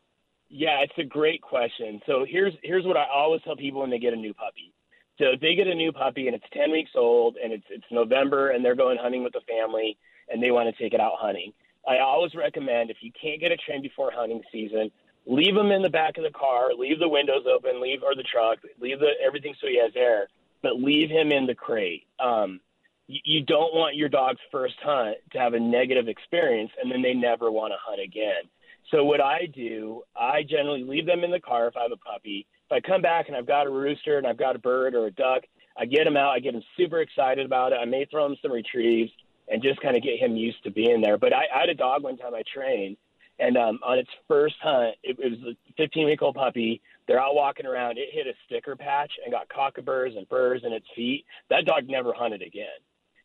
yeah, 0.49 0.81
it's 0.81 0.99
a 0.99 1.05
great 1.05 1.43
question. 1.43 2.01
So 2.07 2.25
here's 2.29 2.55
here's 2.63 2.87
what 2.87 2.97
I 2.97 3.05
always 3.13 3.43
tell 3.43 3.57
people 3.57 3.83
when 3.83 3.91
they 3.91 3.99
get 3.99 4.13
a 4.13 4.17
new 4.17 4.35
puppy. 4.35 4.73
So 5.19 5.27
if 5.27 5.41
they 5.41 5.55
get 5.55 5.69
a 5.69 5.75
new 5.75 5.93
puppy 5.93 6.27
and 6.27 6.35
it's 6.35 6.45
10 6.53 6.73
weeks 6.73 6.91
old 6.97 7.37
and 7.43 7.53
it's 7.53 7.67
it's 7.71 7.85
November 7.91 8.51
and 8.51 8.65
they're 8.65 8.75
going 8.75 8.99
hunting 9.01 9.23
with 9.23 9.33
the 9.33 9.43
family 9.49 9.97
and 10.29 10.43
they 10.43 10.51
want 10.51 10.75
to 10.75 10.83
take 10.83 10.93
it 10.93 11.01
out 11.01 11.13
hunting, 11.19 11.53
I 11.87 11.99
always 11.99 12.35
recommend 12.35 12.91
if 12.91 12.97
you 13.01 13.13
can't 13.21 13.41
get 13.41 13.53
a 13.53 13.57
train 13.57 13.83
before 13.83 14.11
hunting 14.13 14.43
season, 14.51 14.91
leave 15.27 15.57
him 15.57 15.71
in 15.71 15.83
the 15.83 15.91
back 15.91 16.17
of 16.19 16.25
the 16.25 16.31
car, 16.31 16.75
leave 16.77 16.99
the 16.99 17.09
windows 17.09 17.45
open, 17.53 17.81
leave 17.81 18.03
or 18.03 18.15
the 18.15 18.23
truck, 18.23 18.59
leave 18.81 19.01
the 19.01 19.11
everything 19.25 19.55
so 19.61 19.67
he 19.67 19.81
has 19.81 19.93
air, 19.97 20.29
but 20.63 20.77
leave 20.77 21.11
him 21.11 21.33
in 21.33 21.47
the 21.47 21.55
crate. 21.55 22.07
Um, 22.19 22.61
you, 23.07 23.21
you 23.25 23.45
don't 23.45 23.75
want 23.75 23.97
your 23.97 24.09
dog's 24.09 24.41
first 24.51 24.75
hunt 24.83 25.17
to 25.33 25.39
have 25.39 25.55
a 25.55 25.61
negative 25.61 26.09
experience 26.09 26.71
and 26.81 26.91
then 26.91 27.03
they 27.03 27.15
never 27.15 27.51
want 27.51 27.73
to 27.73 27.79
hunt 27.81 28.01
again. 28.01 28.49
So 28.91 29.05
what 29.05 29.21
I 29.21 29.47
do, 29.47 30.03
I 30.15 30.43
generally 30.43 30.85
leave 30.85 31.07
them 31.07 31.25
in 31.25 31.31
the 31.31 31.41
car 31.41 31.69
if 31.69 31.77
I 31.77 31.83
have 31.83 31.93
a 31.93 31.97
puppy 31.97 32.47
if 32.67 32.73
I 32.73 32.87
come 32.87 33.03
back 33.03 33.29
and 33.29 33.37
I've 33.37 33.47
got 33.47 33.67
a 33.67 33.71
rooster 33.71 34.19
and 34.19 34.27
I've 34.27 34.39
got 34.39 34.57
a 34.57 34.59
bird 34.59 34.95
or 34.95 35.07
a 35.07 35.11
duck, 35.11 35.43
I 35.77 35.87
get 35.87 36.07
him 36.07 36.17
out. 36.17 36.31
I 36.31 36.41
get 36.41 36.55
him 36.55 36.63
super 36.77 37.01
excited 37.01 37.45
about 37.45 37.73
it. 37.73 37.79
I 37.81 37.85
may 37.85 38.07
throw 38.07 38.27
him 38.27 38.37
some 38.41 38.53
retrieves 38.53 39.11
and 39.49 39.63
just 39.63 39.81
kind 39.81 39.97
of 39.97 40.03
get 40.03 40.19
him 40.19 40.37
used 40.37 40.63
to 40.65 40.71
being 40.71 41.03
there. 41.03 41.19
But 41.19 41.35
I, 41.35 41.45
I 41.55 41.61
had 41.61 41.69
a 41.69 41.75
dog 41.75 42.03
one 42.03 42.17
time 42.17 42.35
I 42.35 42.43
trained, 42.53 42.97
and 43.39 43.57
um, 43.57 43.81
on 43.85 43.99
its 43.99 44.11
first 44.29 44.55
hunt, 44.63 44.95
it, 45.03 45.19
it 45.19 45.31
was 45.31 45.55
a 45.55 45.73
15 45.77 46.07
week 46.07 46.23
old 46.23 46.37
puppy. 46.37 46.81
They're 47.07 47.21
out 47.21 47.35
walking 47.35 47.67
around. 47.67 47.99
It 47.99 48.09
hit 48.13 48.27
a 48.27 48.33
sticker 48.47 48.77
patch 48.77 49.13
and 49.25 49.33
got 49.33 49.49
cockleburs 49.49 50.17
and 50.17 50.29
burrs 50.29 50.63
in 50.65 50.73
its 50.73 50.87
feet. 50.95 51.25
That 51.51 51.67
dog 51.67 51.89
never 51.89 52.13
hunted 52.13 52.43
again. 52.43 52.79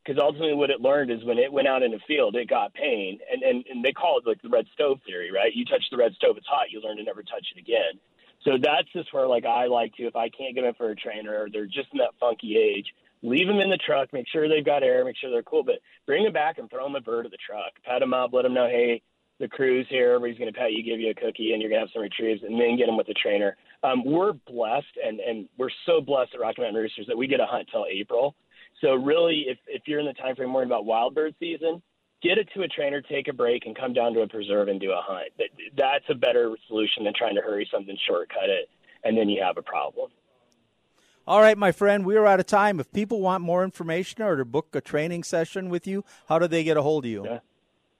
Because 0.04 0.22
ultimately, 0.22 0.56
what 0.56 0.72
it 0.72 0.82
learned 0.82 1.12
is 1.12 1.24
when 1.24 1.38
it 1.38 1.52
went 1.52 1.67
out 1.67 1.84
in 1.84 1.91
the 1.91 2.00
field, 2.08 2.36
it 2.36 2.50
got 2.50 2.74
pain, 2.74 3.19
and, 3.32 3.43
and 3.43 3.65
and 3.69 3.84
they 3.86 3.91
call 3.91 4.17
it 4.17 4.26
like 4.26 4.41
the 4.41 4.50
red 4.50 4.65
stove 4.74 5.00
theory, 5.06 5.30
right? 5.32 5.54
You 5.54 5.65
touch 5.65 5.84
the 5.91 5.98
red 5.98 6.13
stove, 6.15 6.38
it's 6.38 6.48
hot. 6.48 6.72
You 6.72 6.82
learn 6.82 6.98
to 6.98 7.04
never 7.04 7.22
touch 7.22 7.45
it 7.56 7.60
again. 7.60 8.00
So 8.43 8.52
that's 8.62 8.88
just 8.93 9.13
where 9.13 9.28
like 9.28 9.45
I 9.45 9.65
like 9.67 9.93
to 9.95 10.08
if 10.08 10.15
I 10.15 10.30
can't 10.30 10.56
get 10.56 10.63
them 10.63 10.74
for 10.78 10.89
a 10.89 10.95
trainer 10.95 11.43
or 11.43 11.50
they're 11.52 11.65
just 11.65 11.89
in 11.91 12.00
that 12.00 12.15
funky 12.19 12.58
age, 12.58 12.88
leave 13.22 13.48
them 13.48 13.60
in 13.60 13.69
the 13.69 13.78
truck, 13.78 14.13
make 14.13 14.28
sure 14.28 14.48
they've 14.48 14.65
got 14.65 14.84
air, 14.84 15.04
make 15.04 15.17
sure 15.17 15.30
they're 15.30 15.43
cool, 15.43 15.63
but 15.63 15.80
bring 16.06 16.24
them 16.24 16.34
back 16.34 16.58
and 16.58 16.69
throw 16.69 16.84
them 16.84 16.95
a 16.95 17.02
bird 17.02 17.26
at 17.26 17.32
the 17.32 17.38
truck. 17.38 17.74
Pat 17.84 18.00
them 18.00 18.13
up, 18.13 18.32
let 18.34 18.43
them 18.43 18.54
know, 18.54 18.67
hey, 18.67 19.02
the 19.39 19.47
crew's 19.47 19.88
here, 19.89 20.13
everybody's 20.13 20.38
going 20.38 20.52
to 20.52 20.60
pet 20.60 20.73
you, 20.73 20.84
give 20.84 20.99
you 20.99 21.12
a 21.12 21.13
cookie, 21.13 21.54
and 21.54 21.62
you're 21.62 21.69
going 21.69 21.82
to 21.82 21.88
have 21.88 21.93
some 21.93 22.02
retrieves, 22.02 22.43
and 22.43 22.60
then 22.60 22.78
get 22.78 22.88
them 22.88 22.97
with 22.97 23.08
the 23.08 23.13
trainer. 23.13 23.56
Um, 23.84 24.04
we're 24.06 24.34
blessed, 24.34 24.97
and, 25.04 25.19
and 25.19 25.47
we're 25.58 25.69
so 25.86 26.02
blessed 26.02 26.32
at 26.34 26.41
Rocky 26.41 26.62
Mountain 26.62 26.82
Roosters 26.82 27.08
that 27.08 27.17
we 27.17 27.28
get 27.28 27.39
a 27.39 27.45
hunt 27.45 27.69
till 27.71 27.86
April. 27.89 28.36
So 28.82 28.93
really, 28.93 29.45
if 29.47 29.58
if 29.67 29.84
you're 29.88 29.99
in 29.99 30.06
the 30.06 30.13
time 30.13 30.36
frame 30.36 30.54
worrying 30.54 30.69
about 30.69 30.86
wild 30.86 31.15
bird 31.15 31.36
season, 31.39 31.82
get 32.21 32.38
it 32.38 32.49
to 32.56 32.62
a 32.62 32.67
trainer, 32.67 33.02
take 33.02 33.28
a 33.28 33.34
break, 33.34 33.65
and 33.65 33.75
come 33.75 33.93
down 33.93 34.13
to 34.13 34.21
a 34.21 34.28
preserve 34.28 34.67
and 34.67 34.80
do 34.80 34.91
a 34.91 35.02
hunt. 35.02 35.30
That's 35.75 36.06
a 36.10 36.15
better 36.15 36.56
solution 36.67 37.04
than 37.04 37.13
trying 37.17 37.36
to 37.36 37.41
hurry 37.41 37.67
something, 37.71 37.97
shortcut 38.08 38.49
it, 38.49 38.69
and 39.04 39.17
then 39.17 39.30
you 39.30 39.41
have 39.41 39.58
a 39.58 39.62
problem. 39.62 40.12
All 41.28 41.41
right, 41.41 41.58
my 41.58 41.71
friend, 41.71 42.06
we 42.06 42.15
are 42.15 42.25
out 42.25 42.39
of 42.39 42.47
time. 42.47 42.80
If 42.80 42.91
people 42.91 43.21
want 43.21 43.43
more 43.43 43.63
information 43.63 44.23
or 44.23 44.36
to 44.36 44.45
book 44.45 44.69
a 44.73 44.82
training 44.82 45.23
session 45.23 45.69
with 45.69 45.86
you, 45.86 46.04
how 46.28 46.39
do 46.39 46.47
they 46.47 46.63
get 46.63 46.75
a 46.75 46.82
hold 46.82 47.06
of 47.06 47.12
you? 47.12 47.23
Yeah. 47.25 47.39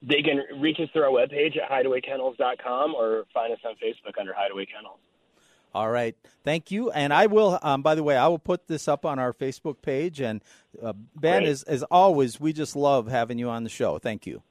They 0.02 0.22
can 0.22 0.60
reach 0.62 0.80
us 0.80 0.90
through 0.94 1.04
our 1.04 1.10
webpage 1.10 1.58
at 1.58 1.70
hideawaykennels.com 1.70 2.96
or 2.96 3.26
find 3.34 3.52
us 3.52 3.60
on 3.66 3.76
Facebook 3.76 4.18
under 4.20 4.34
Hideaway 4.34 4.66
Kennels. 4.66 5.00
All 5.74 5.92
right. 5.92 6.16
Thank 6.44 6.72
you. 6.72 6.90
And 6.92 7.14
I 7.14 7.28
will, 7.28 7.60
um, 7.62 7.82
by 7.82 7.96
the 7.96 8.04
way, 8.04 8.18
I 8.18 8.28
will 8.28 8.40
put 8.40 8.68
this 8.68 8.88
up 8.88 9.06
on 9.06 9.20
our 9.20 9.34
Facebook 9.34 9.82
page. 9.82 10.20
And 10.20 10.42
uh, 10.82 10.94
Ben, 11.16 11.44
as, 11.44 11.64
as 11.64 11.84
always, 11.84 12.40
we 12.40 12.54
just 12.54 12.76
love 12.76 13.08
having 13.08 13.38
you 13.38 13.50
on 13.50 13.64
the 13.64 13.70
show. 13.70 14.00
Thank 14.00 14.26
you. 14.26 14.42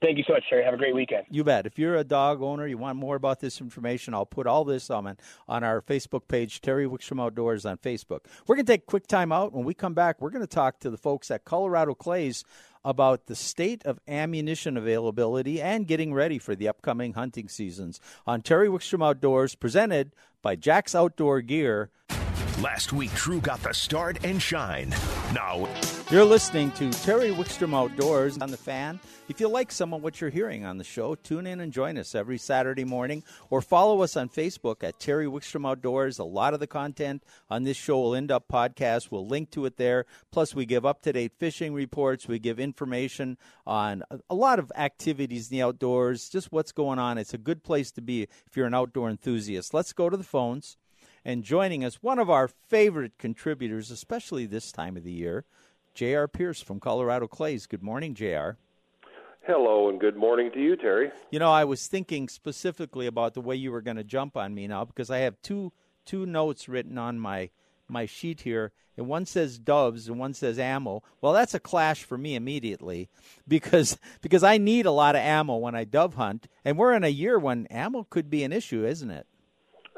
Thank 0.00 0.16
you 0.16 0.22
so 0.28 0.34
much, 0.34 0.44
Terry. 0.48 0.64
Have 0.64 0.74
a 0.74 0.76
great 0.76 0.94
weekend. 0.94 1.24
You 1.28 1.42
bet. 1.42 1.66
If 1.66 1.76
you're 1.76 1.96
a 1.96 2.04
dog 2.04 2.40
owner, 2.40 2.68
you 2.68 2.78
want 2.78 2.96
more 2.96 3.16
about 3.16 3.40
this 3.40 3.60
information, 3.60 4.14
I'll 4.14 4.26
put 4.26 4.46
all 4.46 4.64
this 4.64 4.90
on 4.90 5.16
on 5.48 5.64
our 5.64 5.82
Facebook 5.82 6.28
page, 6.28 6.60
Terry 6.60 6.86
Wickstrom 6.86 7.20
Outdoors 7.20 7.66
on 7.66 7.78
Facebook. 7.78 8.20
We're 8.46 8.54
going 8.54 8.66
to 8.66 8.72
take 8.72 8.82
a 8.82 8.86
quick 8.86 9.08
time 9.08 9.32
out. 9.32 9.52
When 9.52 9.64
we 9.64 9.74
come 9.74 9.94
back, 9.94 10.20
we're 10.20 10.30
going 10.30 10.44
to 10.44 10.46
talk 10.46 10.78
to 10.80 10.90
the 10.90 10.96
folks 10.96 11.32
at 11.32 11.44
Colorado 11.44 11.94
Clays 11.94 12.44
about 12.84 13.26
the 13.26 13.34
state 13.34 13.84
of 13.84 14.00
ammunition 14.08 14.76
availability 14.76 15.60
and 15.60 15.86
getting 15.86 16.14
ready 16.14 16.38
for 16.38 16.54
the 16.54 16.68
upcoming 16.68 17.14
hunting 17.14 17.48
seasons 17.48 18.00
on 18.26 18.42
Terry 18.42 18.68
Wickstrom 18.68 19.04
Outdoors, 19.04 19.54
presented 19.54 20.14
by 20.42 20.56
Jack's 20.56 20.94
Outdoor 20.94 21.40
Gear. 21.40 21.90
Last 22.62 22.92
week, 22.92 23.14
True 23.14 23.40
got 23.40 23.62
the 23.62 23.72
start 23.72 24.24
and 24.24 24.42
shine. 24.42 24.88
Now, 25.32 25.68
you're 26.10 26.24
listening 26.24 26.72
to 26.72 26.90
Terry 26.90 27.30
Wickstrom 27.30 27.72
Outdoors 27.72 28.36
on 28.38 28.50
the 28.50 28.56
fan. 28.56 28.98
If 29.28 29.38
you 29.38 29.46
like 29.46 29.70
some 29.70 29.94
of 29.94 30.02
what 30.02 30.20
you're 30.20 30.28
hearing 30.28 30.64
on 30.64 30.76
the 30.76 30.82
show, 30.82 31.14
tune 31.14 31.46
in 31.46 31.60
and 31.60 31.72
join 31.72 31.96
us 31.96 32.16
every 32.16 32.36
Saturday 32.36 32.82
morning 32.82 33.22
or 33.48 33.62
follow 33.62 34.02
us 34.02 34.16
on 34.16 34.28
Facebook 34.28 34.82
at 34.82 34.98
Terry 34.98 35.26
Wickstrom 35.26 35.70
Outdoors. 35.70 36.18
A 36.18 36.24
lot 36.24 36.52
of 36.52 36.58
the 36.58 36.66
content 36.66 37.22
on 37.48 37.62
this 37.62 37.76
show 37.76 38.00
will 38.00 38.16
end 38.16 38.32
up 38.32 38.48
podcast. 38.48 39.12
We'll 39.12 39.28
link 39.28 39.52
to 39.52 39.64
it 39.64 39.76
there. 39.76 40.04
Plus, 40.32 40.52
we 40.52 40.66
give 40.66 40.84
up 40.84 41.00
to 41.02 41.12
date 41.12 41.34
fishing 41.38 41.74
reports. 41.74 42.26
We 42.26 42.40
give 42.40 42.58
information 42.58 43.38
on 43.68 44.02
a 44.28 44.34
lot 44.34 44.58
of 44.58 44.72
activities 44.74 45.48
in 45.48 45.58
the 45.58 45.62
outdoors, 45.62 46.28
just 46.28 46.50
what's 46.50 46.72
going 46.72 46.98
on. 46.98 47.18
It's 47.18 47.34
a 47.34 47.38
good 47.38 47.62
place 47.62 47.92
to 47.92 48.00
be 48.00 48.22
if 48.22 48.56
you're 48.56 48.66
an 48.66 48.74
outdoor 48.74 49.10
enthusiast. 49.10 49.72
Let's 49.72 49.92
go 49.92 50.10
to 50.10 50.16
the 50.16 50.24
phones 50.24 50.76
and 51.28 51.44
joining 51.44 51.84
us, 51.84 52.02
one 52.02 52.18
of 52.18 52.30
our 52.30 52.48
favorite 52.48 53.18
contributors, 53.18 53.90
especially 53.90 54.46
this 54.46 54.72
time 54.72 54.96
of 54.96 55.04
the 55.04 55.12
year, 55.12 55.44
J.R. 55.92 56.26
Pierce 56.26 56.62
from 56.62 56.80
Colorado 56.80 57.26
Clays. 57.26 57.66
Good 57.66 57.82
morning, 57.82 58.14
J.R. 58.14 58.56
Hello, 59.46 59.90
and 59.90 60.00
good 60.00 60.16
morning 60.16 60.50
to 60.52 60.58
you, 60.58 60.74
Terry. 60.74 61.10
You 61.30 61.38
know, 61.38 61.52
I 61.52 61.64
was 61.64 61.86
thinking 61.86 62.30
specifically 62.30 63.06
about 63.06 63.34
the 63.34 63.42
way 63.42 63.56
you 63.56 63.70
were 63.70 63.82
going 63.82 63.98
to 63.98 64.04
jump 64.04 64.38
on 64.38 64.54
me 64.54 64.66
now 64.68 64.86
because 64.86 65.10
I 65.10 65.18
have 65.18 65.36
two 65.42 65.70
two 66.06 66.24
notes 66.24 66.66
written 66.66 66.96
on 66.96 67.18
my 67.18 67.50
my 67.88 68.06
sheet 68.06 68.40
here, 68.40 68.72
and 68.96 69.06
one 69.06 69.26
says 69.26 69.58
doves 69.58 70.08
and 70.08 70.18
one 70.18 70.32
says 70.32 70.58
ammo. 70.58 71.02
Well, 71.20 71.34
that's 71.34 71.52
a 71.52 71.60
clash 71.60 72.04
for 72.04 72.16
me 72.16 72.36
immediately 72.36 73.10
because 73.46 73.98
because 74.22 74.42
I 74.42 74.56
need 74.56 74.86
a 74.86 74.90
lot 74.90 75.14
of 75.14 75.20
ammo 75.20 75.56
when 75.56 75.74
I 75.74 75.84
dove 75.84 76.14
hunt, 76.14 76.48
and 76.64 76.78
we're 76.78 76.94
in 76.94 77.04
a 77.04 77.08
year 77.08 77.38
when 77.38 77.66
ammo 77.66 78.06
could 78.08 78.30
be 78.30 78.44
an 78.44 78.52
issue, 78.52 78.86
isn't 78.86 79.10
it? 79.10 79.26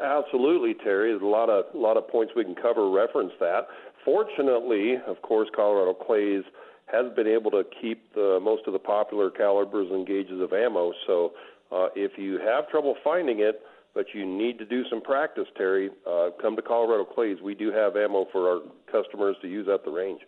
Absolutely, 0.03 0.75
Terry. 0.75 1.11
There's 1.11 1.23
a 1.23 1.27
lot 1.27 1.51
of 1.51 1.67
a 1.75 1.79
lot 1.79 1.97
of 1.97 2.09
points 2.09 2.33
we 2.35 2.45
can 2.45 2.55
cover. 2.55 2.91
Reference 2.91 3.33
that. 3.39 3.69
Fortunately, 4.05 4.97
of 5.07 5.21
course, 5.23 5.49
Colorado 5.55 5.93
Clays 5.93 6.45
has 6.87 7.13
been 7.15 7.27
able 7.27 7.51
to 7.51 7.63
keep 7.81 8.13
the, 8.15 8.41
most 8.43 8.67
of 8.67 8.73
the 8.73 8.79
popular 8.79 9.31
calibers 9.31 9.89
and 9.91 10.07
gauges 10.07 10.41
of 10.41 10.53
ammo. 10.53 10.93
So, 11.07 11.33
uh, 11.71 11.89
if 11.95 12.13
you 12.19 12.39
have 12.39 12.69
trouble 12.69 12.97
finding 13.05 13.41
it, 13.41 13.63
but 13.95 14.07
you 14.15 14.27
need 14.27 14.59
to 14.59 14.65
do 14.65 14.85
some 14.89 15.01
practice, 15.01 15.47
Terry, 15.57 15.91
uh, 16.09 16.31
come 16.41 16.57
to 16.57 16.63
Colorado 16.63 17.05
Clays. 17.05 17.39
We 17.43 17.55
do 17.55 17.71
have 17.73 17.97
ammo 17.97 18.27
for 18.33 18.49
our 18.49 18.61
customers 18.91 19.37
to 19.43 19.49
use 19.49 19.69
at 19.69 19.85
the 19.85 19.91
range. 19.91 20.21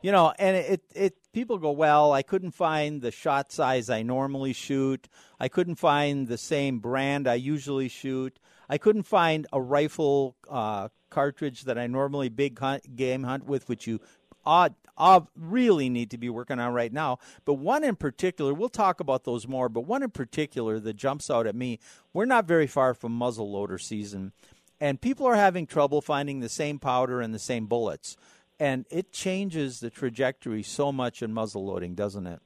You 0.00 0.12
know, 0.12 0.32
and 0.38 0.56
it 0.56 0.82
it 0.94 1.16
people 1.32 1.58
go, 1.58 1.72
well, 1.72 2.12
I 2.12 2.22
couldn't 2.22 2.52
find 2.52 3.02
the 3.02 3.10
shot 3.10 3.50
size 3.50 3.90
I 3.90 4.02
normally 4.02 4.52
shoot. 4.52 5.08
I 5.40 5.48
couldn't 5.48 5.74
find 5.74 6.28
the 6.28 6.38
same 6.38 6.78
brand 6.78 7.26
I 7.26 7.34
usually 7.34 7.88
shoot. 7.88 8.38
I 8.68 8.78
couldn't 8.78 9.04
find 9.04 9.46
a 9.52 9.60
rifle 9.60 10.36
uh, 10.48 10.88
cartridge 11.10 11.62
that 11.64 11.78
I 11.78 11.86
normally 11.86 12.28
big 12.28 12.58
hunt, 12.58 12.96
game 12.96 13.22
hunt 13.24 13.46
with, 13.46 13.68
which 13.68 13.86
you 13.86 14.00
odd, 14.44 14.74
odd, 14.96 15.28
really 15.36 15.88
need 15.88 16.10
to 16.10 16.18
be 16.18 16.28
working 16.28 16.58
on 16.58 16.72
right 16.72 16.92
now. 16.92 17.18
But 17.44 17.54
one 17.54 17.84
in 17.84 17.96
particular, 17.96 18.52
we'll 18.52 18.68
talk 18.68 19.00
about 19.00 19.24
those 19.24 19.46
more. 19.46 19.68
But 19.68 19.82
one 19.82 20.02
in 20.02 20.10
particular 20.10 20.78
that 20.80 20.94
jumps 20.94 21.30
out 21.30 21.46
at 21.46 21.54
me, 21.54 21.78
we're 22.12 22.24
not 22.24 22.46
very 22.46 22.66
far 22.66 22.94
from 22.94 23.12
muzzle 23.12 23.50
loader 23.50 23.78
season, 23.78 24.32
and 24.80 25.00
people 25.00 25.26
are 25.26 25.36
having 25.36 25.66
trouble 25.66 26.00
finding 26.00 26.40
the 26.40 26.48
same 26.48 26.78
powder 26.78 27.20
and 27.20 27.34
the 27.34 27.38
same 27.38 27.66
bullets, 27.66 28.16
and 28.60 28.86
it 28.90 29.12
changes 29.12 29.80
the 29.80 29.90
trajectory 29.90 30.62
so 30.62 30.92
much 30.92 31.22
in 31.22 31.32
muzzle 31.32 31.66
loading, 31.66 31.94
doesn't 31.94 32.26
it? 32.26 32.40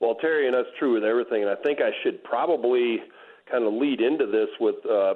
Well, 0.00 0.14
Terry, 0.14 0.46
and 0.46 0.54
that's 0.54 0.74
true 0.78 0.94
with 0.94 1.04
everything. 1.04 1.42
And 1.42 1.50
I 1.50 1.56
think 1.56 1.80
I 1.80 1.90
should 2.02 2.24
probably 2.24 3.02
kind 3.50 3.64
of 3.64 3.74
lead 3.74 4.00
into 4.00 4.26
this 4.26 4.48
with 4.60 4.76
uh, 4.86 4.92
uh, 4.92 5.14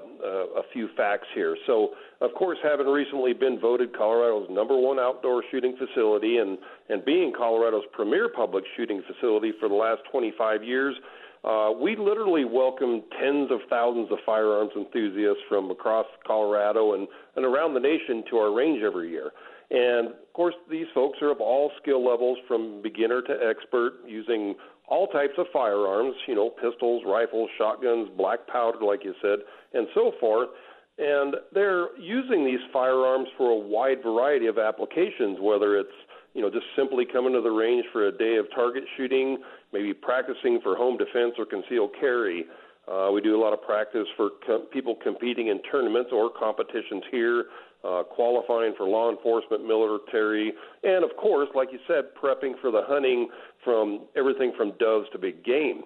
a 0.58 0.62
few 0.72 0.88
facts 0.96 1.26
here. 1.34 1.56
So, 1.66 1.90
of 2.20 2.32
course, 2.34 2.58
having 2.62 2.86
recently 2.86 3.32
been 3.32 3.58
voted 3.60 3.96
Colorado's 3.96 4.48
number 4.50 4.78
one 4.78 4.98
outdoor 4.98 5.42
shooting 5.50 5.76
facility 5.76 6.38
and, 6.38 6.58
and 6.88 7.04
being 7.04 7.32
Colorado's 7.32 7.84
premier 7.92 8.28
public 8.28 8.64
shooting 8.76 9.02
facility 9.06 9.52
for 9.60 9.68
the 9.68 9.74
last 9.74 10.02
25 10.10 10.64
years, 10.64 10.94
uh, 11.44 11.70
we 11.78 11.94
literally 11.94 12.44
welcome 12.44 13.02
tens 13.20 13.50
of 13.50 13.58
thousands 13.68 14.10
of 14.10 14.18
firearms 14.24 14.70
enthusiasts 14.76 15.42
from 15.48 15.70
across 15.70 16.06
Colorado 16.26 16.94
and, 16.94 17.06
and 17.36 17.44
around 17.44 17.74
the 17.74 17.80
nation 17.80 18.24
to 18.30 18.38
our 18.38 18.52
range 18.52 18.82
every 18.82 19.10
year. 19.10 19.30
And 19.70 20.08
of 20.08 20.32
course, 20.32 20.54
these 20.70 20.86
folks 20.94 21.18
are 21.20 21.30
of 21.30 21.40
all 21.40 21.70
skill 21.82 22.04
levels 22.06 22.38
from 22.48 22.80
beginner 22.82 23.22
to 23.22 23.36
expert, 23.46 23.94
using 24.06 24.54
all 24.88 25.06
types 25.06 25.34
of 25.38 25.46
firearms, 25.52 26.14
you 26.26 26.34
know, 26.34 26.50
pistols, 26.50 27.02
rifles, 27.06 27.48
shotguns, 27.56 28.08
black 28.16 28.46
powder, 28.46 28.78
like 28.84 29.04
you 29.04 29.14
said, 29.22 29.38
and 29.72 29.86
so 29.94 30.12
forth. 30.20 30.48
And 30.98 31.36
they're 31.52 31.96
using 31.98 32.44
these 32.44 32.60
firearms 32.72 33.28
for 33.36 33.50
a 33.50 33.56
wide 33.56 34.02
variety 34.02 34.46
of 34.46 34.58
applications, 34.58 35.38
whether 35.40 35.78
it's, 35.78 35.88
you 36.34 36.42
know, 36.42 36.50
just 36.50 36.66
simply 36.76 37.04
coming 37.04 37.32
to 37.32 37.40
the 37.40 37.50
range 37.50 37.84
for 37.92 38.06
a 38.06 38.12
day 38.12 38.36
of 38.36 38.46
target 38.54 38.84
shooting, 38.96 39.38
maybe 39.72 39.92
practicing 39.94 40.60
for 40.62 40.76
home 40.76 40.96
defense 40.96 41.34
or 41.38 41.46
concealed 41.46 41.90
carry. 41.98 42.44
Uh, 42.86 43.10
we 43.12 43.20
do 43.20 43.34
a 43.34 43.40
lot 43.40 43.52
of 43.52 43.62
practice 43.62 44.06
for 44.16 44.30
com- 44.46 44.66
people 44.72 44.94
competing 45.02 45.48
in 45.48 45.60
tournaments 45.62 46.10
or 46.12 46.30
competitions 46.30 47.02
here 47.10 47.46
uh, 47.84 48.02
qualifying 48.04 48.72
for 48.76 48.86
law 48.86 49.10
enforcement, 49.10 49.66
military, 49.66 50.52
and 50.82 51.04
of 51.04 51.10
course, 51.16 51.48
like 51.54 51.68
you 51.72 51.78
said, 51.86 52.04
prepping 52.20 52.58
for 52.60 52.70
the 52.70 52.82
hunting 52.86 53.28
from 53.62 54.00
everything 54.16 54.52
from 54.56 54.72
doves 54.78 55.06
to 55.12 55.18
big 55.18 55.44
game. 55.44 55.82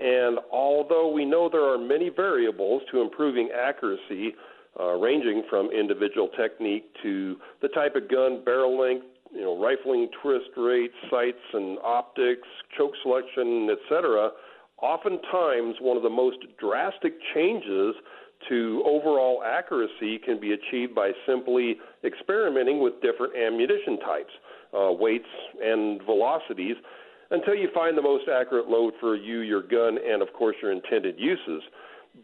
And 0.00 0.38
although 0.52 1.10
we 1.10 1.24
know 1.24 1.48
there 1.50 1.64
are 1.64 1.78
many 1.78 2.08
variables 2.08 2.82
to 2.90 3.00
improving 3.00 3.50
accuracy, 3.54 4.34
uh, 4.78 4.94
ranging 4.94 5.42
from 5.50 5.70
individual 5.70 6.28
technique 6.28 6.84
to 7.02 7.36
the 7.60 7.68
type 7.68 7.96
of 7.96 8.08
gun, 8.08 8.42
barrel 8.44 8.78
length, 8.80 9.06
you 9.32 9.42
know, 9.42 9.60
rifling 9.62 10.08
twist 10.22 10.50
rates, 10.56 10.94
sights 11.10 11.42
and 11.52 11.78
optics, 11.84 12.48
choke 12.76 12.92
selection, 13.02 13.68
etc., 13.70 14.30
oftentimes 14.82 15.76
one 15.80 15.96
of 15.96 16.02
the 16.02 16.10
most 16.10 16.38
drastic 16.58 17.14
changes 17.34 17.94
to 18.48 18.82
overall 18.86 19.42
accuracy 19.44 20.18
can 20.18 20.40
be 20.40 20.52
achieved 20.52 20.94
by 20.94 21.12
simply 21.26 21.76
experimenting 22.04 22.80
with 22.80 22.94
different 23.02 23.34
ammunition 23.36 23.98
types, 24.00 24.32
uh, 24.74 24.92
weights, 24.92 25.28
and 25.62 26.02
velocities 26.02 26.76
until 27.30 27.54
you 27.54 27.68
find 27.72 27.96
the 27.96 28.02
most 28.02 28.28
accurate 28.28 28.68
load 28.68 28.94
for 28.98 29.16
you, 29.16 29.40
your 29.40 29.62
gun, 29.62 29.98
and 30.04 30.22
of 30.22 30.32
course 30.32 30.56
your 30.62 30.72
intended 30.72 31.16
uses. 31.18 31.62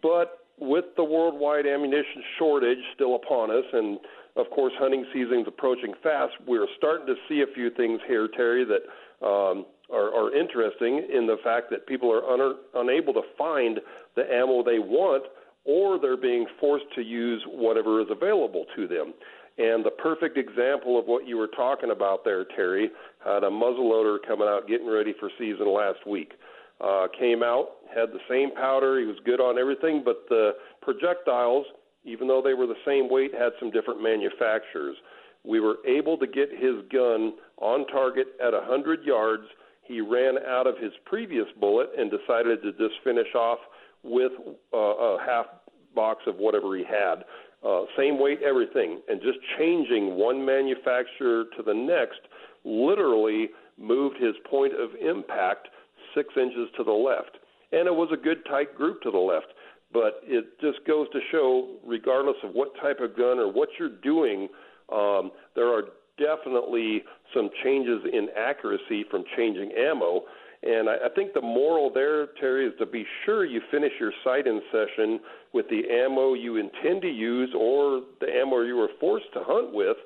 But 0.02 0.40
with 0.58 0.84
the 0.96 1.04
worldwide 1.04 1.66
ammunition 1.66 2.22
shortage 2.38 2.78
still 2.94 3.14
upon 3.14 3.50
us, 3.50 3.64
and 3.72 3.98
of 4.36 4.50
course 4.50 4.72
hunting 4.78 5.04
season's 5.12 5.46
approaching 5.46 5.94
fast, 6.02 6.32
we're 6.46 6.66
starting 6.76 7.06
to 7.06 7.14
see 7.28 7.42
a 7.42 7.54
few 7.54 7.70
things 7.70 8.00
here, 8.06 8.28
Terry, 8.28 8.64
that 8.64 9.26
um, 9.26 9.66
are, 9.92 10.12
are 10.14 10.34
interesting 10.34 11.06
in 11.12 11.26
the 11.26 11.36
fact 11.44 11.70
that 11.70 11.86
people 11.86 12.10
are 12.12 12.24
un- 12.24 12.56
unable 12.74 13.12
to 13.14 13.22
find 13.38 13.80
the 14.16 14.22
ammo 14.32 14.62
they 14.62 14.78
want 14.78 15.24
or 15.66 15.98
they're 15.98 16.16
being 16.16 16.46
forced 16.60 16.86
to 16.94 17.02
use 17.02 17.42
whatever 17.46 18.00
is 18.00 18.06
available 18.10 18.64
to 18.76 18.86
them. 18.86 19.12
And 19.58 19.84
the 19.84 19.90
perfect 19.90 20.36
example 20.36 20.98
of 20.98 21.06
what 21.06 21.26
you 21.26 21.38
were 21.38 21.48
talking 21.48 21.90
about 21.90 22.24
there, 22.24 22.44
Terry, 22.44 22.90
had 23.24 23.42
a 23.42 23.50
muzzleloader 23.50 24.18
coming 24.26 24.46
out 24.46 24.68
getting 24.68 24.88
ready 24.88 25.14
for 25.18 25.30
season 25.38 25.72
last 25.72 26.06
week. 26.06 26.32
Uh, 26.78 27.06
came 27.18 27.42
out, 27.42 27.68
had 27.94 28.12
the 28.12 28.20
same 28.28 28.54
powder, 28.54 29.00
he 29.00 29.06
was 29.06 29.16
good 29.24 29.40
on 29.40 29.58
everything, 29.58 30.02
but 30.04 30.26
the 30.28 30.50
projectiles, 30.82 31.64
even 32.04 32.28
though 32.28 32.42
they 32.42 32.52
were 32.52 32.66
the 32.66 32.74
same 32.84 33.08
weight, 33.08 33.32
had 33.32 33.52
some 33.58 33.70
different 33.70 34.02
manufacturers. 34.02 34.96
We 35.42 35.58
were 35.58 35.76
able 35.86 36.18
to 36.18 36.26
get 36.26 36.50
his 36.50 36.84
gun 36.92 37.32
on 37.56 37.86
target 37.86 38.26
at 38.44 38.52
100 38.52 39.04
yards. 39.04 39.44
He 39.84 40.02
ran 40.02 40.36
out 40.46 40.66
of 40.66 40.76
his 40.76 40.92
previous 41.06 41.46
bullet 41.58 41.88
and 41.96 42.10
decided 42.10 42.60
to 42.62 42.72
just 42.72 43.00
finish 43.02 43.34
off 43.34 43.60
with 44.06 44.32
uh, 44.72 44.76
a 44.76 45.18
half 45.24 45.46
box 45.94 46.22
of 46.26 46.36
whatever 46.36 46.76
he 46.76 46.84
had. 46.84 47.24
Uh, 47.66 47.82
same 47.96 48.20
weight, 48.20 48.40
everything, 48.46 49.00
and 49.08 49.20
just 49.20 49.38
changing 49.58 50.14
one 50.16 50.44
manufacturer 50.44 51.44
to 51.56 51.62
the 51.62 51.74
next 51.74 52.20
literally 52.64 53.48
moved 53.78 54.16
his 54.18 54.34
point 54.48 54.72
of 54.74 54.90
impact 55.00 55.68
six 56.14 56.28
inches 56.36 56.68
to 56.76 56.84
the 56.84 56.92
left. 56.92 57.38
And 57.72 57.86
it 57.86 57.94
was 57.94 58.08
a 58.12 58.16
good 58.16 58.38
tight 58.48 58.76
group 58.76 59.02
to 59.02 59.10
the 59.10 59.18
left. 59.18 59.48
But 59.92 60.20
it 60.24 60.60
just 60.60 60.84
goes 60.86 61.06
to 61.12 61.20
show, 61.30 61.76
regardless 61.86 62.36
of 62.42 62.52
what 62.52 62.74
type 62.82 63.00
of 63.00 63.16
gun 63.16 63.38
or 63.38 63.50
what 63.50 63.68
you're 63.78 63.88
doing, 63.88 64.48
um, 64.92 65.30
there 65.54 65.68
are 65.68 65.84
definitely 66.18 67.04
some 67.34 67.50
changes 67.62 68.00
in 68.12 68.28
accuracy 68.36 69.04
from 69.10 69.24
changing 69.36 69.72
ammo. 69.72 70.22
And 70.62 70.88
I, 70.88 70.94
I 71.06 71.08
think 71.14 71.34
the 71.34 71.42
moral 71.42 71.90
there, 71.92 72.26
Terry, 72.40 72.66
is 72.66 72.72
to 72.78 72.86
be 72.86 73.04
sure 73.24 73.44
you 73.44 73.60
finish 73.70 73.92
your 74.00 74.12
sight-in 74.24 74.60
session 74.72 75.20
with 75.52 75.68
the 75.68 75.82
ammo 75.90 76.34
you 76.34 76.56
intend 76.56 77.02
to 77.02 77.08
use 77.08 77.54
or 77.58 78.02
the 78.20 78.26
ammo 78.32 78.62
you 78.62 78.76
were 78.76 78.90
forced 79.00 79.32
to 79.34 79.40
hunt 79.42 79.72
with 79.72 79.96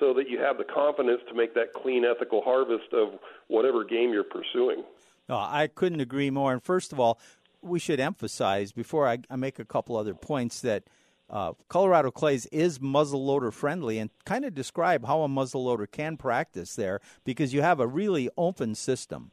so 0.00 0.14
that 0.14 0.28
you 0.28 0.38
have 0.38 0.58
the 0.58 0.64
confidence 0.64 1.20
to 1.28 1.34
make 1.34 1.54
that 1.54 1.72
clean, 1.74 2.04
ethical 2.04 2.42
harvest 2.42 2.92
of 2.92 3.18
whatever 3.48 3.84
game 3.84 4.12
you're 4.12 4.24
pursuing. 4.24 4.84
No, 5.28 5.36
I 5.36 5.68
couldn't 5.72 6.00
agree 6.00 6.30
more. 6.30 6.52
And 6.52 6.62
first 6.62 6.92
of 6.92 7.00
all, 7.00 7.18
we 7.60 7.78
should 7.78 8.00
emphasize 8.00 8.72
before 8.72 9.08
I, 9.08 9.18
I 9.28 9.36
make 9.36 9.58
a 9.58 9.64
couple 9.64 9.96
other 9.96 10.14
points 10.14 10.60
that 10.60 10.84
uh, 11.30 11.52
Colorado 11.68 12.10
Clays 12.10 12.46
is 12.46 12.78
muzzleloader 12.78 13.52
friendly 13.52 13.98
and 13.98 14.10
kind 14.24 14.44
of 14.44 14.54
describe 14.54 15.06
how 15.06 15.22
a 15.22 15.28
muzzleloader 15.28 15.90
can 15.90 16.16
practice 16.16 16.74
there 16.74 17.00
because 17.24 17.52
you 17.52 17.60
have 17.60 17.80
a 17.80 17.86
really 17.86 18.30
open 18.38 18.74
system. 18.74 19.30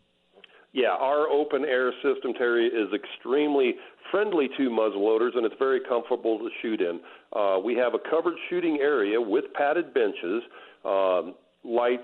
Yeah, 0.76 0.90
our 0.90 1.30
open 1.30 1.64
air 1.64 1.94
system, 2.04 2.34
Terry, 2.34 2.68
is 2.68 2.90
extremely 2.94 3.76
friendly 4.12 4.50
to 4.58 4.70
muzzleloaders 4.70 5.38
and 5.38 5.46
it's 5.46 5.56
very 5.58 5.80
comfortable 5.80 6.38
to 6.38 6.50
shoot 6.62 6.82
in. 6.82 7.00
Uh, 7.34 7.60
we 7.64 7.76
have 7.76 7.94
a 7.94 8.10
covered 8.10 8.34
shooting 8.50 8.80
area 8.82 9.22
with 9.22 9.46
padded 9.54 9.94
benches, 9.94 10.44
um, 10.84 11.34
lights, 11.64 12.04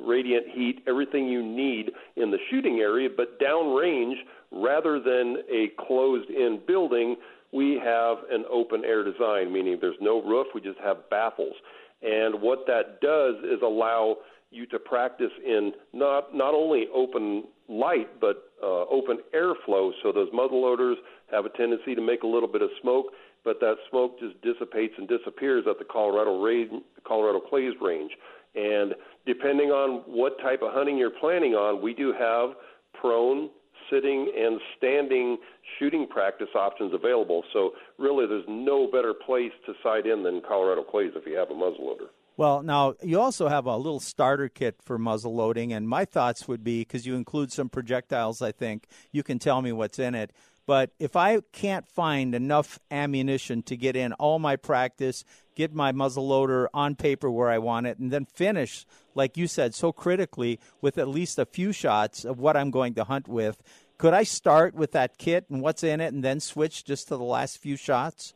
radiant 0.00 0.46
heat, 0.54 0.84
everything 0.86 1.26
you 1.26 1.42
need 1.42 1.90
in 2.14 2.30
the 2.30 2.38
shooting 2.48 2.78
area, 2.78 3.08
but 3.14 3.40
downrange, 3.40 4.14
rather 4.52 5.00
than 5.00 5.38
a 5.50 5.72
closed 5.84 6.30
in 6.30 6.60
building, 6.64 7.16
we 7.52 7.80
have 7.82 8.18
an 8.30 8.44
open 8.48 8.84
air 8.84 9.02
design, 9.02 9.52
meaning 9.52 9.78
there's 9.80 9.96
no 10.00 10.22
roof, 10.22 10.46
we 10.54 10.60
just 10.60 10.78
have 10.78 11.10
baffles. 11.10 11.56
And 12.02 12.40
what 12.40 12.66
that 12.68 13.00
does 13.00 13.34
is 13.44 13.62
allow 13.62 14.18
you 14.52 14.66
to 14.66 14.78
practice 14.78 15.32
in 15.44 15.72
not 15.92 16.34
not 16.34 16.54
only 16.54 16.86
open 16.94 17.44
light 17.68 18.20
but 18.20 18.50
uh, 18.62 18.84
open 18.90 19.18
airflow. 19.34 19.90
So 20.02 20.12
those 20.12 20.30
muzzleloaders 20.30 20.94
have 21.30 21.46
a 21.46 21.50
tendency 21.50 21.94
to 21.94 22.00
make 22.00 22.22
a 22.22 22.26
little 22.26 22.48
bit 22.48 22.62
of 22.62 22.70
smoke, 22.80 23.06
but 23.44 23.60
that 23.60 23.76
smoke 23.90 24.18
just 24.20 24.40
dissipates 24.42 24.94
and 24.98 25.08
disappears 25.08 25.64
at 25.68 25.78
the 25.78 25.84
Colorado 25.84 26.42
range, 26.42 26.70
Colorado 27.06 27.40
Clays 27.40 27.72
range. 27.80 28.12
And 28.54 28.94
depending 29.26 29.70
on 29.70 30.02
what 30.06 30.38
type 30.40 30.60
of 30.62 30.72
hunting 30.72 30.98
you're 30.98 31.10
planning 31.10 31.54
on, 31.54 31.82
we 31.82 31.94
do 31.94 32.12
have 32.12 32.50
prone, 32.92 33.48
sitting, 33.90 34.30
and 34.36 34.60
standing 34.76 35.38
shooting 35.78 36.06
practice 36.06 36.48
options 36.54 36.92
available. 36.94 37.42
So 37.52 37.72
really, 37.98 38.26
there's 38.26 38.44
no 38.48 38.88
better 38.90 39.14
place 39.14 39.52
to 39.66 39.72
sight 39.82 40.06
in 40.06 40.22
than 40.22 40.42
Colorado 40.46 40.82
Clays 40.82 41.12
if 41.16 41.26
you 41.26 41.36
have 41.36 41.50
a 41.50 41.54
muzzleloader. 41.54 42.08
Well, 42.36 42.62
now 42.62 42.94
you 43.02 43.20
also 43.20 43.48
have 43.48 43.66
a 43.66 43.76
little 43.76 44.00
starter 44.00 44.48
kit 44.48 44.76
for 44.82 44.98
muzzle 44.98 45.34
loading, 45.34 45.72
and 45.72 45.88
my 45.88 46.04
thoughts 46.04 46.48
would 46.48 46.64
be 46.64 46.80
because 46.80 47.06
you 47.06 47.14
include 47.14 47.52
some 47.52 47.68
projectiles, 47.68 48.40
I 48.40 48.52
think 48.52 48.86
you 49.10 49.22
can 49.22 49.38
tell 49.38 49.60
me 49.60 49.72
what's 49.72 49.98
in 49.98 50.14
it. 50.14 50.32
But 50.66 50.92
if 50.98 51.16
I 51.16 51.40
can't 51.52 51.86
find 51.86 52.34
enough 52.34 52.78
ammunition 52.90 53.62
to 53.64 53.76
get 53.76 53.96
in 53.96 54.12
all 54.14 54.38
my 54.38 54.56
practice, 54.56 55.24
get 55.54 55.74
my 55.74 55.92
muzzle 55.92 56.26
loader 56.26 56.70
on 56.72 56.94
paper 56.94 57.30
where 57.30 57.50
I 57.50 57.58
want 57.58 57.86
it, 57.86 57.98
and 57.98 58.10
then 58.10 58.24
finish, 58.24 58.86
like 59.14 59.36
you 59.36 59.46
said, 59.46 59.74
so 59.74 59.92
critically 59.92 60.58
with 60.80 60.98
at 60.98 61.08
least 61.08 61.38
a 61.38 61.44
few 61.44 61.72
shots 61.72 62.24
of 62.24 62.38
what 62.38 62.56
I'm 62.56 62.70
going 62.70 62.94
to 62.94 63.04
hunt 63.04 63.28
with, 63.28 63.62
could 63.98 64.14
I 64.14 64.22
start 64.22 64.74
with 64.74 64.92
that 64.92 65.18
kit 65.18 65.46
and 65.50 65.60
what's 65.60 65.84
in 65.84 66.00
it 66.00 66.14
and 66.14 66.24
then 66.24 66.40
switch 66.40 66.84
just 66.84 67.08
to 67.08 67.16
the 67.16 67.24
last 67.24 67.58
few 67.58 67.76
shots? 67.76 68.34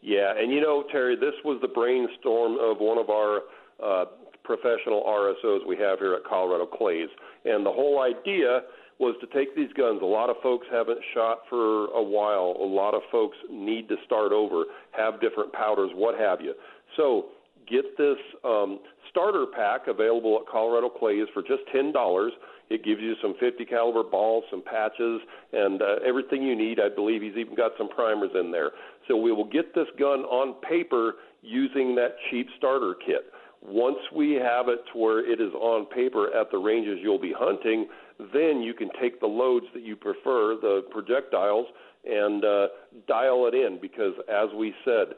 Yeah, 0.00 0.32
and 0.36 0.52
you 0.52 0.60
know, 0.60 0.84
Terry, 0.90 1.16
this 1.16 1.34
was 1.44 1.58
the 1.60 1.68
brainstorm 1.68 2.56
of 2.60 2.78
one 2.78 2.98
of 2.98 3.10
our 3.10 3.40
uh, 3.82 4.04
professional 4.44 5.02
RSOs 5.04 5.66
we 5.66 5.76
have 5.76 5.98
here 5.98 6.14
at 6.14 6.24
Colorado 6.24 6.66
Clays. 6.66 7.08
And 7.44 7.64
the 7.66 7.72
whole 7.72 8.00
idea 8.00 8.62
was 8.98 9.14
to 9.20 9.26
take 9.28 9.54
these 9.54 9.72
guns. 9.76 10.00
A 10.02 10.06
lot 10.06 10.30
of 10.30 10.36
folks 10.42 10.66
haven't 10.70 10.98
shot 11.14 11.40
for 11.48 11.86
a 11.94 12.02
while. 12.02 12.56
A 12.60 12.66
lot 12.66 12.94
of 12.94 13.02
folks 13.12 13.36
need 13.50 13.88
to 13.88 13.96
start 14.04 14.32
over, 14.32 14.64
have 14.92 15.20
different 15.20 15.52
powders, 15.52 15.90
what 15.94 16.18
have 16.18 16.40
you. 16.40 16.54
So 16.96 17.26
get 17.70 17.96
this 17.96 18.16
um, 18.44 18.80
starter 19.10 19.46
pack 19.54 19.86
available 19.86 20.40
at 20.40 20.50
Colorado 20.50 20.88
Clays 20.88 21.26
for 21.32 21.42
just 21.42 21.62
ten 21.72 21.92
dollars. 21.92 22.32
It 22.70 22.84
gives 22.84 23.00
you 23.00 23.14
some 23.22 23.34
50 23.40 23.64
caliber 23.64 24.02
balls, 24.02 24.44
some 24.50 24.62
patches, 24.62 25.22
and 25.54 25.80
uh, 25.80 25.96
everything 26.06 26.42
you 26.42 26.54
need. 26.54 26.78
I 26.80 26.94
believe 26.94 27.22
he's 27.22 27.36
even 27.36 27.54
got 27.54 27.72
some 27.78 27.88
primers 27.88 28.30
in 28.38 28.50
there. 28.52 28.72
So 29.08 29.16
we 29.16 29.32
will 29.32 29.48
get 29.48 29.74
this 29.74 29.88
gun 29.98 30.20
on 30.20 30.54
paper 30.60 31.14
using 31.42 31.94
that 31.96 32.16
cheap 32.30 32.46
starter 32.56 32.94
kit. 32.94 33.32
Once 33.60 33.98
we 34.14 34.34
have 34.34 34.68
it 34.68 34.80
to 34.92 34.98
where 34.98 35.20
it 35.20 35.40
is 35.40 35.52
on 35.54 35.86
paper 35.86 36.32
at 36.38 36.50
the 36.50 36.58
ranges 36.58 36.98
you'll 37.02 37.18
be 37.18 37.34
hunting, 37.36 37.88
then 38.32 38.60
you 38.60 38.72
can 38.72 38.88
take 39.00 39.20
the 39.20 39.26
loads 39.26 39.66
that 39.74 39.82
you 39.82 39.96
prefer, 39.96 40.54
the 40.60 40.84
projectiles, 40.90 41.66
and 42.04 42.44
uh, 42.44 42.68
dial 43.08 43.50
it 43.52 43.54
in 43.54 43.78
because, 43.80 44.14
as 44.28 44.48
we 44.56 44.72
said, 44.84 45.14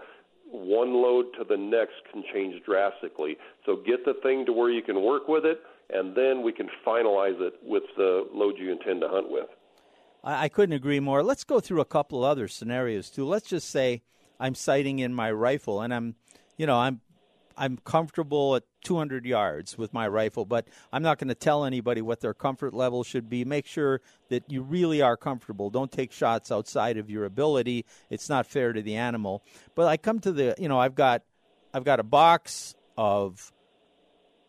one 0.51 0.95
load 0.95 1.27
to 1.39 1.45
the 1.49 1.57
next 1.57 1.95
can 2.11 2.25
change 2.33 2.63
drastically. 2.65 3.37
So 3.67 3.77
get 3.77 4.05
the 4.05 4.15
thing 4.23 4.47
to 4.47 4.53
where 4.53 4.71
you 4.71 4.83
can 4.83 5.03
work 5.03 5.29
with 5.29 5.45
it, 5.45 5.61
and 5.91 6.17
then 6.17 6.43
we 6.43 6.53
can 6.53 6.69
finalize 6.87 7.41
it 7.41 7.55
with 7.63 7.85
the 7.97 8.27
load 8.33 8.55
you 8.59 8.73
intend 8.73 9.03
to 9.03 9.09
hunt 9.09 9.31
with. 9.31 9.47
I 10.23 10.49
couldn't 10.49 10.75
agree 10.75 11.01
more. 11.01 11.23
Let's 11.23 11.45
go 11.45 11.61
through 11.61 11.81
a 11.81 11.87
couple 11.87 12.25
other 12.25 12.49
scenarios 12.49 13.11
too. 13.11 13.25
Let's 13.25 13.49
just 13.49 13.71
say 13.71 14.03
I'm 14.39 14.55
sighting 14.55 14.99
in 14.99 15.15
my 15.15 15.31
rifle, 15.31 15.81
and 15.81 15.95
I'm, 15.95 16.15
you 16.57 16.67
know, 16.67 16.77
I'm 16.77 17.01
I'm 17.57 17.77
comfortable 17.77 18.57
at 18.57 18.63
200 18.85 19.27
yards 19.27 19.77
with 19.77 19.93
my 19.93 20.09
rifle, 20.09 20.47
but 20.47 20.67
I'm 20.93 21.03
not 21.03 21.19
going 21.19 21.29
to 21.29 21.35
tell 21.35 21.65
anybody 21.67 22.01
what 22.01 22.21
their 22.21 22.33
comfort 22.33 22.73
level 22.73 23.05
should 23.05 23.29
be. 23.29 23.45
Make 23.45 23.67
sure 23.67 24.01
that 24.31 24.51
you 24.51 24.63
really 24.63 25.03
are 25.03 25.17
comfortable. 25.17 25.69
Don't 25.69 25.93
take 25.93 26.11
shots 26.11 26.51
outside 26.51 26.97
of 26.97 27.11
your 27.11 27.27
ability. 27.27 27.85
It's 28.09 28.31
not 28.31 28.47
fair 28.47 28.73
to 28.73 28.81
the 28.81 28.97
animal. 28.97 29.43
But 29.75 29.89
I 29.89 29.99
come 29.99 30.21
to 30.21 30.33
the, 30.33 30.55
you 30.59 30.69
know, 30.69 30.79
I've 30.79 30.95
got 30.95 31.23
I've 31.75 31.85
got 31.85 32.01
a 32.01 32.05
box 32.05 32.75
of 32.97 33.53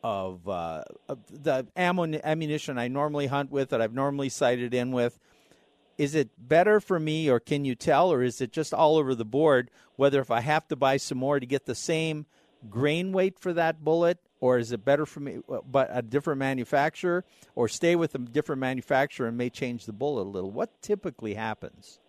of, 0.04 0.48
uh, 0.50 0.84
of 1.08 1.20
the 1.30 1.68
ammo 1.76 2.06
ammunition 2.24 2.80
I 2.80 2.88
normally 2.88 3.28
hunt 3.28 3.52
with 3.52 3.70
that 3.70 3.82
I've 3.82 3.94
normally 3.94 4.30
sighted 4.30 4.74
in 4.74 4.92
with. 4.92 5.20
Is 6.02 6.16
it 6.16 6.32
better 6.36 6.80
for 6.80 7.00
me, 7.00 7.30
or 7.30 7.40
can 7.40 7.64
you 7.64 7.76
tell, 7.76 8.12
or 8.12 8.24
is 8.24 8.42
it 8.42 8.52
just 8.52 8.74
all 8.74 8.98
over 8.98 9.14
the 9.14 9.24
board? 9.24 9.70
Whether 9.98 10.20
if 10.20 10.32
I 10.32 10.40
have 10.40 10.68
to 10.70 10.76
buy 10.76 10.98
some 10.98 11.20
more 11.20 11.40
to 11.40 11.46
get 11.46 11.68
the 11.68 11.76
same 11.76 12.26
grain 12.72 13.12
weight 13.12 13.38
for 13.38 13.54
that 13.54 13.84
bullet, 13.84 14.18
or 14.40 14.58
is 14.58 14.72
it 14.72 14.84
better 14.84 15.06
for 15.06 15.20
me, 15.20 15.42
uh, 15.48 15.60
but 15.64 15.92
a 15.92 16.02
different 16.02 16.40
manufacturer, 16.40 17.24
or 17.54 17.68
stay 17.68 17.96
with 17.96 18.16
a 18.16 18.18
different 18.18 18.60
manufacturer 18.62 19.28
and 19.28 19.38
may 19.38 19.52
change 19.52 19.86
the 19.86 19.94
bullet 19.94 20.24
a 20.24 20.32
little? 20.32 20.50
What 20.50 20.82
typically 20.82 21.36
happens? 21.36 22.00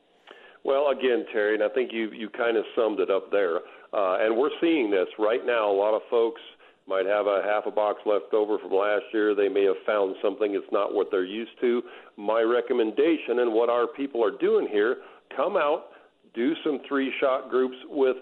Well, 0.64 0.88
again, 0.88 1.26
Terry, 1.30 1.52
and 1.52 1.62
I 1.62 1.68
think 1.68 1.92
you 1.92 2.10
you 2.12 2.30
kind 2.30 2.56
of 2.56 2.64
summed 2.74 2.98
it 2.98 3.10
up 3.10 3.30
there. 3.30 3.56
Uh, 3.92 4.16
and 4.20 4.38
we're 4.38 4.56
seeing 4.58 4.90
this 4.90 5.08
right 5.18 5.44
now. 5.44 5.70
A 5.70 5.76
lot 5.76 5.92
of 5.92 6.00
folks 6.08 6.40
might 6.88 7.06
have 7.06 7.26
a 7.26 7.42
half 7.44 7.64
a 7.66 7.70
box 7.70 8.00
left 8.06 8.34
over 8.34 8.58
from 8.58 8.72
last 8.72 9.04
year. 9.12 9.34
They 9.34 9.48
may 9.48 9.64
have 9.64 9.76
found 9.86 10.16
something 10.22 10.54
it's 10.54 10.72
not 10.72 10.94
what 10.94 11.08
they're 11.10 11.24
used 11.24 11.58
to. 11.60 11.82
My 12.16 12.42
recommendation 12.42 13.38
and 13.40 13.52
what 13.52 13.70
our 13.70 13.86
people 13.86 14.24
are 14.24 14.36
doing 14.36 14.68
here: 14.70 14.98
come 15.36 15.56
out, 15.56 15.86
do 16.34 16.54
some 16.64 16.80
three 16.88 17.12
shot 17.20 17.50
groups 17.50 17.76
with 17.88 18.16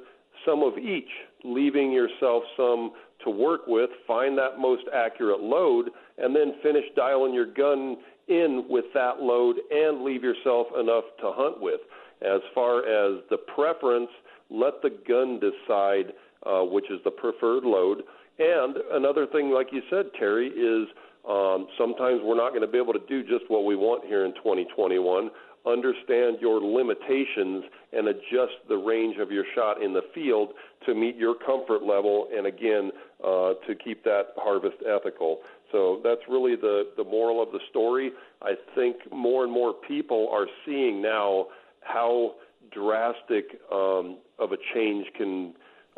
some 0.44 0.62
of 0.62 0.78
each 0.78 1.08
leaving 1.44 1.92
yourself 1.92 2.42
some 2.56 2.92
to 3.24 3.30
work 3.30 3.62
with, 3.66 3.90
find 4.06 4.36
that 4.38 4.58
most 4.58 4.82
accurate 4.94 5.40
load, 5.40 5.90
and 6.18 6.34
then 6.34 6.54
finish 6.62 6.84
dialing 6.96 7.34
your 7.34 7.46
gun 7.52 7.96
in 8.28 8.64
with 8.68 8.86
that 8.94 9.20
load 9.20 9.56
and 9.70 10.02
leave 10.04 10.22
yourself 10.22 10.66
enough 10.78 11.04
to 11.20 11.32
hunt 11.34 11.60
with. 11.60 11.80
As 12.22 12.40
far 12.54 12.80
as 12.80 13.22
the 13.30 13.38
preference, 13.54 14.10
let 14.50 14.82
the 14.82 14.90
gun 15.06 15.40
decide 15.40 16.12
uh, 16.46 16.62
which 16.62 16.90
is 16.90 17.00
the 17.04 17.10
preferred 17.10 17.64
load. 17.64 18.02
And 18.40 18.76
another 18.92 19.26
thing, 19.26 19.50
like 19.50 19.68
you 19.70 19.82
said, 19.90 20.06
Terry, 20.18 20.48
is 20.48 20.88
um, 21.28 21.68
sometimes 21.76 22.22
we're 22.24 22.36
not 22.36 22.50
going 22.50 22.62
to 22.62 22.66
be 22.66 22.78
able 22.78 22.94
to 22.94 23.06
do 23.06 23.22
just 23.22 23.44
what 23.48 23.66
we 23.66 23.76
want 23.76 24.06
here 24.06 24.24
in 24.24 24.32
2021. 24.36 25.30
understand 25.66 26.38
your 26.40 26.58
limitations 26.58 27.64
and 27.92 28.08
adjust 28.08 28.56
the 28.70 28.76
range 28.76 29.18
of 29.18 29.30
your 29.30 29.44
shot 29.54 29.82
in 29.82 29.92
the 29.92 30.00
field 30.14 30.54
to 30.86 30.94
meet 30.94 31.16
your 31.16 31.34
comfort 31.34 31.82
level 31.82 32.28
and 32.34 32.46
again 32.46 32.90
uh, 33.22 33.52
to 33.68 33.74
keep 33.74 34.02
that 34.04 34.28
harvest 34.38 34.78
ethical. 34.88 35.40
So 35.70 36.00
that's 36.02 36.22
really 36.26 36.56
the, 36.56 36.84
the 36.96 37.04
moral 37.04 37.42
of 37.42 37.52
the 37.52 37.60
story. 37.68 38.10
I 38.40 38.54
think 38.74 38.96
more 39.12 39.44
and 39.44 39.52
more 39.52 39.74
people 39.74 40.30
are 40.32 40.46
seeing 40.64 41.02
now 41.02 41.48
how 41.82 42.36
drastic 42.72 43.60
um, 43.70 44.16
of 44.38 44.52
a 44.52 44.56
change 44.74 45.06
can 45.14 45.52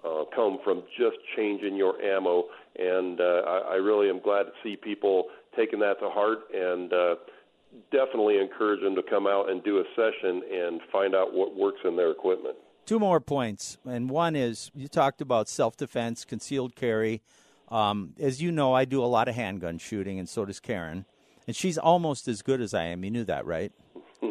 uh, 0.04 0.24
come 0.34 0.58
from 0.64 0.82
just 0.98 1.16
changing 1.36 1.76
your 1.76 2.00
ammo. 2.00 2.44
And 2.78 3.20
uh, 3.20 3.42
I, 3.46 3.58
I 3.58 3.74
really 3.76 4.08
am 4.08 4.20
glad 4.20 4.44
to 4.44 4.52
see 4.62 4.76
people 4.76 5.26
taking 5.56 5.80
that 5.80 6.00
to 6.00 6.08
heart 6.08 6.38
and 6.54 6.92
uh, 6.92 7.14
definitely 7.90 8.38
encourage 8.38 8.82
them 8.82 8.94
to 8.94 9.02
come 9.02 9.26
out 9.26 9.50
and 9.50 9.62
do 9.62 9.78
a 9.78 9.84
session 9.94 10.42
and 10.52 10.80
find 10.90 11.14
out 11.14 11.32
what 11.32 11.56
works 11.56 11.80
in 11.84 11.96
their 11.96 12.10
equipment. 12.10 12.56
Two 12.84 12.98
more 12.98 13.20
points. 13.20 13.78
And 13.84 14.10
one 14.10 14.34
is 14.34 14.70
you 14.74 14.88
talked 14.88 15.20
about 15.20 15.48
self 15.48 15.76
defense, 15.76 16.24
concealed 16.24 16.74
carry. 16.74 17.22
Um, 17.68 18.14
as 18.20 18.42
you 18.42 18.52
know, 18.52 18.74
I 18.74 18.84
do 18.84 19.02
a 19.02 19.06
lot 19.06 19.28
of 19.28 19.34
handgun 19.34 19.78
shooting, 19.78 20.18
and 20.18 20.28
so 20.28 20.44
does 20.44 20.60
Karen. 20.60 21.06
And 21.46 21.56
she's 21.56 21.78
almost 21.78 22.28
as 22.28 22.42
good 22.42 22.60
as 22.60 22.74
I 22.74 22.84
am. 22.84 23.04
You 23.04 23.10
knew 23.10 23.24
that, 23.24 23.46
right? 23.46 23.72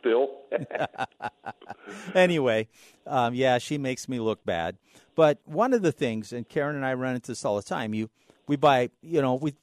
Still. 0.00 0.28
anyway, 2.14 2.68
um, 3.06 3.34
yeah, 3.34 3.58
she 3.58 3.78
makes 3.78 4.08
me 4.08 4.20
look 4.20 4.44
bad. 4.44 4.76
But 5.14 5.38
one 5.44 5.72
of 5.72 5.82
the 5.82 5.92
things, 5.92 6.32
and 6.32 6.48
Karen 6.48 6.76
and 6.76 6.84
I 6.84 6.94
run 6.94 7.14
into 7.14 7.28
this 7.28 7.44
all 7.44 7.56
the 7.56 7.62
time, 7.62 7.94
you 7.94 8.10
we 8.46 8.56
buy, 8.56 8.90
you 9.02 9.20
know, 9.20 9.34
we 9.34 9.54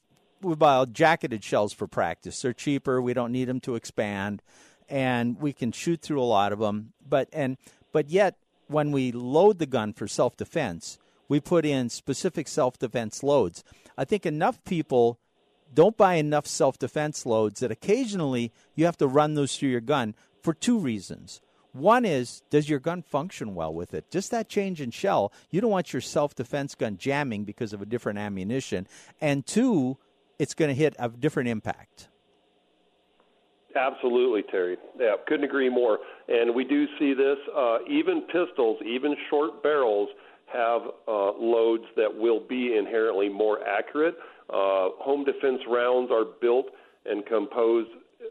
we 0.41 0.55
buy 0.55 0.83
jacketed 0.85 1.43
shells 1.43 1.73
for 1.73 1.87
practice. 1.87 2.41
They're 2.41 2.53
cheaper. 2.53 3.01
We 3.01 3.13
don't 3.13 3.31
need 3.31 3.45
them 3.45 3.59
to 3.61 3.75
expand, 3.75 4.41
and 4.89 5.39
we 5.39 5.53
can 5.53 5.71
shoot 5.71 6.01
through 6.01 6.21
a 6.21 6.25
lot 6.25 6.51
of 6.51 6.59
them. 6.59 6.93
But 7.07 7.29
and 7.31 7.57
but 7.91 8.09
yet, 8.09 8.35
when 8.67 8.91
we 8.91 9.11
load 9.11 9.59
the 9.59 9.65
gun 9.65 9.93
for 9.93 10.07
self 10.07 10.35
defense, 10.35 10.97
we 11.29 11.39
put 11.39 11.65
in 11.65 11.89
specific 11.89 12.47
self 12.47 12.77
defense 12.77 13.23
loads. 13.23 13.63
I 13.97 14.05
think 14.05 14.25
enough 14.25 14.63
people 14.65 15.19
don't 15.73 15.97
buy 15.97 16.15
enough 16.15 16.47
self 16.47 16.77
defense 16.77 17.25
loads 17.25 17.59
that 17.59 17.71
occasionally 17.71 18.51
you 18.75 18.85
have 18.85 18.97
to 18.97 19.07
run 19.07 19.35
those 19.35 19.57
through 19.57 19.69
your 19.69 19.81
gun 19.81 20.15
for 20.43 20.53
two 20.53 20.77
reasons. 20.77 21.41
One 21.71 22.05
is, 22.05 22.43
does 22.51 22.69
your 22.69 22.79
gun 22.79 23.01
function 23.01 23.55
well 23.55 23.73
with 23.73 23.95
it? 23.95 24.11
Just 24.11 24.29
that 24.29 24.47
change 24.47 24.79
in 24.79 24.91
shell, 24.91 25.33
you 25.49 25.59
don't 25.59 25.71
want 25.71 25.91
your 25.91 26.01
self 26.01 26.35
defense 26.35 26.75
gun 26.75 26.97
jamming 26.97 27.45
because 27.45 27.73
of 27.73 27.81
a 27.81 27.85
different 27.85 28.19
ammunition. 28.19 28.87
And 29.19 29.43
two, 29.45 29.97
it's 30.37 30.53
going 30.53 30.69
to 30.69 30.75
hit 30.75 30.95
a 30.99 31.09
different 31.09 31.49
impact. 31.49 32.09
Absolutely, 33.75 34.43
Terry. 34.51 34.77
Yeah, 34.99 35.15
couldn't 35.25 35.45
agree 35.45 35.69
more. 35.69 35.97
And 36.27 36.53
we 36.53 36.63
do 36.63 36.85
see 36.99 37.15
this. 37.15 37.37
Uh, 37.55 37.79
even 37.89 38.21
pistols, 38.21 38.77
even 38.85 39.15
short 39.31 39.63
barrels, 39.63 40.09
have 40.53 40.81
uh, 41.07 41.31
loads 41.39 41.85
that 41.95 42.15
will 42.15 42.39
be 42.39 42.77
inherently 42.77 43.29
more 43.29 43.67
accurate. 43.67 44.15
Uh, 44.47 44.93
home 44.99 45.23
defense 45.23 45.61
rounds 45.67 46.11
are 46.11 46.25
built 46.39 46.67
and 47.05 47.25
composed 47.25 47.89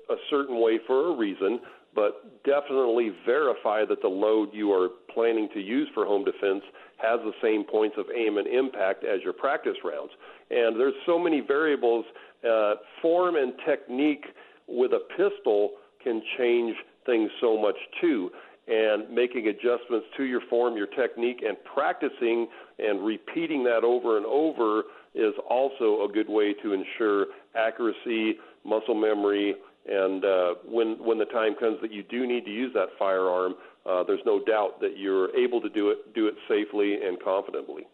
a 0.09 0.15
certain 0.31 0.61
way 0.61 0.79
for 0.87 1.13
a 1.13 1.17
reason, 1.17 1.61
but 1.95 2.43
definitely 2.45 3.11
verify 3.27 3.85
that 3.85 4.01
the 4.01 4.09
load 4.09 4.51
you 4.53 4.73
are 4.73 4.89
planning 5.13 5.49
to 5.55 5.61
use 5.61 5.89
for 5.93 6.07
home 6.07 6.25
defense 6.25 6.63
has 6.97 7.21
the 7.25 7.33
same 7.43 7.65
points 7.65 7.97
of 7.99 8.07
aim 8.17 8.39
and 8.39 8.47
impact 8.47 9.05
as 9.05 9.21
your 9.23 9.33
practice 9.33 9.77
rounds. 9.85 10.13
And 10.51 10.79
there's 10.79 10.95
so 11.07 11.19
many 11.19 11.41
variables. 11.41 12.05
Uh, 12.49 12.75
form 13.01 13.37
and 13.37 13.53
technique 13.67 14.25
with 14.67 14.93
a 14.93 15.01
pistol 15.17 15.73
can 16.03 16.23
change 16.39 16.75
things 17.07 17.31
so 17.41 17.61
much 17.61 17.77
too 18.01 18.31
and 18.69 19.11
making 19.11 19.49
adjustments 19.49 20.07
to 20.17 20.25
your 20.25 20.41
form, 20.49 20.77
your 20.77 20.87
technique, 20.87 21.43
and 21.47 21.57
practicing 21.75 22.47
and 22.79 23.05
repeating 23.05 23.65
that 23.65 23.83
over 23.83 24.17
and 24.17 24.27
over 24.27 24.85
is 25.15 25.35
also 25.51 26.05
a 26.05 26.09
good 26.13 26.29
way 26.29 26.55
to 26.63 26.73
ensure 26.73 27.27
accuracy, 27.57 28.37
muscle 28.65 28.95
memory, 28.95 29.57
and 29.87 30.25
uh, 30.25 30.55
when 30.65 31.05
when 31.05 31.19
the 31.19 31.25
time 31.25 31.55
comes 31.55 31.81
that 31.83 31.93
you 31.93 32.03
do 32.03 32.27
need 32.27 32.45
to 32.45 32.51
use 32.51 32.73
that 32.75 32.89
firearm, 32.99 33.55
uh, 33.85 34.03
there's 34.05 34.21
no 34.25 34.43
doubt 34.43 34.81
that 34.81 34.97
you're 34.97 35.35
able 35.37 35.61
to 35.61 35.69
do 35.69 35.91
it 35.91 36.15
do 36.15 36.27
it 36.29 36.35
safely 36.49 37.03
and 37.03 37.23
confidently. 37.23 37.87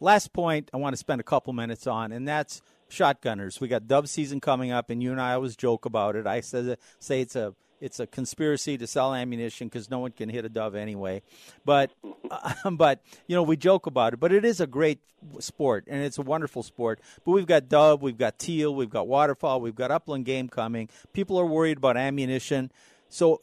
Last 0.00 0.32
point 0.32 0.70
I 0.72 0.78
want 0.78 0.94
to 0.94 0.98
spend 0.98 1.20
a 1.20 1.24
couple 1.24 1.52
minutes 1.52 1.86
on, 1.86 2.12
and 2.12 2.26
that's 2.26 2.62
shotgunners. 2.94 3.60
We 3.60 3.68
got 3.68 3.86
dove 3.86 4.08
season 4.08 4.40
coming 4.40 4.70
up, 4.70 4.90
and 4.90 5.02
you 5.02 5.12
and 5.12 5.20
I 5.20 5.34
always 5.34 5.56
joke 5.56 5.84
about 5.84 6.16
it. 6.16 6.26
I 6.26 6.40
say 6.40 6.76
say 6.98 7.20
it's 7.20 7.36
a 7.36 7.54
it's 7.80 8.00
a 8.00 8.06
conspiracy 8.06 8.78
to 8.78 8.86
sell 8.86 9.14
ammunition 9.14 9.68
because 9.68 9.90
no 9.90 9.98
one 9.98 10.12
can 10.12 10.28
hit 10.28 10.44
a 10.44 10.48
dove 10.48 10.74
anyway. 10.74 11.22
But 11.64 11.90
uh, 12.30 12.70
but 12.70 13.02
you 13.26 13.36
know 13.36 13.42
we 13.42 13.56
joke 13.56 13.86
about 13.86 14.14
it. 14.14 14.20
But 14.20 14.32
it 14.32 14.44
is 14.44 14.60
a 14.60 14.66
great 14.66 15.00
sport 15.38 15.84
and 15.86 16.02
it's 16.02 16.18
a 16.18 16.22
wonderful 16.22 16.62
sport. 16.62 17.00
But 17.24 17.32
we've 17.32 17.46
got 17.46 17.68
dove, 17.68 18.02
we've 18.02 18.16
got 18.16 18.38
teal, 18.38 18.74
we've 18.74 18.90
got 18.90 19.06
waterfowl, 19.06 19.60
we've 19.60 19.74
got 19.74 19.90
upland 19.90 20.24
game 20.24 20.48
coming. 20.48 20.88
People 21.12 21.38
are 21.38 21.46
worried 21.46 21.78
about 21.78 21.96
ammunition. 21.96 22.70
So 23.08 23.40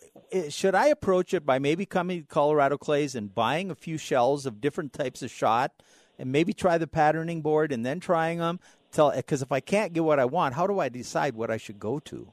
should 0.50 0.76
I 0.76 0.88
approach 0.88 1.34
it 1.34 1.46
by 1.46 1.60
maybe 1.60 1.86
coming 1.86 2.22
to 2.22 2.28
Colorado 2.28 2.78
Clays 2.78 3.16
and 3.16 3.34
buying 3.34 3.72
a 3.72 3.76
few 3.76 3.98
shells 3.98 4.46
of 4.46 4.60
different 4.60 4.94
types 4.94 5.22
of 5.22 5.32
shot? 5.32 5.72
And 6.20 6.32
maybe 6.32 6.54
try 6.54 6.78
the 6.78 6.86
patterning 6.86 7.42
board 7.42 7.72
and 7.72 7.84
then 7.84 8.00
trying 8.00 8.38
them. 8.38 8.60
Tell 8.92 9.12
because 9.12 9.42
if 9.42 9.52
I 9.52 9.60
can't 9.60 9.94
get 9.94 10.04
what 10.04 10.20
I 10.20 10.26
want, 10.26 10.54
how 10.56 10.68
do 10.68 10.80
I 10.80 10.90
decide 10.90 11.36
what 11.36 11.50
I 11.50 11.58
should 11.58 11.80
go 11.80 12.00
to? 12.00 12.28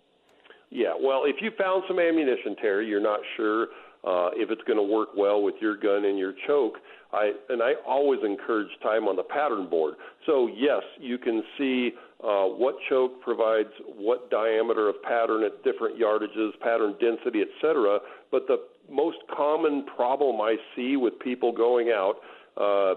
Yeah, 0.70 0.92
well, 1.00 1.22
if 1.24 1.36
you 1.40 1.50
found 1.56 1.84
some 1.88 1.98
ammunition, 1.98 2.56
Terry, 2.60 2.86
you're 2.86 3.00
not 3.00 3.20
sure 3.36 3.68
uh, 4.04 4.30
if 4.34 4.50
it's 4.50 4.62
going 4.62 4.76
to 4.76 4.82
work 4.82 5.08
well 5.16 5.42
with 5.42 5.54
your 5.60 5.76
gun 5.76 6.04
and 6.04 6.18
your 6.18 6.34
choke. 6.46 6.74
I 7.12 7.32
and 7.48 7.62
I 7.62 7.72
always 7.86 8.20
encourage 8.24 8.68
time 8.82 9.08
on 9.08 9.16
the 9.16 9.22
pattern 9.22 9.68
board. 9.68 9.94
So 10.26 10.48
yes, 10.54 10.82
you 11.00 11.16
can 11.16 11.42
see 11.56 11.92
uh, 12.22 12.44
what 12.44 12.74
choke 12.88 13.20
provides 13.22 13.70
what 13.96 14.30
diameter 14.30 14.88
of 14.88 15.02
pattern 15.02 15.42
at 15.44 15.64
different 15.64 15.98
yardages, 15.98 16.50
pattern 16.60 16.96
density, 17.00 17.40
etc. 17.40 18.00
But 18.30 18.46
the 18.46 18.58
most 18.90 19.18
common 19.34 19.84
problem 19.84 20.40
I 20.40 20.56
see 20.76 20.96
with 20.96 21.18
people 21.18 21.52
going 21.52 21.88
out 21.88 22.16
uh, 22.56 22.94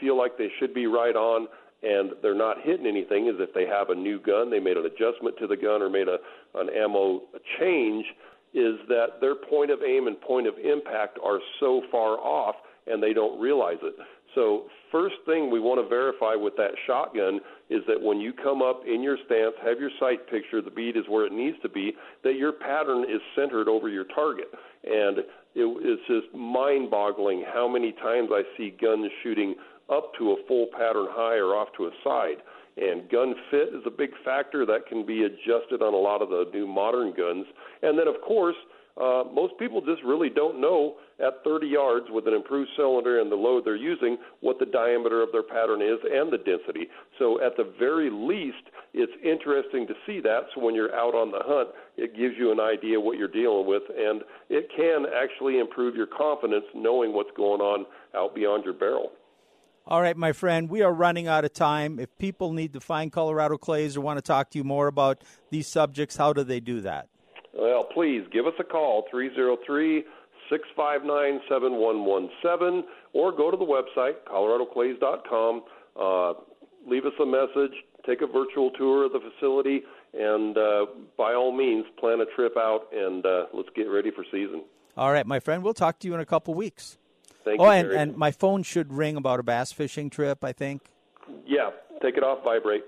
feel 0.00 0.16
like 0.16 0.38
they 0.38 0.48
should 0.58 0.72
be 0.72 0.86
right 0.86 1.16
on 1.16 1.48
and 1.82 2.12
they're 2.22 2.34
not 2.34 2.58
hitting 2.62 2.86
anything 2.86 3.26
is 3.26 3.34
if 3.38 3.54
they 3.54 3.66
have 3.66 3.90
a 3.90 3.94
new 3.94 4.20
gun, 4.20 4.50
they 4.50 4.60
made 4.60 4.76
an 4.76 4.84
adjustment 4.84 5.36
to 5.38 5.46
the 5.46 5.56
gun 5.56 5.82
or 5.82 5.88
made 5.88 6.08
a 6.08 6.18
an 6.54 6.68
ammo 6.70 7.22
change, 7.58 8.04
is 8.52 8.76
that 8.88 9.20
their 9.20 9.34
point 9.34 9.70
of 9.70 9.78
aim 9.86 10.06
and 10.06 10.20
point 10.20 10.46
of 10.46 10.54
impact 10.58 11.18
are 11.24 11.38
so 11.60 11.82
far 11.90 12.18
off 12.18 12.56
and 12.86 13.02
they 13.02 13.12
don't 13.12 13.40
realize 13.40 13.78
it. 13.82 13.94
So 14.34 14.64
first 14.92 15.16
thing 15.26 15.50
we 15.50 15.60
want 15.60 15.82
to 15.82 15.88
verify 15.88 16.34
with 16.34 16.56
that 16.56 16.70
shotgun 16.86 17.40
is 17.68 17.82
that 17.86 18.00
when 18.00 18.20
you 18.20 18.32
come 18.32 18.62
up 18.62 18.82
in 18.86 19.02
your 19.02 19.16
stance, 19.26 19.54
have 19.64 19.80
your 19.80 19.90
sight 19.98 20.28
picture, 20.28 20.62
the 20.62 20.70
bead 20.70 20.96
is 20.96 21.04
where 21.08 21.26
it 21.26 21.32
needs 21.32 21.56
to 21.62 21.68
be, 21.68 21.92
that 22.24 22.36
your 22.36 22.52
pattern 22.52 23.04
is 23.04 23.20
centered 23.34 23.68
over 23.68 23.88
your 23.88 24.04
target. 24.04 24.48
And 24.84 25.18
it, 25.18 25.26
it's 25.54 26.02
just 26.06 26.34
mind-boggling 26.34 27.44
how 27.52 27.68
many 27.68 27.92
times 27.92 28.30
I 28.32 28.42
see 28.56 28.74
guns 28.80 29.10
shooting 29.22 29.54
up 29.90 30.12
to 30.18 30.32
a 30.32 30.36
full 30.46 30.66
pattern 30.72 31.08
high 31.10 31.36
or 31.36 31.54
off 31.56 31.68
to 31.76 31.86
a 31.86 31.90
side. 32.04 32.42
And 32.76 33.10
gun 33.10 33.34
fit 33.50 33.74
is 33.74 33.82
a 33.84 33.90
big 33.90 34.10
factor 34.24 34.64
that 34.66 34.86
can 34.88 35.04
be 35.04 35.24
adjusted 35.24 35.82
on 35.82 35.92
a 35.92 35.98
lot 35.98 36.22
of 36.22 36.30
the 36.30 36.48
new 36.52 36.66
modern 36.66 37.12
guns. 37.12 37.46
And 37.82 37.98
then, 37.98 38.08
of 38.08 38.20
course, 38.26 38.56
uh, 39.00 39.24
most 39.32 39.54
people 39.58 39.80
just 39.80 40.02
really 40.02 40.28
don't 40.28 40.60
know 40.60 40.96
at 41.24 41.44
30 41.44 41.66
yards 41.66 42.06
with 42.10 42.26
an 42.26 42.34
improved 42.34 42.70
cylinder 42.76 43.20
and 43.20 43.30
the 43.30 43.36
load 43.36 43.64
they're 43.64 43.76
using 43.76 44.18
what 44.40 44.58
the 44.58 44.66
diameter 44.66 45.22
of 45.22 45.30
their 45.32 45.42
pattern 45.42 45.80
is 45.80 45.98
and 46.04 46.32
the 46.32 46.38
density. 46.38 46.88
So, 47.18 47.40
at 47.40 47.56
the 47.56 47.72
very 47.78 48.10
least, 48.10 48.68
it's 48.92 49.12
interesting 49.22 49.86
to 49.86 49.94
see 50.06 50.20
that. 50.20 50.46
So, 50.54 50.60
when 50.60 50.74
you're 50.74 50.94
out 50.94 51.14
on 51.14 51.30
the 51.30 51.40
hunt, 51.40 51.70
it 51.96 52.16
gives 52.16 52.34
you 52.38 52.52
an 52.52 52.60
idea 52.60 53.00
what 53.00 53.16
you're 53.16 53.28
dealing 53.28 53.66
with, 53.66 53.82
and 53.96 54.22
it 54.48 54.68
can 54.74 55.06
actually 55.14 55.58
improve 55.58 55.94
your 55.94 56.08
confidence 56.08 56.64
knowing 56.74 57.12
what's 57.12 57.34
going 57.36 57.60
on 57.60 57.86
out 58.14 58.34
beyond 58.34 58.64
your 58.64 58.74
barrel. 58.74 59.12
All 59.86 60.00
right, 60.00 60.16
my 60.16 60.32
friend, 60.32 60.68
we 60.68 60.82
are 60.82 60.92
running 60.92 61.26
out 61.26 61.44
of 61.44 61.52
time. 61.52 61.98
If 61.98 62.16
people 62.18 62.52
need 62.52 62.74
to 62.74 62.80
find 62.80 63.10
Colorado 63.10 63.56
Clays 63.56 63.96
or 63.96 64.02
want 64.02 64.18
to 64.18 64.22
talk 64.22 64.50
to 64.50 64.58
you 64.58 64.64
more 64.64 64.86
about 64.86 65.22
these 65.50 65.66
subjects, 65.66 66.16
how 66.16 66.32
do 66.32 66.44
they 66.44 66.60
do 66.60 66.80
that? 66.82 67.08
Well, 67.52 67.84
please 67.84 68.24
give 68.32 68.46
us 68.46 68.54
a 68.60 68.64
call, 68.64 69.06
303 69.10 70.04
659 70.48 71.40
7117, 71.48 72.84
or 73.14 73.32
go 73.32 73.50
to 73.50 73.56
the 73.56 73.64
website, 73.64 74.14
coloradoclays.com. 74.28 75.62
Uh, 75.98 76.34
leave 76.86 77.04
us 77.04 77.12
a 77.20 77.26
message, 77.26 77.74
take 78.06 78.20
a 78.20 78.26
virtual 78.26 78.70
tour 78.70 79.06
of 79.06 79.12
the 79.12 79.20
facility, 79.20 79.82
and 80.14 80.56
uh, 80.56 80.86
by 81.16 81.34
all 81.34 81.52
means, 81.52 81.84
plan 81.98 82.20
a 82.20 82.26
trip 82.36 82.56
out 82.56 82.86
and 82.92 83.24
uh, 83.26 83.46
let's 83.52 83.68
get 83.74 83.84
ready 83.84 84.10
for 84.10 84.24
season. 84.30 84.62
All 84.96 85.12
right, 85.12 85.26
my 85.26 85.40
friend, 85.40 85.62
we'll 85.62 85.74
talk 85.74 85.98
to 86.00 86.08
you 86.08 86.14
in 86.14 86.20
a 86.20 86.26
couple 86.26 86.54
weeks. 86.54 86.98
Thank 87.44 87.60
oh, 87.60 87.64
you, 87.64 87.70
and, 87.70 87.88
Terry. 87.88 87.98
and 87.98 88.16
my 88.16 88.30
phone 88.30 88.62
should 88.62 88.92
ring 88.92 89.16
about 89.16 89.40
a 89.40 89.42
bass 89.42 89.72
fishing 89.72 90.10
trip, 90.10 90.44
I 90.44 90.52
think. 90.52 90.82
Yeah, 91.46 91.70
take 92.02 92.16
it 92.16 92.22
off 92.22 92.44
vibrate. 92.44 92.84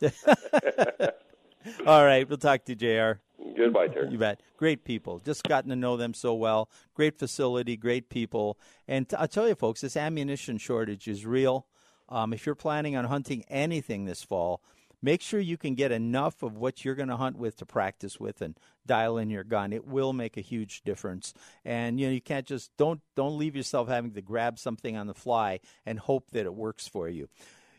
All 1.86 2.04
right, 2.04 2.28
we'll 2.28 2.38
talk 2.38 2.64
to 2.64 2.72
you, 2.72 2.76
JR. 2.76 3.20
Goodbye, 3.56 3.88
Terry. 3.88 4.10
You 4.10 4.18
bet. 4.18 4.40
Great 4.56 4.84
people. 4.84 5.20
Just 5.20 5.44
gotten 5.44 5.70
to 5.70 5.76
know 5.76 5.96
them 5.96 6.14
so 6.14 6.34
well. 6.34 6.68
Great 6.94 7.18
facility, 7.18 7.76
great 7.76 8.08
people. 8.08 8.58
And 8.88 9.06
I'll 9.18 9.28
tell 9.28 9.48
you, 9.48 9.54
folks, 9.54 9.80
this 9.80 9.96
ammunition 9.96 10.58
shortage 10.58 11.08
is 11.08 11.26
real. 11.26 11.66
Um, 12.08 12.32
if 12.32 12.46
you're 12.46 12.54
planning 12.54 12.96
on 12.96 13.04
hunting 13.06 13.44
anything 13.48 14.04
this 14.04 14.22
fall, 14.22 14.60
make 15.02 15.20
sure 15.20 15.40
you 15.40 15.56
can 15.56 15.74
get 15.74 15.92
enough 15.92 16.42
of 16.42 16.56
what 16.56 16.84
you're 16.84 16.94
going 16.94 17.08
to 17.08 17.16
hunt 17.16 17.36
with 17.36 17.56
to 17.56 17.66
practice 17.66 18.20
with 18.20 18.40
and 18.40 18.56
dial 18.86 19.18
in 19.18 19.28
your 19.30 19.44
gun. 19.44 19.72
It 19.72 19.86
will 19.86 20.12
make 20.12 20.36
a 20.36 20.40
huge 20.40 20.82
difference. 20.82 21.34
And 21.64 21.98
you 21.98 22.06
know, 22.06 22.12
you 22.12 22.20
can't 22.20 22.46
just 22.46 22.70
don't 22.76 23.00
don't 23.16 23.38
leave 23.38 23.56
yourself 23.56 23.88
having 23.88 24.12
to 24.12 24.22
grab 24.22 24.58
something 24.58 24.96
on 24.96 25.06
the 25.06 25.14
fly 25.14 25.60
and 25.84 25.98
hope 25.98 26.30
that 26.30 26.46
it 26.46 26.54
works 26.54 26.86
for 26.86 27.08
you. 27.08 27.28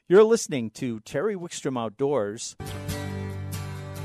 You're 0.08 0.24
listening 0.26 0.70
to 0.72 1.00
Terry 1.02 1.36
Wickstrom 1.36 1.80
Outdoors. 1.80 2.58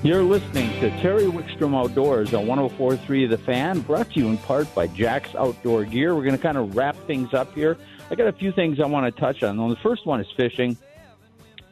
You're 0.04 0.22
listening 0.22 0.70
to 0.80 0.90
Terry 1.00 1.24
Wickstrom 1.24 1.74
Outdoors 1.76 2.32
on 2.32 2.46
104.3 2.46 3.28
The 3.28 3.38
Fan, 3.38 3.80
brought 3.80 4.08
to 4.12 4.20
you 4.20 4.28
in 4.28 4.38
part 4.38 4.72
by 4.72 4.86
Jack's 4.86 5.34
Outdoor 5.34 5.84
Gear. 5.84 6.14
We're 6.14 6.22
going 6.22 6.36
to 6.36 6.42
kind 6.42 6.56
of 6.56 6.76
wrap 6.76 6.96
things 7.08 7.34
up 7.34 7.52
here. 7.52 7.76
I 8.08 8.14
got 8.14 8.28
a 8.28 8.32
few 8.32 8.52
things 8.52 8.78
I 8.78 8.86
want 8.86 9.12
to 9.12 9.20
touch 9.20 9.42
on. 9.42 9.56
The 9.56 9.76
first 9.82 10.06
one 10.06 10.20
is 10.20 10.28
fishing. 10.36 10.76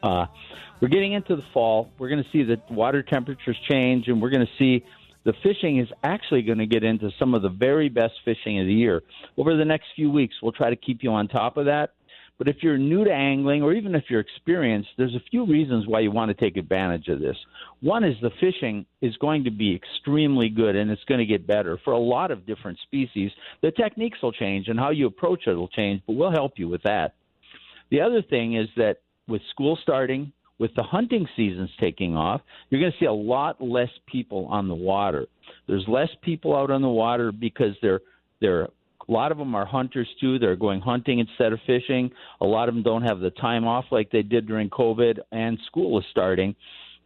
Uh, 0.03 0.25
we're 0.81 0.87
getting 0.89 1.13
into 1.13 1.35
the 1.35 1.43
fall. 1.53 1.89
We're 1.97 2.09
going 2.09 2.23
to 2.23 2.29
see 2.31 2.43
the 2.43 2.61
water 2.73 3.03
temperatures 3.03 3.57
change, 3.69 4.07
and 4.07 4.21
we're 4.21 4.29
going 4.29 4.45
to 4.45 4.51
see 4.57 4.85
the 5.25 5.33
fishing 5.43 5.79
is 5.79 5.89
actually 6.03 6.43
going 6.43 6.59
to 6.59 6.65
get 6.65 6.83
into 6.83 7.09
some 7.19 7.33
of 7.33 7.41
the 7.41 7.49
very 7.49 7.89
best 7.89 8.13
fishing 8.23 8.59
of 8.59 8.67
the 8.67 8.73
year. 8.73 9.03
Over 9.37 9.57
the 9.57 9.65
next 9.65 9.87
few 9.95 10.09
weeks, 10.09 10.35
we'll 10.41 10.51
try 10.53 10.69
to 10.69 10.75
keep 10.75 11.03
you 11.03 11.11
on 11.11 11.27
top 11.27 11.57
of 11.57 11.65
that. 11.65 11.91
But 12.37 12.47
if 12.47 12.57
you're 12.61 12.77
new 12.77 13.03
to 13.03 13.11
angling, 13.11 13.63
or 13.63 13.73
even 13.73 13.95
if 13.95 14.05
you're 14.09 14.19
experienced, 14.19 14.89
there's 14.97 15.15
a 15.15 15.29
few 15.31 15.45
reasons 15.45 15.87
why 15.87 16.01
you 16.01 16.11
want 16.11 16.29
to 16.29 16.35
take 16.35 16.55
advantage 16.55 17.07
of 17.07 17.19
this. 17.19 17.35
One 17.81 18.03
is 18.03 18.15
the 18.21 18.29
fishing 18.39 18.85
is 19.01 19.17
going 19.17 19.45
to 19.45 19.51
be 19.51 19.75
extremely 19.75 20.49
good 20.49 20.75
and 20.75 20.91
it's 20.91 21.03
going 21.05 21.19
to 21.19 21.25
get 21.25 21.47
better 21.47 21.79
for 21.83 21.93
a 21.93 21.99
lot 21.99 22.29
of 22.29 22.45
different 22.45 22.77
species. 22.83 23.31
The 23.63 23.71
techniques 23.71 24.19
will 24.21 24.31
change 24.31 24.67
and 24.67 24.79
how 24.79 24.91
you 24.91 25.07
approach 25.07 25.47
it 25.47 25.55
will 25.55 25.67
change, 25.67 26.03
but 26.05 26.13
we'll 26.13 26.31
help 26.31 26.53
you 26.57 26.69
with 26.69 26.83
that. 26.83 27.15
The 27.89 28.01
other 28.01 28.21
thing 28.21 28.55
is 28.55 28.67
that 28.77 28.97
with 29.27 29.41
school 29.49 29.77
starting, 29.81 30.31
with 30.59 30.73
the 30.75 30.83
hunting 30.83 31.27
seasons 31.35 31.69
taking 31.79 32.15
off, 32.15 32.41
you're 32.69 32.81
going 32.81 32.91
to 32.91 32.97
see 32.99 33.05
a 33.05 33.13
lot 33.13 33.61
less 33.61 33.89
people 34.07 34.47
on 34.47 34.67
the 34.67 34.75
water. 34.75 35.27
There's 35.67 35.85
less 35.87 36.09
people 36.21 36.55
out 36.55 36.71
on 36.71 36.81
the 36.81 36.89
water 36.89 37.31
because 37.31 37.75
they're 37.81 38.01
they're 38.41 38.67
a 39.09 39.11
lot 39.11 39.31
of 39.31 39.37
them 39.37 39.55
are 39.55 39.65
hunters 39.65 40.07
too. 40.19 40.37
They're 40.37 40.55
going 40.55 40.81
hunting 40.81 41.19
instead 41.19 41.53
of 41.53 41.59
fishing. 41.65 42.11
A 42.41 42.45
lot 42.45 42.67
of 42.67 42.75
them 42.75 42.83
don't 42.83 43.03
have 43.03 43.19
the 43.19 43.29
time 43.29 43.65
off 43.65 43.85
like 43.89 44.11
they 44.11 44.21
did 44.21 44.47
during 44.47 44.69
COVID, 44.69 45.19
and 45.31 45.57
school 45.65 45.97
is 45.97 46.05
starting. 46.11 46.55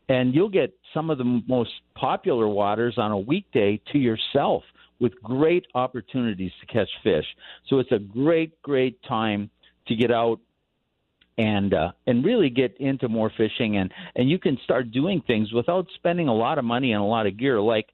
And 0.10 0.34
you'll 0.34 0.50
get 0.50 0.74
some 0.94 1.10
of 1.10 1.20
the 1.20 1.42
most 1.48 1.70
popular 1.96 2.48
waters 2.48 2.96
on 2.98 3.12
a 3.12 3.20
weekday 3.20 3.80
to 3.92 4.00
yourself 4.00 4.64
with 5.00 5.14
great 5.24 5.66
opportunities 5.76 6.52
to 6.60 6.66
catch 6.68 6.90
fish. 7.04 7.26
So 7.68 7.80
it's 7.80 7.92
a 7.92 8.00
great, 8.00 8.60
great 8.62 9.02
time 9.04 9.50
to 9.88 9.96
get 9.96 10.12
out 10.12 10.40
and 11.42 11.74
uh, 11.74 11.92
and 12.06 12.24
really 12.24 12.52
get 12.52 12.78
into 12.80 13.10
more 13.10 13.32
fishing 13.36 13.78
and 13.78 13.92
and 14.16 14.30
you 14.30 14.38
can 14.38 14.60
start 14.64 14.92
doing 14.92 15.24
things 15.26 15.52
without 15.52 15.88
spending 15.96 16.28
a 16.28 16.34
lot 16.34 16.60
of 16.60 16.66
money 16.66 16.92
and 16.94 17.02
a 17.02 17.06
lot 17.06 17.26
of 17.26 17.38
gear. 17.38 17.60
Like 17.60 17.88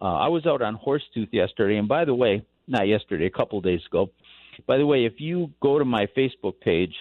uh, 0.00 0.04
I 0.04 0.28
was 0.28 0.46
out 0.46 0.62
on 0.62 0.78
Horsetooth 0.78 1.28
yesterday, 1.30 1.76
and 1.76 1.88
by 1.88 2.06
the 2.06 2.14
way, 2.14 2.42
not 2.66 2.88
yesterday, 2.88 3.26
a 3.26 3.30
couple 3.30 3.60
days 3.60 3.80
ago. 3.86 4.10
By 4.66 4.78
the 4.78 4.86
way, 4.86 5.04
if 5.04 5.20
you 5.20 5.50
go 5.60 5.78
to 5.78 5.84
my 5.84 6.06
Facebook 6.16 6.58
page, 6.60 6.94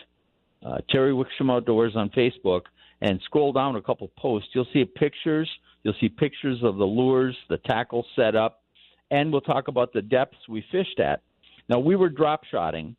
uh, 0.65 0.79
Terry 0.89 1.13
Wickstrom 1.13 1.49
Outdoors 1.49 1.93
on 1.95 2.09
Facebook, 2.09 2.63
and 3.01 3.21
scroll 3.23 3.53
down 3.53 3.77
a 3.77 3.81
couple 3.81 4.11
posts, 4.17 4.49
you'll 4.53 4.67
see 4.73 4.83
pictures. 4.83 5.49
You'll 5.83 5.95
see 6.01 6.09
pictures 6.09 6.59
of 6.63 6.77
the 6.77 6.85
lures, 6.85 7.37
the 7.49 7.57
tackle 7.57 8.05
set 8.15 8.35
up, 8.35 8.63
and 9.11 9.31
we'll 9.31 9.41
talk 9.41 9.67
about 9.69 9.93
the 9.93 10.01
depths 10.01 10.37
we 10.49 10.65
fished 10.71 10.99
at. 10.99 11.21
Now 11.69 11.79
we 11.79 11.95
were 11.95 12.09
drop 12.09 12.43
shotting, 12.45 12.95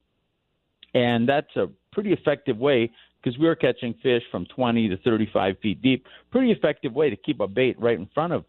and 0.96 1.28
that's 1.28 1.54
a 1.56 1.66
pretty 1.92 2.12
effective 2.12 2.56
way 2.56 2.90
because 3.22 3.38
we 3.38 3.46
were 3.46 3.56
catching 3.56 3.94
fish 4.02 4.22
from 4.30 4.46
20 4.46 4.88
to 4.88 4.96
35 4.98 5.58
feet 5.60 5.82
deep. 5.82 6.06
Pretty 6.30 6.52
effective 6.52 6.92
way 6.92 7.10
to 7.10 7.16
keep 7.16 7.40
a 7.40 7.48
bait 7.48 7.78
right 7.80 7.98
in 7.98 8.08
front 8.14 8.32
of 8.32 8.44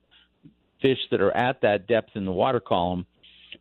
fish 0.81 0.99
that 1.11 1.21
are 1.21 1.35
at 1.35 1.61
that 1.61 1.87
depth 1.87 2.11
in 2.15 2.25
the 2.25 2.31
water 2.31 2.59
column 2.59 3.05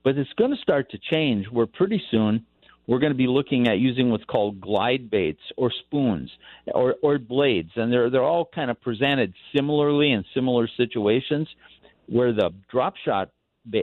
but 0.06 0.16
it's 0.16 0.32
going 0.34 0.50
to 0.50 0.62
start 0.62 0.90
to 0.90 0.98
change 0.98 1.46
where 1.50 1.66
pretty 1.66 2.02
soon 2.10 2.44
we're 2.86 3.00
going 3.00 3.12
to 3.12 3.16
be 3.18 3.26
looking 3.26 3.66
at 3.66 3.78
using 3.78 4.10
what's 4.10 4.24
called 4.24 4.60
glide 4.60 5.10
baits 5.10 5.40
or 5.56 5.72
spoons 5.86 6.30
or, 6.66 6.94
or 7.02 7.18
blades. 7.18 7.70
And 7.74 7.92
they're, 7.92 8.10
they're 8.10 8.22
all 8.22 8.48
kind 8.54 8.70
of 8.70 8.80
presented 8.80 9.34
similarly 9.54 10.12
in 10.12 10.24
similar 10.34 10.68
situations 10.76 11.48
where 12.06 12.32
the 12.32 12.50
drop 12.70 12.94
shot 13.04 13.30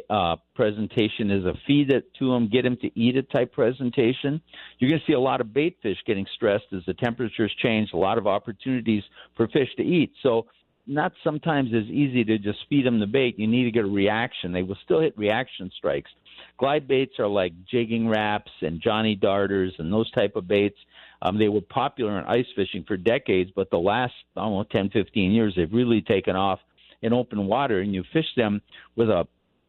uh, 0.10 0.36
presentation 0.56 1.32
is 1.32 1.46
a 1.46 1.54
feed 1.68 1.92
it 1.92 2.14
to 2.20 2.32
them, 2.32 2.50
get 2.50 2.64
them 2.64 2.78
to 2.78 3.00
eat 3.00 3.18
it 3.18 3.30
type 3.32 3.54
presentation. 3.54 4.42
You're 4.80 4.90
going 4.90 5.02
to 5.02 5.06
see 5.06 5.14
a 5.14 5.20
lot 5.20 5.42
of 5.42 5.54
bait 5.54 5.78
fish 5.82 5.98
getting 6.06 6.26
stressed 6.36 6.66
as 6.76 6.84
the 6.86 6.94
temperatures 6.94 7.54
change, 7.62 7.90
a 7.94 7.98
lot 7.98 8.18
of 8.18 8.28
opportunities 8.28 9.04
for 9.36 9.48
fish 9.48 9.70
to 9.78 9.84
eat. 9.84 10.14
So 10.22 10.48
not 10.86 11.14
sometimes 11.24 11.70
as 11.74 11.86
easy 11.86 12.24
to 12.26 12.38
just 12.38 12.60
feed 12.70 12.86
them 12.86 13.00
the 13.00 13.08
bait. 13.08 13.40
You 13.40 13.48
need 13.48 13.64
to 13.64 13.72
get 13.72 13.86
a 13.86 13.90
reaction. 13.90 14.52
They 14.52 14.64
will 14.64 14.78
still 14.84 15.00
hit 15.00 15.18
reaction 15.18 15.72
strikes. 15.78 16.12
Glide 16.58 16.88
baits 16.88 17.20
are 17.20 17.28
like 17.28 17.54
Jigging 17.70 18.08
Raps 18.08 18.52
and 18.62 18.82
Johnny 18.82 19.16
Darters 19.16 19.74
and 19.80 19.92
those 19.92 20.12
type 20.12 20.36
of 20.36 20.48
baits. 20.48 20.78
Um, 21.22 21.40
they 21.40 21.48
were 21.48 21.62
popular 21.62 22.20
in 22.20 22.26
ice 22.26 22.46
fishing 22.56 22.84
for 22.86 22.98
decades, 22.98 23.50
but 23.56 23.70
the 23.70 23.78
last 23.78 24.14
almost 24.36 24.72
10, 24.72 24.90
15 24.90 25.32
years, 25.32 25.54
they've 25.56 25.72
really 25.72 26.02
taken 26.02 26.36
off 26.36 26.60
in 27.02 27.14
open 27.14 27.48
water, 27.48 27.80
and 27.80 27.94
you 27.94 28.04
fish 28.14 28.26
them 28.36 28.62
with 28.96 29.10
a 29.10 29.28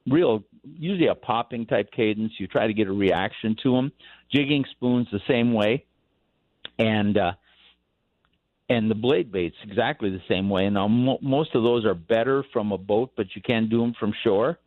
real, 0.08 0.44
usually 0.62 1.08
a 1.08 1.14
popping 1.14 1.66
type 1.66 1.90
cadence. 1.92 2.32
You 2.38 2.46
try 2.46 2.66
to 2.66 2.74
get 2.74 2.88
a 2.88 2.92
reaction 2.92 3.56
to 3.62 3.72
them. 3.72 3.92
Jigging 4.32 4.64
spoons 4.72 5.08
the 5.12 5.20
same 5.28 5.52
way, 5.52 5.84
and 6.78 7.16
uh, 7.16 7.32
and 8.68 8.90
the 8.90 8.94
blade 8.94 9.30
baits 9.30 9.56
exactly 9.62 10.10
the 10.10 10.22
same 10.28 10.48
way. 10.48 10.68
Now, 10.70 10.88
mo- 10.88 11.18
most 11.20 11.54
of 11.54 11.62
those 11.62 11.84
are 11.84 11.94
better 11.94 12.44
from 12.52 12.72
a 12.72 12.78
boat, 12.78 13.12
but 13.16 13.26
you 13.34 13.42
can 13.42 13.68
do 13.68 13.80
them 13.80 13.94
from 13.98 14.12
shore. 14.24 14.58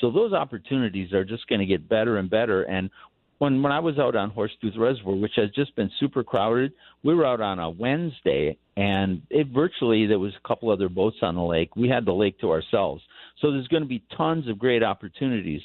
So 0.00 0.10
those 0.10 0.32
opportunities 0.32 1.12
are 1.12 1.24
just 1.24 1.46
going 1.46 1.60
to 1.60 1.66
get 1.66 1.88
better 1.88 2.18
and 2.18 2.28
better. 2.28 2.62
And 2.64 2.90
when 3.38 3.62
when 3.62 3.72
I 3.72 3.80
was 3.80 3.98
out 3.98 4.16
on 4.16 4.30
Horsetooth 4.30 4.78
Reservoir, 4.78 5.14
which 5.14 5.32
has 5.36 5.50
just 5.50 5.74
been 5.76 5.90
super 5.98 6.22
crowded, 6.22 6.72
we 7.02 7.14
were 7.14 7.26
out 7.26 7.40
on 7.40 7.58
a 7.58 7.70
Wednesday, 7.70 8.56
and 8.76 9.22
it 9.30 9.48
virtually 9.48 10.06
there 10.06 10.18
was 10.18 10.32
a 10.36 10.48
couple 10.48 10.70
other 10.70 10.88
boats 10.88 11.16
on 11.22 11.36
the 11.36 11.42
lake. 11.42 11.74
We 11.76 11.88
had 11.88 12.04
the 12.04 12.12
lake 12.12 12.38
to 12.40 12.50
ourselves. 12.50 13.02
So 13.40 13.50
there's 13.50 13.68
going 13.68 13.82
to 13.82 13.88
be 13.88 14.02
tons 14.16 14.48
of 14.48 14.58
great 14.58 14.82
opportunities. 14.82 15.62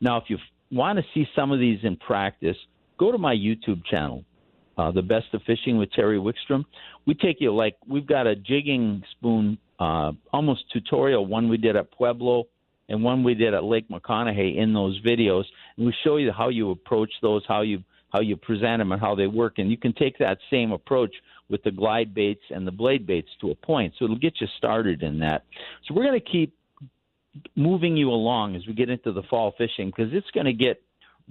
Now, 0.00 0.18
if 0.18 0.24
you 0.28 0.38
want 0.70 0.98
to 0.98 1.04
see 1.14 1.26
some 1.34 1.52
of 1.52 1.58
these 1.58 1.78
in 1.82 1.96
practice, 1.96 2.56
go 2.98 3.12
to 3.12 3.18
my 3.18 3.34
YouTube 3.34 3.84
channel 3.86 4.24
uh, 4.78 4.90
the 4.90 5.02
best 5.02 5.26
of 5.32 5.42
fishing 5.46 5.78
with 5.78 5.90
Terry 5.92 6.18
Wickstrom. 6.18 6.64
We 7.06 7.14
take 7.14 7.40
you 7.40 7.54
like 7.54 7.76
we've 7.88 8.06
got 8.06 8.26
a 8.26 8.36
jigging 8.36 9.02
spoon, 9.12 9.58
uh, 9.78 10.12
almost 10.32 10.64
tutorial. 10.72 11.26
One 11.26 11.48
we 11.48 11.56
did 11.56 11.76
at 11.76 11.90
Pueblo, 11.90 12.44
and 12.88 13.02
one 13.02 13.24
we 13.24 13.34
did 13.34 13.54
at 13.54 13.64
Lake 13.64 13.88
McConaughy 13.88 14.56
in 14.56 14.72
those 14.74 15.00
videos, 15.02 15.44
and 15.76 15.86
we 15.86 15.94
show 16.04 16.16
you 16.16 16.32
how 16.32 16.48
you 16.48 16.70
approach 16.70 17.10
those, 17.22 17.42
how 17.48 17.62
you 17.62 17.82
how 18.10 18.20
you 18.20 18.36
present 18.36 18.80
them, 18.80 18.92
and 18.92 19.00
how 19.00 19.14
they 19.14 19.26
work. 19.26 19.54
And 19.58 19.70
you 19.70 19.76
can 19.76 19.92
take 19.92 20.18
that 20.18 20.38
same 20.50 20.72
approach 20.72 21.14
with 21.48 21.62
the 21.62 21.70
glide 21.70 22.14
baits 22.14 22.42
and 22.50 22.66
the 22.66 22.72
blade 22.72 23.06
baits 23.06 23.28
to 23.40 23.50
a 23.50 23.54
point. 23.54 23.94
So 23.98 24.04
it'll 24.04 24.18
get 24.18 24.40
you 24.40 24.46
started 24.58 25.02
in 25.02 25.20
that. 25.20 25.44
So 25.86 25.94
we're 25.94 26.04
going 26.04 26.20
to 26.20 26.30
keep 26.32 26.52
moving 27.54 27.96
you 27.96 28.10
along 28.10 28.56
as 28.56 28.66
we 28.66 28.72
get 28.72 28.90
into 28.90 29.12
the 29.12 29.22
fall 29.24 29.54
fishing 29.56 29.92
because 29.94 30.12
it's 30.12 30.30
going 30.32 30.46
to 30.46 30.52
get 30.52 30.82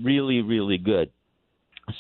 really, 0.02 0.42
really 0.42 0.78
good. 0.78 1.12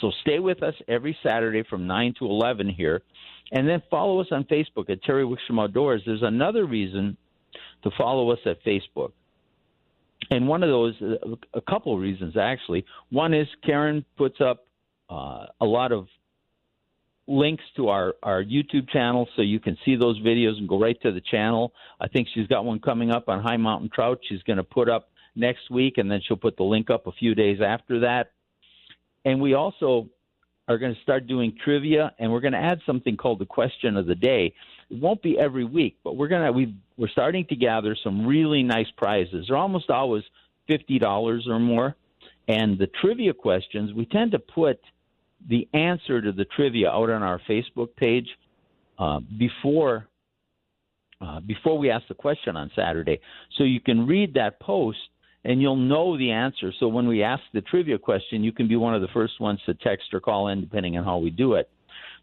So 0.01 0.11
stay 0.21 0.39
with 0.39 0.63
us 0.63 0.73
every 0.87 1.17
Saturday 1.23 1.63
from 1.69 1.87
9 1.87 2.15
to 2.19 2.25
11 2.25 2.69
here. 2.69 3.03
And 3.51 3.67
then 3.67 3.83
follow 3.89 4.19
us 4.19 4.27
on 4.31 4.43
Facebook 4.45 4.89
at 4.89 5.03
Terry 5.03 5.23
Wickstrom 5.23 5.61
Outdoors. 5.61 6.01
There's 6.05 6.23
another 6.23 6.65
reason 6.65 7.17
to 7.83 7.91
follow 7.97 8.31
us 8.31 8.39
at 8.45 8.63
Facebook. 8.63 9.11
And 10.31 10.47
one 10.47 10.63
of 10.63 10.69
those, 10.69 10.95
a 11.53 11.61
couple 11.61 11.93
of 11.93 11.99
reasons 11.99 12.35
actually. 12.35 12.85
One 13.11 13.33
is 13.33 13.47
Karen 13.63 14.03
puts 14.17 14.41
up 14.41 14.65
uh, 15.09 15.45
a 15.61 15.65
lot 15.65 15.91
of 15.91 16.07
links 17.27 17.63
to 17.75 17.89
our, 17.89 18.15
our 18.21 18.43
YouTube 18.43 18.89
channel 18.89 19.27
so 19.35 19.41
you 19.41 19.59
can 19.59 19.77
see 19.83 19.95
those 19.95 20.19
videos 20.21 20.57
and 20.57 20.69
go 20.69 20.79
right 20.79 20.99
to 21.01 21.11
the 21.11 21.21
channel. 21.21 21.73
I 21.99 22.07
think 22.07 22.27
she's 22.33 22.47
got 22.47 22.65
one 22.65 22.79
coming 22.79 23.11
up 23.11 23.29
on 23.29 23.41
high 23.41 23.57
mountain 23.57 23.89
trout. 23.93 24.19
She's 24.27 24.43
going 24.43 24.57
to 24.57 24.63
put 24.63 24.89
up 24.89 25.09
next 25.35 25.69
week, 25.71 25.97
and 25.97 26.09
then 26.09 26.21
she'll 26.25 26.37
put 26.37 26.57
the 26.57 26.63
link 26.63 26.89
up 26.89 27.07
a 27.07 27.11
few 27.11 27.35
days 27.35 27.59
after 27.65 28.01
that. 28.01 28.31
And 29.25 29.41
we 29.41 29.53
also 29.55 30.09
are 30.67 30.77
going 30.77 30.93
to 30.93 31.01
start 31.01 31.27
doing 31.27 31.55
trivia, 31.63 32.13
and 32.19 32.31
we're 32.31 32.39
going 32.41 32.53
to 32.53 32.59
add 32.59 32.79
something 32.85 33.17
called 33.17 33.39
the 33.39 33.45
question 33.45 33.97
of 33.97 34.05
the 34.05 34.15
day. 34.15 34.53
It 34.89 35.01
won't 35.01 35.21
be 35.21 35.37
every 35.37 35.65
week, 35.65 35.97
but 36.03 36.15
we're 36.15 36.27
going 36.27 36.45
to 36.45 36.51
we 36.51 36.75
we're 36.97 37.09
starting 37.09 37.45
to 37.47 37.55
gather 37.55 37.95
some 38.03 38.25
really 38.25 38.63
nice 38.63 38.87
prizes. 38.97 39.45
They're 39.47 39.57
almost 39.57 39.89
always 39.89 40.23
fifty 40.67 40.99
dollars 40.99 41.47
or 41.49 41.59
more, 41.59 41.95
and 42.47 42.77
the 42.77 42.87
trivia 43.01 43.33
questions 43.33 43.93
we 43.93 44.05
tend 44.05 44.31
to 44.31 44.39
put 44.39 44.79
the 45.47 45.67
answer 45.73 46.21
to 46.21 46.31
the 46.31 46.45
trivia 46.45 46.89
out 46.89 47.09
on 47.09 47.23
our 47.23 47.39
Facebook 47.49 47.95
page 47.95 48.27
uh, 48.99 49.19
before 49.37 50.07
uh, 51.21 51.39
before 51.39 51.77
we 51.77 51.89
ask 51.89 52.07
the 52.07 52.13
question 52.13 52.57
on 52.57 52.69
Saturday. 52.75 53.19
So 53.57 53.63
you 53.63 53.79
can 53.79 54.05
read 54.05 54.33
that 54.33 54.59
post 54.59 54.97
and 55.45 55.61
you'll 55.61 55.77
know 55.77 56.17
the 56.17 56.31
answer. 56.31 56.73
So 56.79 56.87
when 56.87 57.07
we 57.07 57.23
ask 57.23 57.41
the 57.53 57.61
trivia 57.61 57.97
question, 57.97 58.43
you 58.43 58.51
can 58.51 58.67
be 58.67 58.75
one 58.75 58.93
of 58.93 59.01
the 59.01 59.07
first 59.13 59.39
ones 59.39 59.59
to 59.65 59.75
text 59.75 60.13
or 60.13 60.19
call 60.19 60.49
in, 60.49 60.59
depending 60.59 60.97
on 60.97 61.05
how 61.05 61.17
we 61.17 61.29
do 61.29 61.53
it. 61.53 61.69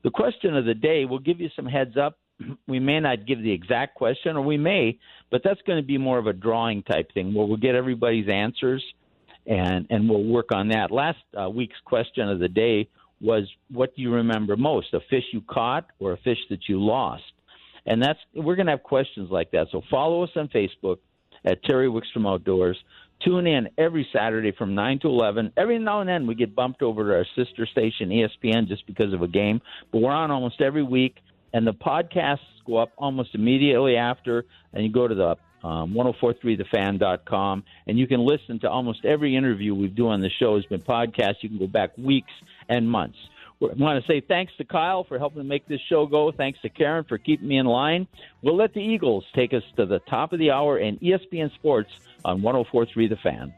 The 0.05 0.11
question 0.11 0.57
of 0.57 0.66
the 0.66 0.75
day, 0.75 1.05
we'll 1.05 1.20
give 1.20 1.41
you 1.41 1.49
some 1.57 1.66
heads 1.66 1.97
up. 1.97 2.18
We 2.66 2.81
may 2.81 3.01
not 3.01 3.27
give 3.27 3.43
the 3.43 3.53
exact 3.53 3.95
question, 3.95 4.37
or 4.37 4.43
we 4.43 4.57
may, 4.57 4.99
but 5.31 5.43
that's 5.45 5.61
going 5.66 5.81
to 5.81 5.87
be 5.87 5.99
more 5.99 6.18
of 6.18 6.27
a 6.27 6.33
drawing 6.33 6.83
type 6.83 7.12
thing 7.14 7.33
where 7.33 7.47
we'll 7.47 7.57
get 7.57 7.75
everybody's 7.75 8.29
answers 8.29 8.83
and 9.47 9.87
and 9.91 10.09
we'll 10.09 10.25
work 10.25 10.53
on 10.53 10.68
that. 10.68 10.91
Last 10.91 11.18
uh, 11.41 11.49
week's 11.49 11.79
question 11.85 12.29
of 12.29 12.39
the 12.39 12.49
day 12.49 12.89
was, 13.23 13.49
"What 13.70 13.97
do 13.97 14.03
you 14.03 14.12
remember 14.12 14.57
most? 14.57 14.93
A 14.93 15.01
fish 15.01 15.25
you 15.33 15.41
caught 15.41 15.87
or 15.99 16.12
a 16.12 16.18
fish 16.18 16.39
that 16.51 16.68
you 16.68 16.83
lost?" 16.83 17.33
And 17.87 18.03
that's 18.03 18.18
we're 18.35 18.57
going 18.57 18.66
to 18.66 18.73
have 18.73 18.83
questions 18.83 19.31
like 19.31 19.53
that. 19.53 19.68
So 19.73 19.83
follow 19.91 20.23
us 20.23 20.31
on 20.37 20.49
Facebook 20.49 20.99
at 21.45 21.62
Terry 21.64 21.89
Wickstrom 21.89 22.29
Outdoors. 22.29 22.77
Tune 23.25 23.47
in 23.47 23.68
every 23.79 24.09
Saturday 24.12 24.53
from 24.53 24.75
9 24.75 25.01
to 25.01 25.09
11. 25.09 25.53
Every 25.57 25.79
now 25.79 26.01
and 26.01 26.09
then 26.09 26.27
we 26.27 26.35
get 26.35 26.57
bumped 26.57 26.83
over 26.83 27.05
to 27.05 27.14
our 27.14 27.27
sister 27.37 27.66
station, 27.66 28.11
ESPN, 28.11 28.66
just 28.66 28.85
because 28.87 29.12
of 29.12 29.23
a 29.23 29.29
game. 29.29 29.61
But 29.93 30.03
we're 30.03 30.11
on 30.11 30.33
almost 30.33 30.61
every 30.61 30.83
week, 30.83 31.16
and 31.53 31.64
the 31.66 31.73
podcasts 31.73 32.39
go 32.66 32.79
up 32.79 32.91
almost 32.99 33.35
immediately 33.35 33.97
after. 33.97 34.45
And 34.73 34.85
you 34.85 34.91
go 34.91 35.07
to 35.07 35.14
the 35.14 35.37
um, 35.66 35.95
1043thefan.com, 35.95 37.64
and 37.87 37.99
you 37.99 38.09
can 38.09 38.27
listen 38.27 38.59
to 38.61 38.70
almost 38.70 39.05
every 39.05 39.37
interview 39.37 39.75
we 39.75 39.87
do 39.87 40.09
on 40.09 40.20
the 40.20 40.31
show 40.41 40.57
has 40.57 40.64
been 40.66 40.81
podcast. 40.81 41.35
You 41.43 41.49
can 41.49 41.59
go 41.59 41.68
back 41.68 41.97
weeks 41.97 42.33
and 42.69 42.91
months. 42.91 43.19
I 43.63 43.75
want 43.75 44.05
to 44.05 44.13
say 44.13 44.21
thanks 44.21 44.53
to 44.59 44.65
Kyle 44.65 45.05
for 45.05 45.19
helping 45.19 45.47
make 45.47 45.69
this 45.69 45.81
show 45.89 46.07
go. 46.07 46.33
Thanks 46.33 46.59
to 46.63 46.69
Karen 46.69 47.05
for 47.09 47.17
keeping 47.17 47.47
me 47.47 47.59
in 47.59 47.67
line. 47.67 48.09
We'll 48.43 48.57
let 48.57 48.75
the 48.75 48.81
Eagles 48.81 49.25
take 49.35 49.55
us 49.55 49.63
to 49.77 49.87
the 49.87 50.01
top 50.01 50.33
of 50.33 50.41
the 50.41 50.51
hour 50.51 50.79
in 50.79 50.99
ESPN 50.99 51.55
Sports 51.55 51.91
on 52.25 52.43
1043 52.43 53.09
The 53.09 53.17
Fan. 53.17 53.55